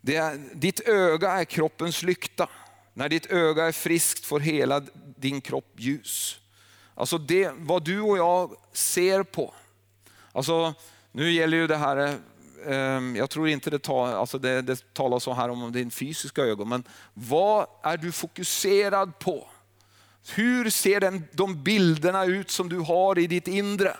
det 0.00 0.16
är, 0.16 0.40
ditt 0.54 0.80
öga 0.80 1.30
är 1.30 1.44
kroppens 1.44 2.02
lykta. 2.02 2.48
När 2.94 3.08
ditt 3.08 3.26
öga 3.26 3.64
är 3.64 3.72
friskt 3.72 4.24
får 4.24 4.40
hela 4.40 4.80
din 5.16 5.40
kropp 5.40 5.74
ljus. 5.76 6.40
Alltså 6.94 7.18
det, 7.18 7.50
vad 7.56 7.84
du 7.84 8.00
och 8.00 8.18
jag 8.18 8.56
ser 8.72 9.22
på. 9.22 9.54
Alltså, 10.32 10.74
nu 11.12 11.30
gäller 11.30 11.56
ju 11.56 11.66
det 11.66 11.76
här, 11.76 12.18
ehm, 12.66 13.16
jag 13.16 13.30
tror 13.30 13.48
inte 13.48 13.70
det, 13.70 13.78
tal, 13.78 14.14
alltså 14.14 14.38
det, 14.38 14.62
det 14.62 14.94
talas 14.94 15.22
så 15.22 15.32
här 15.32 15.48
om 15.48 15.72
din 15.72 15.90
fysiska 15.90 16.42
ögon, 16.42 16.68
men 16.68 16.84
vad 17.14 17.66
är 17.82 17.96
du 17.96 18.12
fokuserad 18.12 19.18
på? 19.18 19.48
Hur 20.34 20.70
ser 20.70 21.00
den, 21.00 21.24
de 21.32 21.62
bilderna 21.62 22.24
ut 22.24 22.50
som 22.50 22.68
du 22.68 22.78
har 22.78 23.18
i 23.18 23.26
ditt 23.26 23.48
inre? 23.48 23.96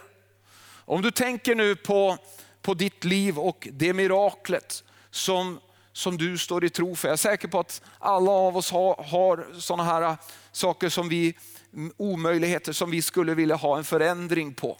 Om 0.85 1.03
du 1.03 1.11
tänker 1.11 1.55
nu 1.55 1.77
på 1.77 2.19
på 2.63 2.75
ditt 2.75 3.05
liv 3.05 3.39
och 3.39 3.69
det 3.73 3.93
miraklet 3.93 4.85
som, 5.11 5.61
som 5.93 6.17
du 6.17 6.39
står 6.39 6.65
i 6.65 6.71
tro 6.71 6.95
för. 6.95 7.09
Jag 7.09 7.13
är 7.13 7.17
säker 7.17 7.49
på 7.49 7.59
att 7.61 7.83
alla 7.99 8.31
av 8.31 8.57
oss 8.57 8.71
har, 8.71 9.05
har 9.05 9.47
sådana 9.59 9.85
här 9.85 10.17
saker 10.53 10.89
som 10.89 11.09
vi, 11.09 11.35
mm, 11.73 11.93
omöjligheter 11.97 12.73
som 12.73 12.91
vi 12.91 13.03
skulle 13.03 13.35
vilja 13.35 13.57
ha 13.57 13.79
en 13.79 13.85
förändring 13.85 14.55
på. 14.55 14.79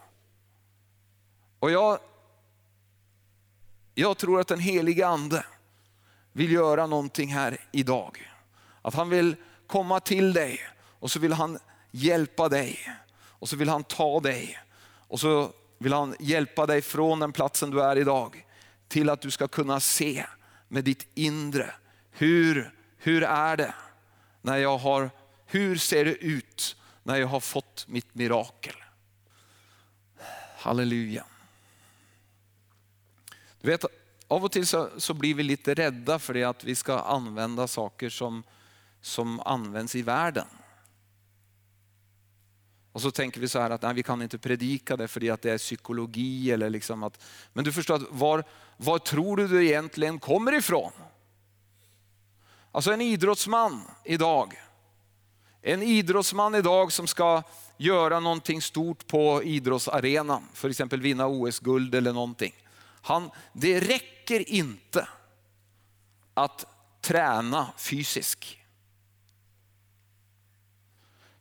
Och 1.59 1.71
jag, 1.71 1.99
jag 3.95 4.19
tror 4.19 4.41
att 4.41 4.49
den 4.49 4.61
helige 4.61 5.07
ande 5.07 5.45
vill 6.33 6.53
göra 6.53 6.87
någonting 6.87 7.33
här 7.33 7.59
idag. 7.73 8.33
Att 8.83 8.95
han 8.95 9.11
vill 9.11 9.37
komma 9.67 10.01
till 10.01 10.33
dig 10.33 10.61
och 10.79 11.11
så 11.11 11.19
vill 11.19 11.33
han 11.33 11.59
hjälpa 11.91 12.49
dig 12.49 12.79
och 13.29 13.49
så 13.49 13.57
vill 13.57 13.69
han 13.69 13.85
ta 13.85 14.21
dig 14.21 14.59
och 15.09 15.21
så 15.21 15.53
vill 15.79 15.93
han 15.93 16.15
hjälpa 16.21 16.67
dig 16.67 16.83
från 16.83 17.21
den 17.21 17.33
platsen 17.33 17.71
du 17.71 17.83
är 17.83 17.99
idag 17.99 18.47
till 18.89 19.11
att 19.11 19.21
du 19.21 19.31
ska 19.31 19.49
kunna 19.49 19.81
se 19.81 20.27
med 20.69 20.85
ditt 20.85 21.09
inre. 21.15 21.75
Hur, 22.11 22.75
hur 22.99 23.23
är 23.23 23.57
det 23.57 23.75
när 24.43 24.57
jag 24.57 24.79
har, 24.79 25.11
hur 25.47 25.77
ser 25.77 26.05
det 26.05 26.15
ut 26.15 26.77
när 27.03 27.17
jag 27.17 27.27
har 27.27 27.41
fått 27.41 27.85
mitt 27.89 28.15
mirakel? 28.15 28.75
Halleluja. 30.59 31.25
Du 33.63 33.71
vet, 33.71 33.85
av 34.29 34.45
och 34.45 34.53
till 34.53 34.67
så, 34.67 34.89
så 34.97 35.15
blir 35.15 35.35
vi 35.35 35.43
lite 35.43 35.75
rädda 35.75 36.19
för 36.19 36.35
det 36.35 36.45
att 36.45 36.65
vi 36.65 36.75
ska 36.75 36.99
använda 36.99 37.69
saker 37.69 38.09
som, 38.09 38.43
som 39.01 39.41
används 39.41 39.95
i 39.95 40.03
världen. 40.03 40.47
Och 42.93 43.03
så 43.03 43.11
tänker 43.11 43.41
vi 43.41 43.49
så 43.49 43.61
här 43.61 43.71
att 43.71 43.83
nej, 43.83 43.95
vi 43.95 44.03
kan 44.03 44.23
inte 44.23 44.39
predika 44.39 44.97
det 44.97 45.09
för 45.09 45.31
att 45.31 45.43
det 45.43 45.51
är 45.51 45.59
psykologi. 45.59 46.51
Eller 46.51 46.71
liksom 46.71 47.03
att, 47.03 47.25
men 47.53 47.65
du 47.65 47.73
förstår, 47.73 47.95
att 47.95 48.03
var, 48.11 48.45
var 48.77 48.99
tror 48.99 49.37
du 49.37 49.49
du 49.49 49.67
egentligen 49.67 50.19
kommer 50.19 50.53
ifrån? 50.53 50.93
Alltså 52.73 52.93
en 52.93 53.01
idrottsman 53.01 53.83
idag, 54.05 54.61
en 55.63 55.83
idrottsman 55.83 56.55
idag 56.55 56.93
som 56.93 57.07
ska 57.07 57.43
göra 57.77 58.21
någonting 58.21 58.63
stort 58.63 59.07
på 59.07 59.43
idrottsarenan, 59.43 60.49
för 60.55 60.69
exempel 60.69 61.01
vinna 61.01 61.27
OS-guld 61.27 61.95
eller 61.95 62.13
någonting. 62.13 62.55
Han, 63.03 63.31
det 63.53 63.81
räcker 63.81 64.49
inte 64.49 65.09
att 66.35 66.67
träna 67.01 67.73
fysiskt. 67.77 68.57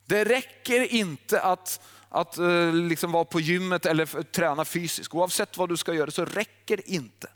Det 0.06 0.24
räcker 0.24 0.94
inte 0.94 1.42
att, 1.42 1.82
att 2.10 2.38
eh, 2.38 2.74
liksom 2.74 3.12
vara 3.12 3.26
på 3.26 3.40
gymmet 3.40 3.86
eller 3.86 4.24
träna 4.24 4.66
fysiskt. 4.66 5.14
Oavsett 5.14 5.58
vad 5.58 5.70
du 5.70 5.78
ska 5.78 5.94
göra 5.94 6.12
så 6.12 6.26
räcker 6.26 6.78
det 6.78 6.92
inte. 6.92 7.28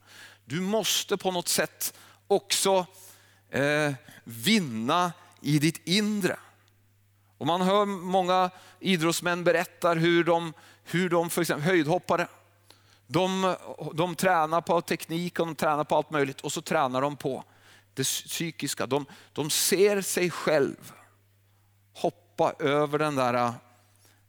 Du 0.45 0.61
måste 0.61 1.17
på 1.17 1.31
något 1.31 1.47
sätt 1.47 1.93
också 2.27 2.85
eh, 3.49 3.93
vinna 4.23 5.13
i 5.41 5.59
ditt 5.59 5.87
inre. 5.87 6.39
Och 7.37 7.47
man 7.47 7.61
hör 7.61 7.85
många 7.85 8.49
idrottsmän 8.79 9.43
berättar 9.43 9.95
hur 9.95 10.23
de, 10.23 10.53
hur 10.83 11.09
de 11.09 11.29
för 11.29 11.41
exempel 11.41 11.65
höjdhoppare, 11.65 12.27
de, 13.07 13.55
de 13.93 14.15
tränar 14.15 14.61
på 14.61 14.81
teknik 14.81 15.39
och 15.39 15.45
de 15.45 15.55
tränar 15.55 15.83
på 15.83 15.95
allt 15.95 16.11
möjligt 16.11 16.41
och 16.41 16.51
så 16.51 16.61
tränar 16.61 17.01
de 17.01 17.15
på 17.15 17.43
det 17.93 18.03
psykiska. 18.03 18.85
De, 18.85 19.05
de 19.33 19.49
ser 19.49 20.01
sig 20.01 20.31
själv 20.31 20.93
hoppa 21.93 22.53
över 22.59 22.99
den 22.99 23.15
där, 23.15 23.53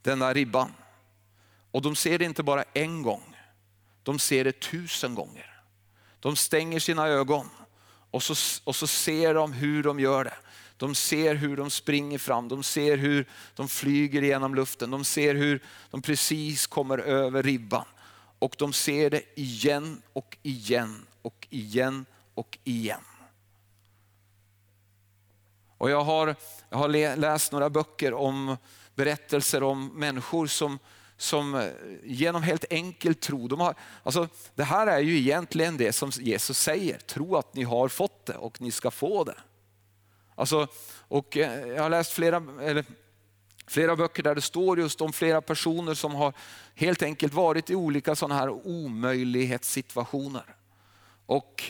den 0.02 0.18
där 0.18 0.34
ribban. 0.34 0.72
Och 1.70 1.82
de 1.82 1.96
ser 1.96 2.18
det 2.18 2.24
inte 2.24 2.42
bara 2.42 2.64
en 2.72 3.02
gång, 3.02 3.36
de 4.02 4.18
ser 4.18 4.44
det 4.44 4.60
tusen 4.60 5.14
gånger. 5.14 5.60
De 6.20 6.36
stänger 6.36 6.80
sina 6.80 7.06
ögon 7.06 7.48
och 8.10 8.22
så, 8.22 8.60
och 8.64 8.76
så 8.76 8.86
ser 8.86 9.34
de 9.34 9.52
hur 9.52 9.82
de 9.82 10.00
gör 10.00 10.24
det. 10.24 10.36
De 10.76 10.94
ser 10.94 11.34
hur 11.34 11.56
de 11.56 11.70
springer 11.70 12.18
fram, 12.18 12.48
de 12.48 12.62
ser 12.62 12.96
hur 12.96 13.28
de 13.54 13.68
flyger 13.68 14.22
genom 14.22 14.54
luften, 14.54 14.90
de 14.90 15.04
ser 15.04 15.34
hur 15.34 15.62
de 15.90 16.02
precis 16.02 16.66
kommer 16.66 16.98
över 16.98 17.42
ribban. 17.42 17.84
Och 18.38 18.54
de 18.58 18.72
ser 18.72 19.10
det 19.10 19.22
igen 19.34 20.02
och 20.12 20.36
igen 20.42 21.06
och 21.22 21.46
igen 21.50 22.06
och 22.34 22.58
igen. 22.64 23.00
Och 25.78 25.90
jag 25.90 26.04
har, 26.04 26.36
jag 26.70 26.78
har 26.78 27.16
läst 27.16 27.52
några 27.52 27.70
böcker 27.70 28.14
om 28.14 28.56
berättelser 28.94 29.62
om 29.62 29.86
människor 29.86 30.46
som, 30.46 30.78
som 31.16 31.54
eh, 31.54 31.68
genom 32.04 32.42
helt 32.42 32.64
enkel 32.70 33.14
tro, 33.14 33.48
de 33.48 33.60
har, 33.60 33.74
alltså, 34.02 34.28
det 34.54 34.64
här 34.64 34.86
är 34.86 35.00
ju 35.00 35.18
egentligen 35.18 35.76
det 35.76 35.92
som 35.92 36.10
Jesus 36.10 36.58
säger, 36.58 36.98
tro 36.98 37.36
att 37.36 37.54
ni 37.54 37.62
har 37.62 37.88
fått 37.88 38.26
det 38.26 38.36
och 38.36 38.60
ni 38.60 38.70
ska 38.70 38.90
få 38.90 39.24
det. 39.24 39.36
Alltså, 40.34 40.68
och 41.08 41.36
eh, 41.36 41.68
jag 41.68 41.82
har 41.82 41.90
läst 41.90 42.12
flera, 42.12 42.42
eller, 42.60 42.84
flera 43.66 43.96
böcker 43.96 44.22
där 44.22 44.34
det 44.34 44.40
står 44.40 44.78
just 44.78 45.00
om 45.00 45.12
flera 45.12 45.40
personer 45.40 45.94
som 45.94 46.14
har 46.14 46.32
helt 46.74 47.02
enkelt 47.02 47.34
varit 47.34 47.70
i 47.70 47.74
olika 47.74 48.16
sådana 48.16 48.34
här 48.40 48.66
omöjlighetssituationer. 48.66 50.56
Och, 51.26 51.64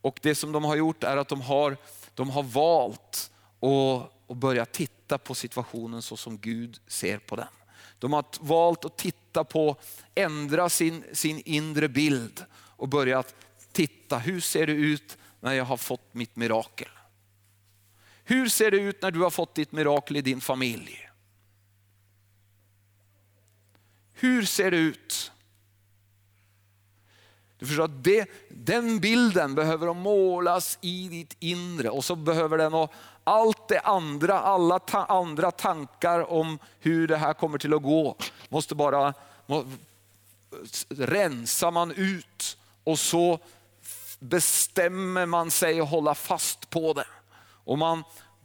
och 0.00 0.18
det 0.22 0.34
som 0.34 0.52
de 0.52 0.64
har 0.64 0.76
gjort 0.76 1.04
är 1.04 1.16
att 1.16 1.28
de 1.28 1.40
har, 1.40 1.76
de 2.14 2.30
har 2.30 2.42
valt 2.42 3.30
att, 3.60 4.30
att 4.30 4.36
börja 4.36 4.64
titta 4.64 5.18
på 5.18 5.34
situationen 5.34 6.02
så 6.02 6.16
som 6.16 6.38
Gud 6.38 6.80
ser 6.86 7.18
på 7.18 7.36
den. 7.36 7.48
De 7.98 8.12
har 8.12 8.24
valt 8.40 8.84
att 8.84 8.98
titta 8.98 9.44
på, 9.44 9.76
ändra 10.14 10.68
sin, 10.68 11.04
sin 11.12 11.42
inre 11.44 11.88
bild 11.88 12.44
och 12.54 12.88
börjat 12.88 13.34
titta, 13.72 14.18
hur 14.18 14.40
ser 14.40 14.66
det 14.66 14.72
ut 14.72 15.18
när 15.40 15.52
jag 15.52 15.64
har 15.64 15.76
fått 15.76 16.14
mitt 16.14 16.36
mirakel? 16.36 16.88
Hur 18.24 18.48
ser 18.48 18.70
det 18.70 18.76
ut 18.76 19.02
när 19.02 19.10
du 19.10 19.20
har 19.20 19.30
fått 19.30 19.54
ditt 19.54 19.72
mirakel 19.72 20.16
i 20.16 20.20
din 20.20 20.40
familj? 20.40 21.11
Hur 24.22 24.44
ser 24.44 24.70
det 24.70 24.76
ut? 24.76 25.32
Du 27.58 27.66
förstår 27.66 27.84
att 27.84 28.04
det, 28.04 28.30
den 28.48 29.00
bilden 29.00 29.54
behöver 29.54 29.94
målas 29.94 30.78
i 30.80 31.08
ditt 31.08 31.36
inre 31.38 31.90
och 31.90 32.04
så 32.04 32.16
behöver 32.16 32.58
den 32.58 32.74
och 32.74 32.92
allt 33.24 33.68
det 33.68 33.80
andra, 33.80 34.40
alla 34.40 34.78
ta, 34.78 35.04
andra 35.04 35.50
tankar 35.50 36.32
om 36.32 36.58
hur 36.80 37.08
det 37.08 37.16
här 37.16 37.34
kommer 37.34 37.58
till 37.58 37.74
att 37.74 37.82
gå 37.82 38.16
måste 38.48 38.74
bara 38.74 39.14
må, 39.46 39.64
rensar 40.88 41.70
man 41.70 41.90
ut 41.90 42.56
och 42.84 42.98
så 42.98 43.38
bestämmer 44.18 45.26
man 45.26 45.50
sig 45.50 45.80
att 45.80 45.90
hålla 45.90 46.14
fast 46.14 46.70
på 46.70 46.92
det. 46.92 47.06
Och 47.64 47.78
man, 47.78 48.04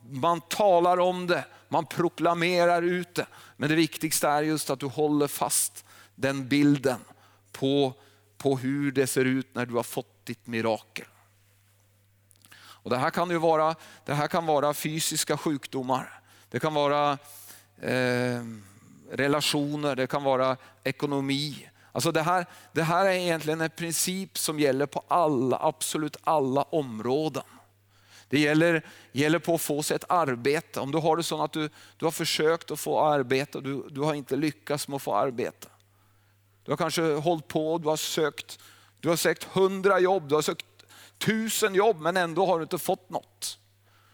man 0.09 0.41
talar 0.41 0.99
om 0.99 1.28
det, 1.28 1.45
man 1.70 1.86
proklamerar 1.86 2.82
ut 2.82 3.15
det. 3.15 3.28
Men 3.57 3.70
det 3.70 3.76
viktigaste 3.76 4.28
är 4.28 4.41
just 4.41 4.70
att 4.70 4.80
du 4.80 4.86
håller 4.86 5.28
fast 5.28 5.86
den 6.15 6.47
bilden 6.47 6.99
på, 7.51 7.93
på 8.38 8.57
hur 8.57 8.91
det 8.91 9.07
ser 9.07 9.26
ut 9.26 9.55
när 9.55 9.65
du 9.65 9.74
har 9.74 9.84
fått 9.84 10.26
ditt 10.26 10.47
mirakel. 10.47 11.05
Och 12.59 12.89
det, 12.89 12.97
här 12.97 13.09
kan 13.09 13.30
ju 13.30 13.38
vara, 13.38 13.76
det 14.05 14.13
här 14.13 14.28
kan 14.28 14.45
vara 14.45 14.74
fysiska 14.74 15.38
sjukdomar, 15.38 16.22
det 16.49 16.59
kan 16.59 16.74
vara 16.74 17.18
eh, 17.82 18.41
relationer, 19.11 19.95
det 19.95 20.07
kan 20.07 20.24
vara 20.24 20.57
ekonomi. 20.84 21.70
Alltså 21.91 22.11
det, 22.11 22.22
här, 22.22 22.45
det 22.72 22.84
här 22.84 23.05
är 23.05 23.11
egentligen 23.11 23.61
en 23.61 23.70
princip 23.70 24.38
som 24.38 24.59
gäller 24.59 24.86
på 24.86 25.03
alla, 25.07 25.57
absolut 25.61 26.18
alla 26.24 26.61
områden. 26.61 27.43
Det 28.30 28.39
gäller, 28.39 28.86
gäller 29.11 29.39
på 29.39 29.55
att 29.55 29.61
få 29.61 29.84
sig 29.84 29.95
ett 29.95 30.05
arbete. 30.09 30.80
Om 30.80 30.91
du 30.91 30.97
har 30.97 31.17
det 31.17 31.23
så 31.23 31.43
att 31.43 31.53
du, 31.53 31.69
du 31.97 32.05
har 32.05 32.11
försökt 32.11 32.71
att 32.71 32.80
få 32.80 33.01
arbete 33.01 33.57
och 33.57 33.63
du, 33.63 33.88
du 33.89 34.01
har 34.01 34.13
inte 34.13 34.36
lyckats 34.36 34.88
med 34.88 34.95
att 34.95 35.01
få 35.01 35.15
arbete. 35.15 35.67
Du 36.63 36.71
har 36.71 36.78
kanske 36.78 37.13
hållit 37.13 37.47
på, 37.47 37.78
du 37.78 37.88
har 37.88 37.97
sökt, 37.97 38.59
du 38.99 39.09
har 39.09 39.15
sökt 39.15 39.43
hundra 39.43 39.99
jobb, 39.99 40.30
du 40.30 40.36
har 40.36 40.41
sökt 40.41 40.65
tusen 41.17 41.75
jobb 41.75 42.01
men 42.01 42.17
ändå 42.17 42.45
har 42.45 42.59
du 42.59 42.63
inte 42.63 42.78
fått 42.78 43.09
något. 43.09 43.59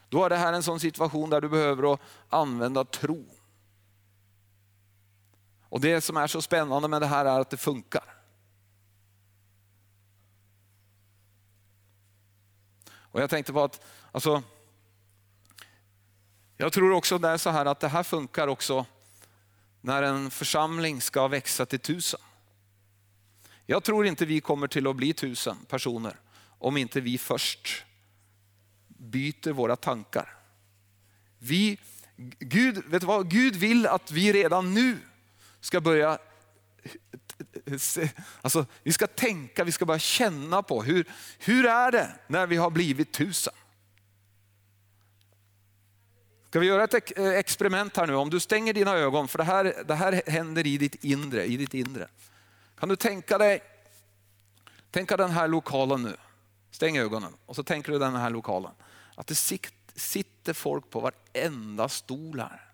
Då 0.10 0.24
är 0.26 0.30
det 0.30 0.38
här 0.38 0.54
en 0.54 0.64
sån 0.64 0.80
situation 0.80 1.30
där 1.30 1.42
du 1.42 1.50
behöver 1.50 1.98
använda 2.30 2.86
tro. 2.86 3.26
Och 5.70 5.82
Det 5.82 6.02
som 6.02 6.18
är 6.18 6.28
så 6.28 6.42
spännande 6.42 6.88
med 6.88 7.02
det 7.02 7.08
här 7.08 7.26
är 7.26 7.40
att 7.40 7.50
det 7.50 7.58
funkar. 7.58 8.14
Och 13.14 13.22
Jag 13.22 13.30
tänkte 13.30 13.54
på 13.54 13.64
att, 13.64 13.82
alltså, 14.14 14.44
jag 16.58 16.74
tror 16.74 16.92
också 16.92 17.18
det 17.18 17.30
är 17.30 17.38
så 17.38 17.50
här 17.50 17.66
att 17.66 17.80
det 17.80 17.88
här 17.88 18.04
funkar 18.04 18.48
också 18.48 18.86
när 19.82 20.04
en 20.04 20.32
församling 20.32 21.02
ska 21.02 21.28
växa 21.28 21.66
till 21.66 21.80
tusen. 21.80 22.20
Jag 23.66 23.84
tror 23.84 24.06
inte 24.06 24.26
vi 24.26 24.42
kommer 24.42 24.68
till 24.68 24.88
att 24.88 24.96
bli 24.96 25.14
tusen 25.14 25.58
personer 25.68 26.20
om 26.60 26.78
inte 26.78 27.02
vi 27.02 27.18
först 27.18 27.84
byter 28.88 29.52
våra 29.52 29.76
tankar. 29.76 30.38
Vi, 31.40 31.78
Gud, 32.40 32.84
vet 32.86 33.02
du 33.02 33.08
vad? 33.08 33.30
Gud 33.30 33.56
vill 33.56 33.88
att 33.88 34.12
vi 34.12 34.34
redan 34.34 34.74
nu 34.74 34.98
ska 35.60 35.82
börja 35.82 36.20
Alltså, 38.42 38.66
vi 38.84 38.94
ska 38.94 39.08
tänka, 39.08 39.64
vi 39.64 39.72
ska 39.72 39.86
börja 39.86 40.00
känna 40.00 40.64
på 40.64 40.84
hur, 40.84 41.10
hur 41.40 41.66
är 41.66 41.92
det 41.92 42.16
när 42.28 42.48
vi 42.48 42.56
har 42.56 42.70
blivit 42.70 43.12
tusen? 43.12 43.54
Ska 46.54 46.60
vi 46.60 46.68
göra 46.68 46.84
ett 46.84 47.18
eh, 47.18 47.28
experiment 47.28 47.98
här 47.98 48.08
nu? 48.08 48.16
Om 48.16 48.30
du 48.30 48.40
stänger 48.40 48.74
dina 48.74 48.94
ögon, 48.94 49.28
för 49.28 49.38
det 49.38 49.44
här, 49.44 49.84
det 49.86 49.96
här 49.96 50.22
händer 50.28 50.68
i 50.68 50.78
ditt 50.78 51.04
inre. 51.04 51.46
I 51.46 51.58
ditt 51.58 51.74
inre. 51.74 52.08
Kan 52.80 52.90
du 52.90 52.96
tänka 52.96 53.38
dig, 53.38 53.64
tänka 54.92 55.18
den 55.18 55.32
här 55.32 55.48
lokalen 55.48 56.04
nu. 56.04 56.16
Stäng 56.72 56.98
ögonen 56.98 57.34
och 57.46 57.56
så 57.56 57.64
tänker 57.64 57.92
du 57.92 58.00
den 58.00 58.16
här 58.16 58.30
lokalen. 58.30 58.72
Att 59.16 59.28
det 59.28 59.36
sitter 59.96 60.54
folk 60.54 60.90
på 60.90 61.00
varenda 61.00 61.90
stol 61.90 62.40
här. 62.40 62.72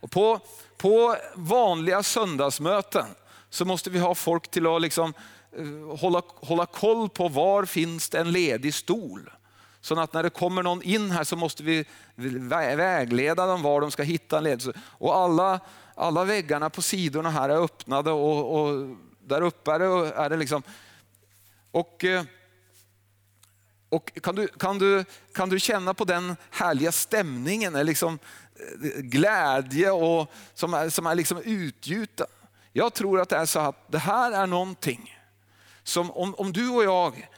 Och 0.00 0.10
på, 0.10 0.40
på 0.76 1.16
vanliga 1.34 2.02
söndagsmöten 2.02 3.06
så 3.50 3.64
måste 3.64 3.90
vi 3.90 3.98
ha 3.98 4.14
folk 4.14 4.50
till 4.50 4.66
att 4.66 4.82
liksom, 4.82 5.14
uh, 5.58 5.96
hålla, 5.96 6.22
hålla 6.26 6.66
koll 6.66 7.08
på 7.08 7.28
var 7.28 7.64
finns 7.64 8.08
det 8.08 8.18
en 8.18 8.32
ledig 8.32 8.74
stol. 8.74 9.30
Så 9.80 10.00
att 10.00 10.12
när 10.12 10.22
det 10.22 10.30
kommer 10.30 10.62
någon 10.62 10.82
in 10.82 11.10
här 11.10 11.24
så 11.24 11.36
måste 11.36 11.62
vi 11.62 11.84
vägleda 12.14 13.46
dem 13.46 13.62
var 13.62 13.80
de 13.80 13.90
ska 13.90 14.02
hitta 14.02 14.38
en 14.38 14.44
ledelse. 14.44 14.72
Och 14.80 15.16
alla, 15.16 15.60
alla 15.94 16.24
väggarna 16.24 16.70
på 16.70 16.82
sidorna 16.82 17.30
här 17.30 17.48
är 17.48 17.64
öppnade 17.64 18.10
och, 18.10 18.60
och 18.60 18.96
där 19.20 19.42
uppe 19.42 19.72
är 19.72 19.78
det, 19.78 20.12
är 20.14 20.30
det 20.30 20.36
liksom... 20.36 20.62
Och, 21.70 22.04
eh, 22.04 22.22
och 23.88 24.12
kan, 24.22 24.34
du, 24.34 24.48
kan, 24.48 24.78
du, 24.78 25.04
kan 25.34 25.48
du 25.48 25.60
känna 25.60 25.94
på 25.94 26.04
den 26.04 26.36
härliga 26.50 26.92
stämningen, 26.92 27.76
eh, 27.76 27.84
liksom 27.84 28.18
eh, 28.82 29.00
glädje 29.00 29.90
och, 29.90 30.32
som 30.54 30.74
är, 30.74 30.88
som 30.88 31.06
är 31.06 31.14
liksom 31.14 31.38
utgjuten? 31.44 32.26
Jag 32.72 32.94
tror 32.94 33.20
att 33.20 33.28
det 33.28 33.36
är 33.36 33.46
så 33.46 33.58
att 33.58 33.92
det 33.92 33.98
här 33.98 34.32
är 34.32 34.46
någonting 34.46 35.18
som 35.82 36.10
om, 36.10 36.34
om 36.34 36.52
du 36.52 36.68
och 36.68 36.84
jag 36.84 37.28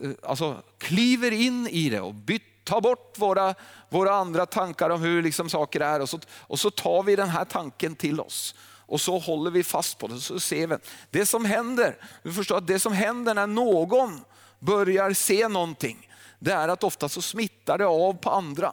Eh, 0.00 0.10
alltså, 0.22 0.62
kliver 0.78 1.32
in 1.32 1.66
i 1.66 1.90
det 1.90 2.00
och 2.00 2.14
byt, 2.14 2.42
tar 2.64 2.80
bort 2.80 3.18
våra, 3.18 3.54
våra 3.88 4.14
andra 4.14 4.46
tankar 4.46 4.90
om 4.90 5.02
hur 5.02 5.22
liksom 5.22 5.50
saker 5.50 5.80
är 5.80 6.00
och 6.00 6.08
så, 6.08 6.20
och 6.30 6.60
så 6.60 6.70
tar 6.70 7.02
vi 7.02 7.16
den 7.16 7.28
här 7.28 7.44
tanken 7.44 7.94
till 7.94 8.20
oss 8.20 8.54
och 8.88 9.00
så 9.00 9.18
håller 9.18 9.50
vi 9.50 9.64
fast 9.64 9.98
på 9.98 10.06
det. 10.06 10.20
Så 10.20 10.40
ser 10.40 10.66
vi. 10.66 10.76
Det 11.10 11.26
som 11.26 11.44
händer, 11.44 11.96
du 12.22 12.32
förstår 12.32 12.56
att 12.56 12.66
det 12.66 12.80
som 12.80 12.92
händer 12.92 13.34
när 13.34 13.46
någon 13.46 14.24
börjar 14.58 15.12
se 15.12 15.48
någonting, 15.48 16.10
det 16.38 16.52
är 16.52 16.68
att 16.68 16.84
ofta 16.84 17.08
så 17.08 17.22
smittar 17.22 17.78
det 17.78 17.86
av 17.86 18.12
på 18.12 18.30
andra. 18.30 18.72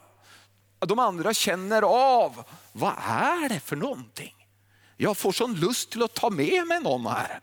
De 0.78 0.98
andra 0.98 1.34
känner 1.34 1.82
av, 1.82 2.44
vad 2.72 2.94
är 3.08 3.48
det 3.48 3.60
för 3.60 3.76
någonting? 3.76 4.34
Jag 4.96 5.16
får 5.16 5.32
sån 5.32 5.54
lust 5.54 5.90
till 5.90 6.02
att 6.02 6.14
ta 6.14 6.30
med 6.30 6.66
mig 6.66 6.80
någon 6.80 7.06
här. 7.06 7.40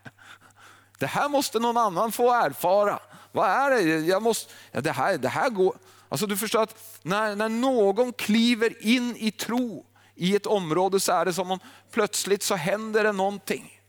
Det 1.00 1.08
här 1.08 1.30
måste 1.30 1.60
någon 1.60 1.78
annan 1.78 2.12
få 2.12 2.34
erfara. 2.34 3.00
Vad 3.34 3.50
är 3.50 3.72
det? 3.72 4.00
Jag 4.00 4.24
måste, 4.24 4.54
ja, 4.72 4.82
det, 4.82 4.92
här, 4.92 5.18
det 5.18 5.30
här 5.30 5.50
går... 5.50 5.78
Alltså 6.10 6.28
du 6.28 6.38
förstår 6.38 6.62
att 6.62 7.00
när, 7.02 7.36
när 7.36 7.50
någon 7.50 8.14
kliver 8.14 8.86
in 8.86 9.16
i 9.16 9.32
tro 9.32 9.86
i 10.16 10.36
ett 10.36 10.46
område 10.46 11.00
så 11.00 11.12
är 11.12 11.26
det 11.26 11.34
som 11.34 11.52
om 11.52 11.60
plötsligt 11.92 12.44
så 12.44 12.56
händer 12.56 13.04
det 13.04 13.12
någonting. 13.12 13.82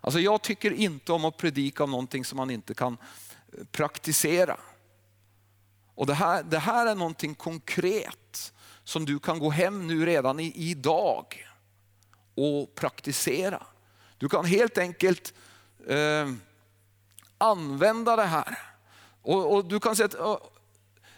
Alltså 0.00 0.20
jag 0.20 0.42
tycker 0.42 0.72
inte 0.72 1.12
om 1.12 1.24
att 1.24 1.36
predika 1.36 1.84
om 1.84 1.90
någonting 1.90 2.24
som 2.24 2.36
man 2.36 2.50
inte 2.50 2.74
kan 2.74 2.96
eh, 3.58 3.64
praktisera. 3.64 4.56
Och 5.94 6.06
det 6.06 6.14
här, 6.14 6.42
det 6.42 6.58
här 6.58 6.86
är 6.86 6.94
någonting 6.94 7.34
konkret 7.34 8.52
som 8.84 9.04
du 9.04 9.18
kan 9.18 9.38
gå 9.38 9.50
hem 9.50 9.86
nu 9.86 10.06
redan 10.06 10.40
i, 10.40 10.52
idag 10.70 11.46
och 12.34 12.74
praktisera. 12.74 13.66
Du 14.18 14.28
kan 14.28 14.44
helt 14.44 14.78
enkelt 14.78 15.34
eh, 15.88 16.28
använda 17.38 18.16
det 18.16 18.24
här. 18.24 18.58
Och, 19.22 19.54
och, 19.54 19.64
du 19.64 19.80
kan 19.80 19.96
säga 19.96 20.06
att 20.06 20.52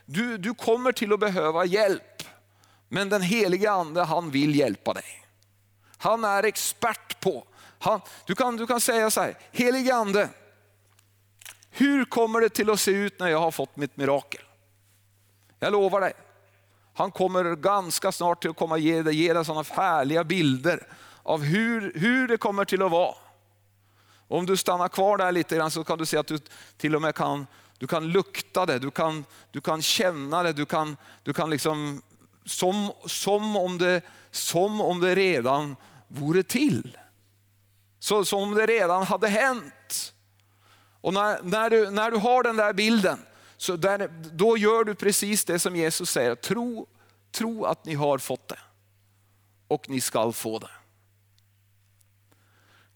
du, 0.04 0.38
du 0.38 0.54
kommer 0.54 0.92
till 0.92 1.12
att 1.12 1.20
behöva 1.20 1.64
hjälp. 1.64 2.22
Men 2.88 3.08
den 3.08 3.22
helige 3.22 3.70
ande 3.70 4.02
han 4.02 4.30
vill 4.30 4.56
hjälpa 4.56 4.92
dig. 4.92 5.24
Han 5.98 6.24
är 6.24 6.42
expert 6.42 7.20
på 7.20 7.46
han, 7.78 8.00
du, 8.26 8.34
kan, 8.34 8.56
du 8.56 8.66
kan 8.66 8.80
säga 8.80 9.10
så 9.10 9.20
här, 9.20 9.38
helige 9.52 9.94
ande, 9.94 10.28
hur 11.70 12.04
kommer 12.04 12.40
det 12.40 12.48
till 12.48 12.70
att 12.70 12.80
se 12.80 12.90
ut 12.90 13.20
när 13.20 13.28
jag 13.28 13.40
har 13.40 13.50
fått 13.50 13.76
mitt 13.76 13.96
mirakel? 13.96 14.40
Jag 15.58 15.72
lovar 15.72 16.00
dig, 16.00 16.12
han 16.94 17.10
kommer 17.10 17.56
ganska 17.56 18.12
snart 18.12 18.40
till 18.40 18.50
att 18.50 18.56
komma 18.56 18.78
ge 18.78 19.02
dig, 19.02 19.14
ge 19.14 19.32
dig 19.32 19.44
sådana 19.44 19.64
härliga 19.70 20.24
bilder 20.24 20.86
av 21.22 21.42
hur, 21.42 21.92
hur 21.94 22.28
det 22.28 22.36
kommer 22.36 22.64
till 22.64 22.82
att 22.82 22.90
vara. 22.90 23.14
Om 24.28 24.46
du 24.46 24.56
stannar 24.56 24.88
kvar 24.88 25.18
där 25.18 25.32
lite 25.32 25.56
grann 25.56 25.70
så 25.70 25.84
kan 25.84 25.98
du 25.98 26.06
se 26.06 26.16
att 26.16 26.26
du 26.26 26.38
till 26.76 26.96
och 26.96 27.02
med 27.02 27.14
kan, 27.14 27.46
du 27.78 27.86
kan 27.86 28.08
lukta 28.08 28.66
det, 28.66 28.78
du 28.78 28.90
kan, 28.90 29.24
du 29.50 29.60
kan 29.60 29.82
känna 29.82 30.42
det, 30.42 30.52
du 30.52 30.66
kan, 30.66 30.96
du 31.22 31.32
kan 31.32 31.50
liksom, 31.50 32.02
som, 32.44 32.92
som, 33.06 33.56
om 33.56 33.78
det, 33.78 34.02
som 34.30 34.80
om 34.80 35.00
det 35.00 35.14
redan 35.14 35.76
vore 36.08 36.42
till. 36.42 36.98
Så, 37.98 38.24
som 38.24 38.54
det 38.54 38.66
redan 38.66 39.02
hade 39.02 39.28
hänt. 39.28 40.14
Och 41.00 41.14
när, 41.14 41.42
när, 41.42 41.70
du, 41.70 41.90
när 41.90 42.10
du 42.10 42.16
har 42.16 42.42
den 42.42 42.56
där 42.56 42.72
bilden, 42.72 43.18
så 43.56 43.76
där, 43.76 44.08
då 44.32 44.56
gör 44.56 44.84
du 44.84 44.94
precis 44.94 45.44
det 45.44 45.58
som 45.58 45.76
Jesus 45.76 46.10
säger. 46.10 46.34
Tro, 46.34 46.86
tro 47.32 47.64
att 47.64 47.84
ni 47.84 47.94
har 47.94 48.18
fått 48.18 48.48
det. 48.48 48.58
och 49.68 49.88
ni 49.88 50.00
skall 50.00 50.32
få 50.32 50.58
det. 50.58 50.70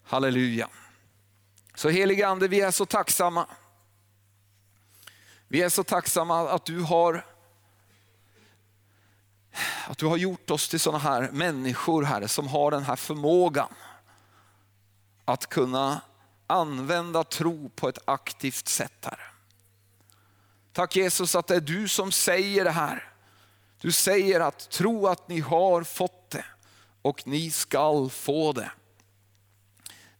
Halleluja. 0.03 0.69
Så 1.75 1.89
helige 1.89 2.27
Ande, 2.27 2.47
vi 2.47 2.61
är 2.61 2.71
så 2.71 2.85
tacksamma. 2.85 3.47
Vi 5.47 5.61
är 5.61 5.69
så 5.69 5.83
tacksamma 5.83 6.49
att 6.49 6.65
du 6.65 6.79
har 6.79 7.25
att 9.87 9.97
du 9.97 10.05
har 10.05 10.17
gjort 10.17 10.51
oss 10.51 10.69
till 10.69 10.79
sådana 10.79 10.99
här 10.99 11.29
människor, 11.31 12.03
Herre, 12.03 12.27
som 12.27 12.47
har 12.47 12.71
den 12.71 12.83
här 12.83 12.95
förmågan 12.95 13.69
att 15.25 15.47
kunna 15.47 16.01
använda 16.47 17.23
tro 17.23 17.69
på 17.69 17.89
ett 17.89 17.99
aktivt 18.05 18.67
sätt, 18.67 19.05
Herre. 19.05 19.31
Tack 20.73 20.95
Jesus 20.95 21.35
att 21.35 21.47
det 21.47 21.55
är 21.55 21.61
du 21.61 21.87
som 21.87 22.11
säger 22.11 22.63
det 22.63 22.71
här. 22.71 23.13
Du 23.81 23.91
säger 23.91 24.39
att 24.39 24.69
tro 24.69 25.07
att 25.07 25.27
ni 25.27 25.39
har 25.39 25.83
fått 25.83 26.29
det 26.29 26.45
och 27.01 27.27
ni 27.27 27.51
skall 27.51 28.09
få 28.09 28.53
det. 28.53 28.71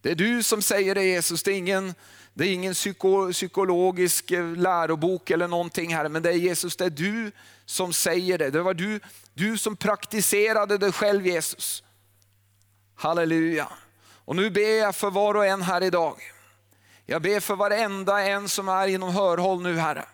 Det 0.01 0.11
är 0.11 0.15
du 0.15 0.43
som 0.43 0.61
säger 0.61 0.95
det 0.95 1.03
Jesus, 1.03 1.43
det 1.43 1.51
är 1.51 1.57
ingen, 1.57 1.95
det 2.33 2.47
är 2.47 2.53
ingen 2.53 2.73
psyko, 2.73 3.31
psykologisk 3.31 4.31
eh, 4.31 4.55
lärobok 4.55 5.29
eller 5.29 5.47
någonting 5.47 5.95
här, 5.95 6.09
men 6.09 6.21
det 6.21 6.29
är 6.29 6.33
Jesus, 6.33 6.75
det 6.75 6.85
är 6.85 6.89
du 6.89 7.31
som 7.65 7.93
säger 7.93 8.37
det. 8.37 8.49
Det 8.49 8.61
var 8.61 8.73
du, 8.73 8.99
du 9.33 9.57
som 9.57 9.75
praktiserade 9.75 10.77
det 10.77 10.91
själv 10.91 11.27
Jesus. 11.27 11.83
Halleluja. 12.95 13.67
Och 14.25 14.35
nu 14.35 14.49
ber 14.49 14.79
jag 14.79 14.95
för 14.95 15.09
var 15.09 15.35
och 15.35 15.45
en 15.45 15.61
här 15.61 15.83
idag. 15.83 16.15
Jag 17.05 17.21
ber 17.21 17.39
för 17.39 17.55
varenda 17.55 18.21
en 18.21 18.49
som 18.49 18.69
är 18.69 18.87
inom 18.87 19.09
hörhåll 19.15 19.61
nu 19.61 19.77
Herre. 19.77 20.05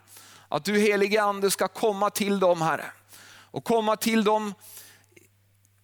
Att 0.50 0.66
du 0.66 0.80
helige 0.80 1.22
Ande 1.22 1.52
ska 1.52 1.68
komma 1.68 2.10
till 2.10 2.40
dem 2.40 2.62
Herre. 2.62 2.92
Och 3.52 3.64
komma 3.64 3.96
till 3.96 4.24
dem 4.24 4.54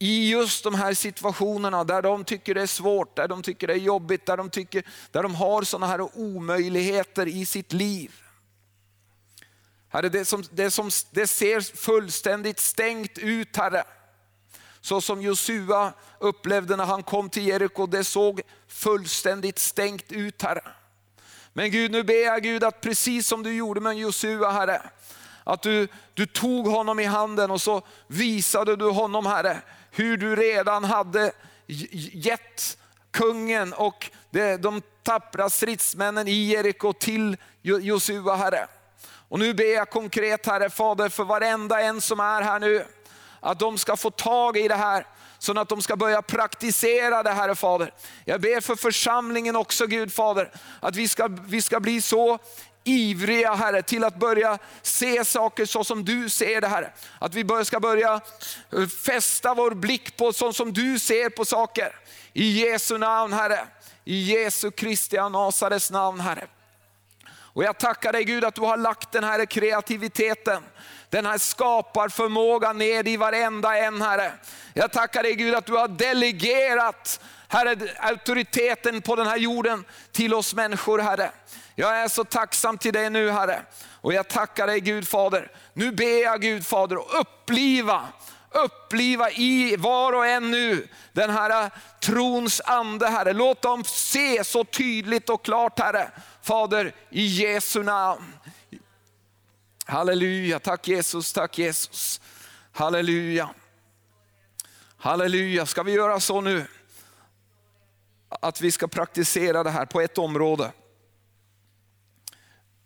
i 0.04 0.30
just 0.30 0.64
de 0.64 0.76
här 0.76 0.93
situationerna 0.93 1.84
där 1.84 2.01
de 2.01 2.24
tycker 2.24 2.56
det 2.56 2.62
är 2.62 2.68
svårt, 2.68 3.16
där 3.16 3.28
de 3.28 3.43
tycker 3.43 3.68
det 3.68 3.74
är 3.74 3.78
jobbigt, 3.78 4.26
där 4.26 4.38
de, 4.38 4.49
tycker, 4.49 4.84
där 5.12 5.24
de 5.24 5.36
har 5.36 5.64
sådana 5.64 5.88
här 5.88 6.18
omöjligheter 6.18 7.28
i 7.28 7.45
sitt 7.45 7.74
liv. 7.74 8.12
Herre, 9.89 10.10
det, 10.10 10.26
som, 10.26 10.43
det, 10.51 10.72
som, 10.72 10.89
det 11.12 11.28
ser 11.28 11.78
fullständigt 11.78 12.60
stängt 12.60 13.18
ut 13.18 13.58
Herre. 13.58 13.84
Så 14.82 15.01
som 15.01 15.22
Josua 15.22 15.93
upplevde 16.20 16.76
när 16.76 16.86
han 16.86 17.04
kom 17.04 17.30
till 17.30 17.47
Jeriko, 17.47 17.86
det 17.86 18.04
såg 18.04 18.41
fullständigt 18.68 19.60
stängt 19.60 20.12
ut 20.12 20.41
Herre. 20.41 20.72
Men 21.54 21.72
Gud, 21.72 21.91
nu 21.91 22.04
ber 22.04 22.26
jag 22.26 22.43
Gud 22.43 22.64
att 22.64 22.82
precis 22.82 23.28
som 23.28 23.43
du 23.43 23.54
gjorde 23.54 23.82
med 23.82 23.97
Josua 23.97 24.51
Herre, 24.51 24.82
att 25.43 25.62
du, 25.62 25.88
du 26.14 26.26
tog 26.26 26.68
honom 26.68 26.99
i 26.99 27.06
handen 27.06 27.51
och 27.51 27.62
så 27.62 27.82
visade 28.08 28.76
du 28.76 28.89
honom 28.89 29.26
Herre, 29.26 29.62
hur 29.96 30.18
du 30.18 30.36
redan 30.36 30.84
hade 30.84 31.32
gett 31.68 32.78
kungen 33.12 33.74
och 33.74 34.12
de 34.60 34.82
tappra 35.04 35.50
stridsmännen 35.50 36.28
i 36.28 36.32
Jeriko 36.32 36.94
till 36.94 37.38
Josua 37.62 38.36
Herre. 38.36 38.68
Och 39.30 39.39
nu 39.39 39.54
ber 39.54 39.74
jag 39.74 39.89
konkret 39.89 40.46
Herre 40.46 40.70
Fader 40.70 41.10
för 41.10 41.24
varenda 41.24 41.82
en 41.82 42.02
som 42.02 42.20
är 42.20 42.41
här 42.41 42.60
nu, 42.60 42.86
att 43.39 43.60
de 43.60 43.78
ska 43.78 43.98
få 43.98 44.10
tag 44.10 44.58
i 44.58 44.68
det 44.68 44.76
här 44.76 45.06
så 45.39 45.60
att 45.60 45.70
de 45.70 45.82
ska 45.82 45.96
börja 45.96 46.22
praktisera 46.22 47.24
det 47.24 47.32
Herre 47.32 47.56
Fader. 47.56 47.94
Jag 48.26 48.41
ber 48.41 48.62
för 48.62 48.76
församlingen 48.76 49.56
också 49.56 49.88
Gud 49.88 50.14
Fader, 50.14 50.52
att 50.80 50.96
vi 50.96 51.08
ska, 51.08 51.28
vi 51.28 51.62
ska 51.62 51.80
bli 51.80 52.02
så 52.02 52.39
ivriga 52.84 53.53
Herre 53.53 53.81
till 53.81 54.03
att 54.03 54.15
börja 54.15 54.57
se 54.81 55.25
saker 55.25 55.65
så 55.65 55.84
som 55.84 56.05
du 56.05 56.29
ser 56.29 56.61
det 56.61 56.67
Herre. 56.67 56.91
Att 57.19 57.36
vi 57.36 57.65
ska 57.65 57.79
börja 57.79 58.21
eh, 58.73 58.88
fästa 58.88 59.53
vår 59.53 59.71
blick 59.71 60.17
på 60.17 60.34
så 60.34 60.53
som 60.53 60.73
du 60.73 60.99
ser 60.99 61.29
på 61.29 61.45
saker. 61.45 61.95
I 62.34 62.61
Jesu 62.65 62.97
namn 62.97 63.34
Herre, 63.34 63.67
i 64.05 64.19
Jesu 64.19 64.71
Kristi 64.71 65.17
Nasarets 65.17 65.91
namn 65.91 66.19
Herre. 66.19 66.47
Och 67.53 67.63
jag 67.63 67.77
tackar 67.77 68.11
dig 68.11 68.23
Gud 68.23 68.45
att 68.45 68.55
du 68.55 68.61
har 68.61 68.77
lagt 68.77 69.11
den 69.11 69.23
här 69.23 69.45
kreativiteten, 69.45 70.63
den 71.09 71.25
här 71.25 71.38
skaparförmågan 71.38 72.77
ned 72.77 73.07
i 73.07 73.17
varenda 73.17 73.77
en 73.77 74.01
Herre. 74.01 74.31
Jag 74.73 74.91
tackar 74.91 75.23
dig 75.23 75.36
Gud 75.36 75.55
att 75.55 75.65
du 75.65 75.73
har 75.73 75.88
delegerat 75.88 77.19
Herre, 77.47 77.75
auktoriteten 77.99 79.01
på 79.01 79.15
den 79.15 79.27
här 79.27 79.38
jorden 79.38 79.86
till 80.11 80.34
oss 80.34 80.53
människor 80.53 80.99
Herre. 80.99 81.31
Jag 81.76 81.97
är 81.97 82.07
så 82.07 82.24
tacksam 82.24 82.78
till 82.78 82.93
dig 82.93 83.09
nu 83.09 83.30
Herre. 83.30 83.65
Och 84.01 84.13
jag 84.13 84.28
tackar 84.28 84.67
dig 84.67 84.80
Gud 84.80 85.07
Fader. 85.07 85.51
Nu 85.74 85.91
ber 85.91 86.24
jag 86.24 86.41
Gud 86.41 86.65
Fader 86.65 86.95
att 86.95 87.13
uppliva, 87.13 88.07
uppliva 88.51 89.32
i 89.32 89.76
var 89.76 90.13
och 90.13 90.28
en 90.28 90.51
nu 90.51 90.88
den 91.11 91.30
här 91.30 91.71
trons 91.99 92.61
ande 92.65 93.07
Herre. 93.07 93.34
Låt 93.34 93.61
dem 93.61 93.84
se 93.84 94.43
så 94.43 94.63
tydligt 94.63 95.30
och 95.30 95.45
klart 95.45 95.80
Herre. 95.80 96.11
Fader 96.41 96.95
i 97.09 97.26
Jesu 97.26 97.84
namn. 97.84 98.34
Halleluja, 99.86 100.59
tack 100.59 100.88
Jesus, 100.88 101.34
tack 101.34 101.57
Jesus. 101.57 102.21
Halleluja. 102.71 103.49
Halleluja, 104.97 105.65
ska 105.65 105.84
vi 105.84 105.91
göra 105.91 106.19
så 106.19 106.41
nu? 106.41 106.65
Att 108.30 108.61
vi 108.61 108.71
ska 108.71 108.88
praktisera 108.88 109.63
det 109.63 109.69
här 109.69 109.86
på 109.86 110.01
ett 110.01 110.17
område. 110.17 110.71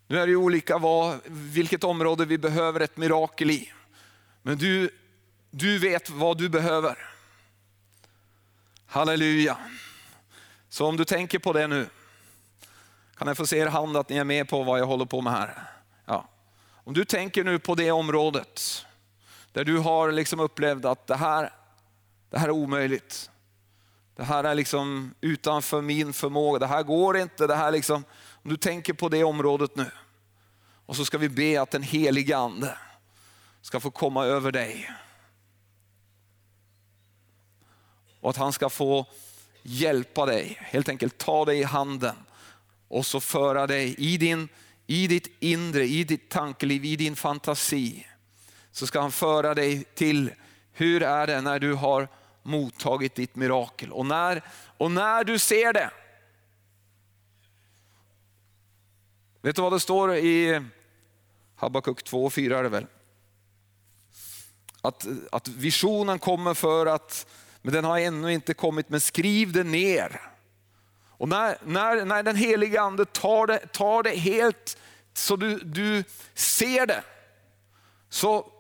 Nu 0.08 0.20
är 0.20 0.28
det 0.28 0.36
olika 0.36 0.78
vad, 0.78 1.20
vilket 1.28 1.84
område 1.84 2.26
vi 2.26 2.38
behöver 2.38 2.80
ett 2.80 2.98
mirakel 2.98 3.52
i. 3.52 3.72
Men 4.42 4.58
du, 4.58 4.90
du 5.52 5.80
vet 5.80 6.10
vad 6.10 6.38
du 6.38 6.50
behöver. 6.50 6.98
Halleluja. 8.86 9.58
Så 10.70 10.86
om 10.86 10.98
du 10.98 11.06
tänker 11.06 11.40
på 11.40 11.54
det 11.54 11.68
nu, 11.68 11.88
kan 13.18 13.28
jag 13.28 13.38
få 13.38 13.48
se 13.48 13.58
er 13.58 13.68
hand 13.68 13.98
att 13.98 14.10
ni 14.10 14.18
är 14.18 14.24
med 14.24 14.50
på 14.50 14.64
vad 14.64 14.80
jag 14.80 14.86
håller 14.86 15.06
på 15.06 15.22
med 15.22 15.34
här? 15.34 15.64
Ja. 16.06 16.30
Om 16.84 16.94
du 16.94 17.06
tänker 17.06 17.44
nu 17.44 17.60
på 17.60 17.76
det 17.76 17.92
området 17.92 18.86
där 19.52 19.64
du 19.64 19.78
har 19.78 20.12
liksom 20.12 20.40
upplevt 20.40 20.86
att 20.86 21.08
det 21.08 21.16
här, 21.16 21.54
det 22.30 22.40
här 22.40 22.48
är 22.48 22.52
omöjligt. 22.52 23.30
Det 24.16 24.24
här 24.24 24.44
är 24.44 24.56
liksom 24.56 25.14
utanför 25.22 25.82
min 25.82 26.14
förmåga, 26.14 26.60
det 26.60 26.68
här 26.68 26.84
går 26.84 27.18
inte. 27.18 27.48
Det 27.48 27.56
här 27.56 27.72
liksom, 27.72 28.04
om 28.48 28.52
du 28.52 28.58
tänker 28.58 28.94
på 28.94 29.10
det 29.10 29.24
området 29.24 29.76
nu. 29.76 29.92
Och 30.86 30.96
så 30.96 31.06
ska 31.06 31.18
vi 31.18 31.30
be 31.30 31.62
att 31.62 31.72
den 31.72 31.84
helige 31.84 32.38
ande 32.38 32.78
ska 33.62 33.80
få 33.80 33.92
komma 33.92 34.26
över 34.26 34.52
dig. 34.52 34.92
Och 38.22 38.30
att 38.30 38.38
han 38.38 38.54
ska 38.54 38.70
få 38.70 39.06
hjälpa 39.64 40.26
dig, 40.26 40.58
helt 40.62 40.90
enkelt 40.90 41.18
ta 41.18 41.46
dig 41.46 41.60
i 41.60 41.64
handen 41.64 42.16
och 42.88 43.06
så 43.06 43.20
föra 43.20 43.68
dig 43.68 43.96
i, 43.98 44.18
din, 44.18 44.50
i 44.86 45.08
ditt 45.08 45.32
inre, 45.40 45.86
i 45.86 46.04
ditt 46.04 46.30
tankeliv, 46.30 46.86
i 46.86 46.96
din 46.96 47.16
fantasi. 47.16 48.08
Så 48.72 48.88
ska 48.88 49.02
han 49.02 49.12
föra 49.12 49.54
dig 49.54 49.84
till 49.84 50.32
hur 50.74 51.04
är 51.04 51.28
det 51.28 51.42
när 51.42 51.60
du 51.60 51.74
har 51.74 52.08
mottagit 52.44 53.16
ditt 53.16 53.36
mirakel. 53.36 53.92
Och 53.92 54.06
när, 54.06 54.42
och 54.78 54.92
när 54.92 55.24
du 55.24 55.40
ser 55.40 55.74
det, 55.74 55.92
vet 59.48 59.56
du 59.56 59.62
vad 59.62 59.72
det 59.72 59.80
står 59.80 60.16
i 60.16 60.62
Habakuk 61.56 62.04
2 62.04 62.26
och 62.26 62.34
4 62.34 62.60
är 62.60 62.64
det 62.64 62.70
väl? 62.70 62.86
Att, 64.82 65.08
att 65.32 65.48
visionen 65.48 66.20
kommer 66.20 66.54
för 66.54 66.86
att, 66.86 67.28
men 67.62 67.74
den 67.74 67.86
har 67.86 68.00
ännu 68.00 68.34
inte 68.34 68.54
kommit, 68.54 68.90
men 68.90 69.02
skriv 69.02 69.52
det 69.52 69.64
ner. 69.64 70.22
Och 71.08 71.30
när, 71.30 71.58
när, 71.64 72.06
när 72.06 72.24
den 72.24 72.36
heliga 72.36 72.82
ande 72.82 73.06
tar 73.06 73.48
det, 73.48 73.68
tar 73.68 74.04
det 74.04 74.16
helt 74.16 74.78
så 75.14 75.36
du, 75.36 75.58
du 75.58 76.04
ser 76.34 76.86
det, 76.86 77.04
så 78.10 78.52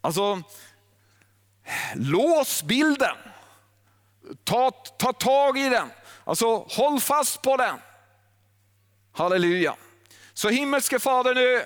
alltså, 0.00 0.42
lås 1.94 2.62
bilden. 2.62 3.16
Ta, 4.44 4.70
ta 4.70 5.12
tag 5.12 5.58
i 5.58 5.68
den. 5.68 5.90
Alltså 6.24 6.66
håll 6.68 7.00
fast 7.00 7.42
på 7.42 7.56
den. 7.56 7.78
Halleluja. 9.16 9.74
Så 10.34 10.48
himmelske 10.48 10.98
Fader 10.98 11.34
nu, 11.34 11.64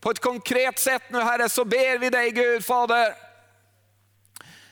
på 0.00 0.10
ett 0.10 0.20
konkret 0.20 0.78
sätt 0.78 1.02
nu 1.08 1.20
Herre, 1.20 1.48
så 1.48 1.64
ber 1.64 1.98
vi 1.98 2.10
dig 2.10 2.30
Gud 2.30 2.64
Fader. 2.64 3.14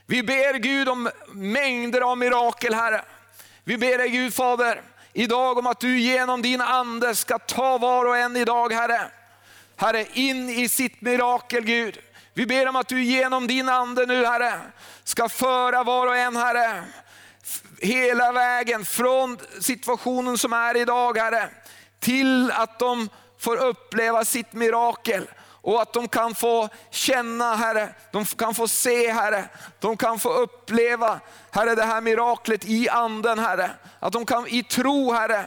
Vi 0.07 0.23
ber 0.23 0.59
Gud 0.59 0.89
om 0.89 1.11
mängder 1.29 2.01
av 2.01 2.19
mirakel 2.19 2.75
Herre. 2.75 3.05
Vi 3.65 3.79
ber 3.79 3.99
dig 3.99 4.09
Gud 4.09 4.35
Fader, 4.35 4.83
idag 5.13 5.59
om 5.59 5.67
att 5.67 5.81
du 5.81 5.99
genom 5.99 6.43
din 6.43 6.61
ande 6.61 7.15
ska 7.15 7.39
ta 7.39 7.79
var 7.79 8.05
och 8.05 8.17
en 8.17 8.37
idag 8.37 8.73
Herre. 8.73 9.11
Herre, 9.77 10.07
in 10.13 10.51
i 10.51 10.69
sitt 10.69 11.01
mirakel 11.01 11.65
Gud. 11.65 11.99
Vi 12.35 12.47
ber 12.47 12.69
om 12.69 12.77
att 12.77 12.89
du 12.89 13.05
genom 13.05 13.47
din 13.47 13.69
ande 13.69 14.07
nu 14.07 14.27
Herre, 14.27 14.61
ska 15.05 15.29
föra 15.29 15.85
var 15.85 16.07
och 16.07 16.17
en 16.17 16.37
Herre, 16.37 16.85
hela 17.81 18.33
vägen 18.33 18.85
från 18.85 19.39
situationen 19.61 20.39
som 20.39 20.53
är 20.53 20.77
idag 20.77 21.19
Herre, 21.19 21.49
till 22.03 22.51
att 22.51 22.79
de 22.79 23.09
får 23.39 23.57
uppleva 23.57 24.25
sitt 24.25 24.53
mirakel. 24.53 25.27
Och 25.63 25.83
att 25.83 25.93
de 25.93 26.09
kan 26.09 26.35
få 26.35 26.69
känna 26.91 27.55
Herre, 27.57 27.89
de 28.13 28.25
kan 28.25 28.55
få 28.55 28.69
se 28.69 29.13
Herre, 29.13 29.45
de 29.81 29.97
kan 29.97 30.19
få 30.19 30.29
uppleva 30.29 31.21
Herre 31.51 31.75
det 31.75 31.85
här 31.85 32.01
miraklet 32.01 32.65
i 32.65 32.89
anden 32.89 33.39
Herre. 33.39 33.71
Att 34.01 34.13
de 34.13 34.27
kan 34.27 34.47
i 34.47 34.63
tro 34.63 35.13
Herre 35.13 35.45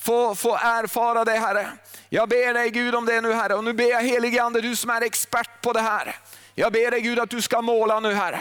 få, 0.00 0.34
få 0.34 0.56
erfara 0.56 1.24
det 1.24 1.38
Herre. 1.38 1.68
Jag 2.08 2.28
ber 2.28 2.54
dig 2.54 2.70
Gud 2.70 2.94
om 2.94 3.06
det 3.06 3.20
nu 3.20 3.32
Herre. 3.32 3.54
Och 3.54 3.64
nu 3.64 3.72
ber 3.72 3.90
jag 3.90 4.02
helige 4.02 4.42
Ande, 4.42 4.60
du 4.60 4.76
som 4.76 4.90
är 4.90 5.02
expert 5.02 5.62
på 5.62 5.72
det 5.72 5.80
här. 5.80 6.16
Jag 6.54 6.72
ber 6.72 6.90
dig 6.90 7.00
Gud 7.00 7.18
att 7.18 7.30
du 7.30 7.42
ska 7.42 7.62
måla 7.62 8.00
nu 8.00 8.14
Herre. 8.14 8.40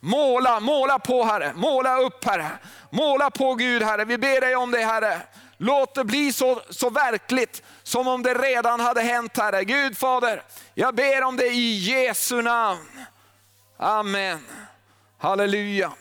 Måla, 0.00 0.60
måla 0.60 0.98
på 0.98 1.24
Herre, 1.24 1.52
måla 1.54 1.98
upp 1.98 2.24
Herre. 2.24 2.48
Måla 2.90 3.30
på 3.30 3.54
Gud 3.54 3.82
Herre, 3.82 4.04
vi 4.04 4.18
ber 4.18 4.40
dig 4.40 4.56
om 4.56 4.70
det 4.70 4.84
Herre. 4.84 5.20
Låt 5.58 5.94
det 5.94 6.04
bli 6.04 6.32
så, 6.32 6.62
så 6.70 6.90
verkligt 6.90 7.62
som 7.82 8.08
om 8.08 8.22
det 8.22 8.34
redan 8.34 8.80
hade 8.80 9.00
hänt 9.00 9.36
Herre. 9.36 9.64
Gud 9.64 9.98
Fader, 9.98 10.42
jag 10.74 10.94
ber 10.94 11.22
om 11.22 11.36
det 11.36 11.46
i 11.46 11.78
Jesu 11.78 12.42
namn. 12.42 13.04
Amen. 13.76 14.46
Halleluja. 15.18 15.92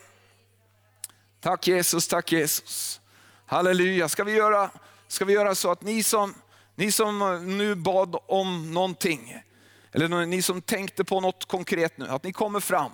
Tack 1.41 1.67
Jesus, 1.67 2.07
tack 2.07 2.31
Jesus. 2.31 3.01
Halleluja. 3.45 4.09
Ska 4.09 4.23
vi 4.23 4.31
göra, 4.31 4.69
ska 5.07 5.25
vi 5.25 5.33
göra 5.33 5.55
så 5.55 5.71
att 5.71 5.81
ni 5.81 6.03
som, 6.03 6.33
ni 6.75 6.91
som 6.91 7.43
nu 7.57 7.75
bad 7.75 8.15
om 8.27 8.73
någonting, 8.73 9.41
eller 9.91 10.25
ni 10.25 10.41
som 10.41 10.61
tänkte 10.61 11.03
på 11.03 11.21
något 11.21 11.45
konkret 11.45 11.97
nu, 11.97 12.07
att 12.07 12.23
ni 12.23 12.33
kommer 12.33 12.59
fram. 12.59 12.91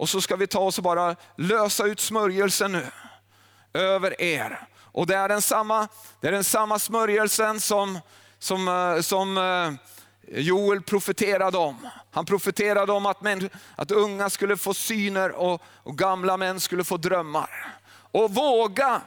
Och 0.00 0.08
så 0.08 0.20
ska 0.20 0.36
vi 0.36 0.46
ta 0.46 0.60
oss 0.60 0.78
och 0.78 0.84
bara 0.84 1.16
lösa 1.36 1.86
ut 1.86 2.00
smörjelsen 2.00 2.72
nu 2.72 2.86
över 3.72 4.22
er. 4.22 4.66
Och 4.92 5.06
det 5.06 5.16
är 5.16 5.28
den 5.28 5.42
samma, 5.42 5.88
det 6.20 6.28
är 6.28 6.32
den 6.32 6.44
samma 6.44 6.78
smörjelsen 6.78 7.60
som, 7.60 7.98
som, 8.38 8.68
eh, 8.68 9.00
som 9.00 9.38
eh, 9.38 9.72
Joel 10.40 10.82
profeterade 10.82 11.58
om. 11.58 11.88
Han 12.10 12.26
profeterade 12.26 12.92
om 12.92 13.06
att, 13.06 13.20
män, 13.20 13.50
att 13.76 13.90
unga 13.90 14.30
skulle 14.30 14.56
få 14.56 14.74
syner 14.74 15.30
och, 15.30 15.62
och 15.82 15.98
gamla 15.98 16.36
män 16.36 16.60
skulle 16.60 16.84
få 16.84 16.96
drömmar. 16.96 17.76
Och 18.12 18.34
våga, 18.34 19.00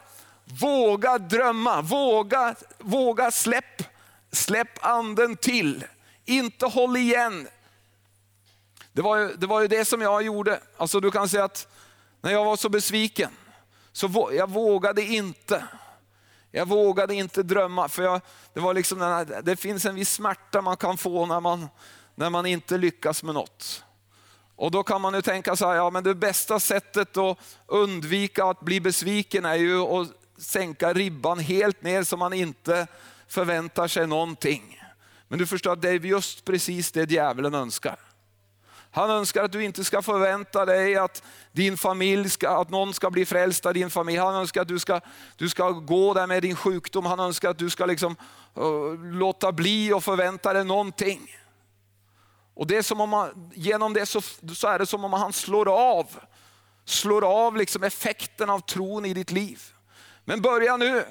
våga 0.44 1.18
drömma, 1.18 1.82
våga, 1.82 2.54
våga 2.78 3.30
släpp, 3.30 3.82
släpp 4.32 4.84
anden 4.84 5.36
till. 5.36 5.84
Inte 6.24 6.66
håll 6.66 6.96
igen. 6.96 7.48
Det 8.92 9.02
var, 9.02 9.16
ju, 9.16 9.34
det 9.34 9.46
var 9.46 9.60
ju 9.60 9.68
det 9.68 9.84
som 9.84 10.02
jag 10.02 10.22
gjorde. 10.22 10.60
Alltså 10.76 11.00
du 11.00 11.10
kan 11.10 11.28
säga 11.28 11.44
att 11.44 11.68
när 12.20 12.32
jag 12.32 12.44
var 12.44 12.56
så 12.56 12.68
besviken, 12.68 13.30
så 13.94 14.30
jag 14.32 14.50
vågade 14.50 15.02
inte. 15.02 15.64
Jag 16.50 16.68
vågade 16.68 17.14
inte 17.14 17.42
drömma, 17.42 17.88
för 17.88 18.02
jag, 18.02 18.20
det, 18.52 18.60
var 18.60 18.74
liksom 18.74 19.00
här, 19.00 19.42
det 19.42 19.56
finns 19.56 19.84
en 19.84 19.94
viss 19.94 20.12
smärta 20.12 20.62
man 20.62 20.76
kan 20.76 20.96
få 20.96 21.26
när 21.26 21.40
man, 21.40 21.68
när 22.14 22.30
man 22.30 22.46
inte 22.46 22.78
lyckas 22.78 23.22
med 23.22 23.34
något. 23.34 23.84
Och 24.56 24.70
då 24.70 24.82
kan 24.82 25.00
man 25.00 25.14
ju 25.14 25.22
tänka 25.22 25.56
så 25.56 25.66
här, 25.66 25.74
ja 25.74 25.90
men 25.90 26.04
det 26.04 26.14
bästa 26.14 26.60
sättet 26.60 27.16
att 27.16 27.38
undvika 27.66 28.44
att 28.44 28.60
bli 28.60 28.80
besviken 28.80 29.44
är 29.44 29.54
ju 29.54 29.80
att 29.80 30.08
sänka 30.38 30.92
ribban 30.92 31.38
helt 31.38 31.82
ner 31.82 32.02
så 32.02 32.16
man 32.16 32.32
inte 32.32 32.86
förväntar 33.28 33.88
sig 33.88 34.06
någonting. 34.06 34.80
Men 35.28 35.38
du 35.38 35.46
förstår 35.46 35.72
att 35.72 35.82
det 35.82 35.90
är 35.90 36.00
just 36.00 36.44
precis 36.44 36.92
det 36.92 37.10
djävulen 37.10 37.54
önskar. 37.54 37.98
Han 38.94 39.10
önskar 39.10 39.44
att 39.44 39.52
du 39.52 39.64
inte 39.64 39.84
ska 39.84 40.02
förvänta 40.02 40.64
dig 40.64 40.96
att 40.96 41.22
din 41.52 41.76
familj 41.76 42.30
ska, 42.30 42.60
att 42.60 42.70
någon 42.70 42.94
ska 42.94 43.10
bli 43.10 43.26
frälst 43.26 43.66
av 43.66 43.74
din 43.74 43.90
familj. 43.90 44.18
Han 44.18 44.34
önskar 44.34 44.62
att 44.62 44.68
du 44.68 44.78
ska, 44.78 45.00
du 45.36 45.48
ska 45.48 45.70
gå 45.70 46.14
där 46.14 46.26
med 46.26 46.42
din 46.42 46.56
sjukdom. 46.56 47.06
Han 47.06 47.20
önskar 47.20 47.50
att 47.50 47.58
du 47.58 47.70
ska 47.70 47.86
liksom, 47.86 48.16
uh, 48.58 49.04
låta 49.12 49.52
bli 49.52 49.92
och 49.92 50.04
förvänta 50.04 50.52
dig 50.52 50.64
någonting. 50.64 51.36
Och 52.54 52.66
det 52.66 52.76
är 52.76 52.82
som 52.82 53.00
om 53.00 53.10
man, 53.10 53.50
genom 53.54 53.92
det 53.92 54.06
så, 54.06 54.20
så 54.54 54.68
är 54.68 54.78
det 54.78 54.86
som 54.86 55.04
om 55.04 55.12
han 55.12 55.32
slår 55.32 55.68
av, 55.68 56.06
slår 56.84 57.46
av 57.46 57.56
liksom 57.56 57.82
effekten 57.82 58.50
av 58.50 58.60
tron 58.60 59.04
i 59.04 59.14
ditt 59.14 59.30
liv. 59.30 59.62
Men 60.24 60.42
börja 60.42 60.76
nu, 60.76 61.04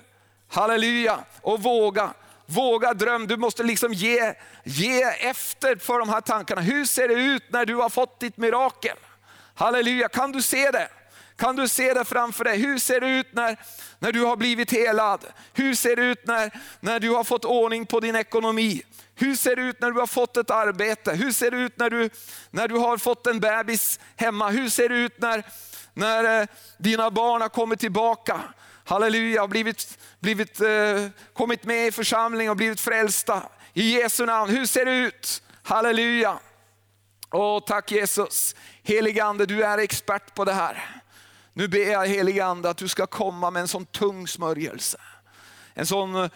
halleluja, 0.48 1.20
och 1.42 1.64
våga. 1.64 2.14
Våga 2.46 2.94
dröm, 2.94 3.28
du 3.28 3.38
måste 3.38 3.64
liksom 3.64 3.94
ge, 3.94 4.34
ge 4.64 5.02
efter 5.04 5.76
för 5.76 6.00
de 6.00 6.10
här 6.10 6.22
tankarna. 6.22 6.62
Hur 6.62 6.86
ser 6.86 7.08
det 7.08 7.14
ut 7.14 7.44
när 7.50 7.66
du 7.66 7.76
har 7.76 7.90
fått 7.90 8.20
ditt 8.20 8.38
mirakel? 8.38 8.98
Halleluja, 9.56 10.08
kan 10.10 10.32
du 10.32 10.42
se 10.42 10.72
det? 10.72 10.90
Kan 11.36 11.56
du 11.56 11.68
se 11.68 11.94
det 11.94 12.06
framför 12.06 12.44
dig? 12.44 12.58
Hur 12.58 12.78
ser 12.78 13.02
det 13.02 13.08
ut 13.08 13.28
när, 13.34 13.58
när 14.00 14.12
du 14.12 14.22
har 14.22 14.36
blivit 14.36 14.72
helad? 14.72 15.26
Hur 15.54 15.76
ser 15.76 15.96
det 15.96 16.02
ut 16.02 16.28
när, 16.28 16.52
när 16.80 17.00
du 17.00 17.10
har 17.10 17.24
fått 17.24 17.46
ordning 17.46 17.86
på 17.86 18.00
din 18.00 18.16
ekonomi? 18.16 18.84
Hur 19.16 19.36
ser 19.36 19.56
det 19.56 19.62
ut 19.62 19.82
när 19.82 19.92
du 19.92 20.00
har 20.00 20.08
fått 20.08 20.38
ett 20.38 20.52
arbete? 20.52 21.12
Hur 21.12 21.32
ser 21.32 21.52
det 21.52 21.58
ut 21.58 21.80
när 21.80 21.90
du, 21.90 22.10
när 22.52 22.68
du 22.68 22.76
har 22.76 22.98
fått 22.98 23.28
en 23.28 23.40
bebis 23.40 24.00
hemma? 24.16 24.50
Hur 24.50 24.70
ser 24.70 24.90
det 24.90 24.96
ut 24.96 25.22
när, 25.22 25.44
när 25.94 26.42
eh, 26.42 26.48
dina 26.78 27.12
barn 27.12 27.42
har 27.42 27.50
kommit 27.50 27.80
tillbaka? 27.80 28.42
Halleluja, 28.84 29.42
har 29.42 29.48
blivit, 29.48 29.98
blivit, 30.20 30.62
eh, 30.62 31.08
kommit 31.34 31.64
med 31.64 31.88
i 31.88 31.92
församling 31.92 32.50
och 32.50 32.56
blivit 32.56 32.80
frälsta. 32.80 33.44
I 33.74 33.92
Jesu 33.92 34.26
namn, 34.26 34.52
hur 34.52 34.66
ser 34.66 34.86
det 34.86 34.98
ut? 34.98 35.42
Halleluja. 35.64 36.40
Åh, 37.32 37.60
tack 37.68 37.92
Jesus. 37.92 38.56
Helige 38.84 39.24
Ande, 39.24 39.46
du 39.46 39.64
är 39.64 39.78
expert 39.78 40.36
på 40.36 40.46
det 40.46 40.54
här. 40.54 41.02
Nu 41.54 41.68
ber 41.68 41.92
jag 41.92 42.08
helige 42.08 42.46
Ande 42.46 42.70
att 42.70 42.78
du 42.78 42.88
ska 42.88 43.08
komma 43.08 43.52
med 43.52 43.62
en 43.62 43.68
sån 43.68 43.86
tung 43.86 44.28
smörjelse. 44.28 44.98
En 45.74 45.86
sån 45.86 46.16
eh, 46.16 46.30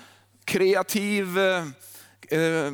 kreativ 0.45 1.39
eh, 1.39 1.64
eh, 2.39 2.72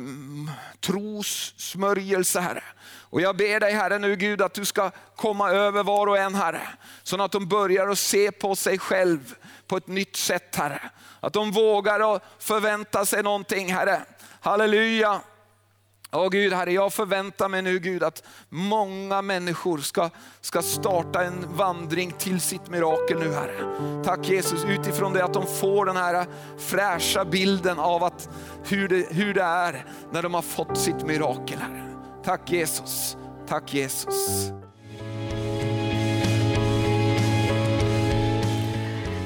trossmörjelse 0.80 2.40
Herre. 2.40 2.64
Och 2.84 3.20
jag 3.20 3.36
ber 3.36 3.60
dig 3.60 3.72
Herre 3.72 3.98
nu 3.98 4.16
Gud 4.16 4.42
att 4.42 4.54
du 4.54 4.64
ska 4.64 4.90
komma 5.16 5.50
över 5.50 5.82
var 5.82 6.06
och 6.06 6.18
en 6.18 6.34
Herre. 6.34 6.68
Så 7.02 7.22
att 7.22 7.32
de 7.32 7.48
börjar 7.48 7.88
att 7.88 7.98
se 7.98 8.32
på 8.32 8.56
sig 8.56 8.78
själv 8.78 9.34
på 9.66 9.76
ett 9.76 9.86
nytt 9.86 10.16
sätt 10.16 10.56
Herre. 10.56 10.90
Att 11.20 11.32
de 11.32 11.50
vågar 11.50 12.00
och 12.14 12.22
förvänta 12.38 13.04
sig 13.06 13.22
någonting 13.22 13.72
Herre. 13.72 14.02
Halleluja. 14.40 15.20
Åh 16.16 16.28
Gud, 16.28 16.52
Herre, 16.52 16.72
jag 16.72 16.92
förväntar 16.92 17.48
mig 17.48 17.62
nu 17.62 17.78
Gud 17.78 18.02
att 18.02 18.22
många 18.48 19.22
människor 19.22 19.78
ska, 19.78 20.10
ska 20.40 20.62
starta 20.62 21.24
en 21.24 21.56
vandring 21.56 22.12
till 22.12 22.40
sitt 22.40 22.68
mirakel 22.68 23.18
nu 23.18 23.32
Herre. 23.32 24.04
Tack 24.04 24.28
Jesus, 24.28 24.64
utifrån 24.64 25.12
det 25.12 25.24
att 25.24 25.34
de 25.34 25.46
får 25.46 25.86
den 25.86 25.96
här 25.96 26.26
fräscha 26.58 27.24
bilden 27.24 27.78
av 27.78 28.04
att 28.04 28.28
hur, 28.64 28.88
det, 28.88 29.06
hur 29.10 29.34
det 29.34 29.42
är 29.42 29.84
när 30.12 30.22
de 30.22 30.34
har 30.34 30.42
fått 30.42 30.78
sitt 30.78 31.06
mirakel 31.06 31.58
Herre. 31.58 31.90
Tack 32.24 32.52
Jesus, 32.52 33.16
tack 33.46 33.74
Jesus. 33.74 34.50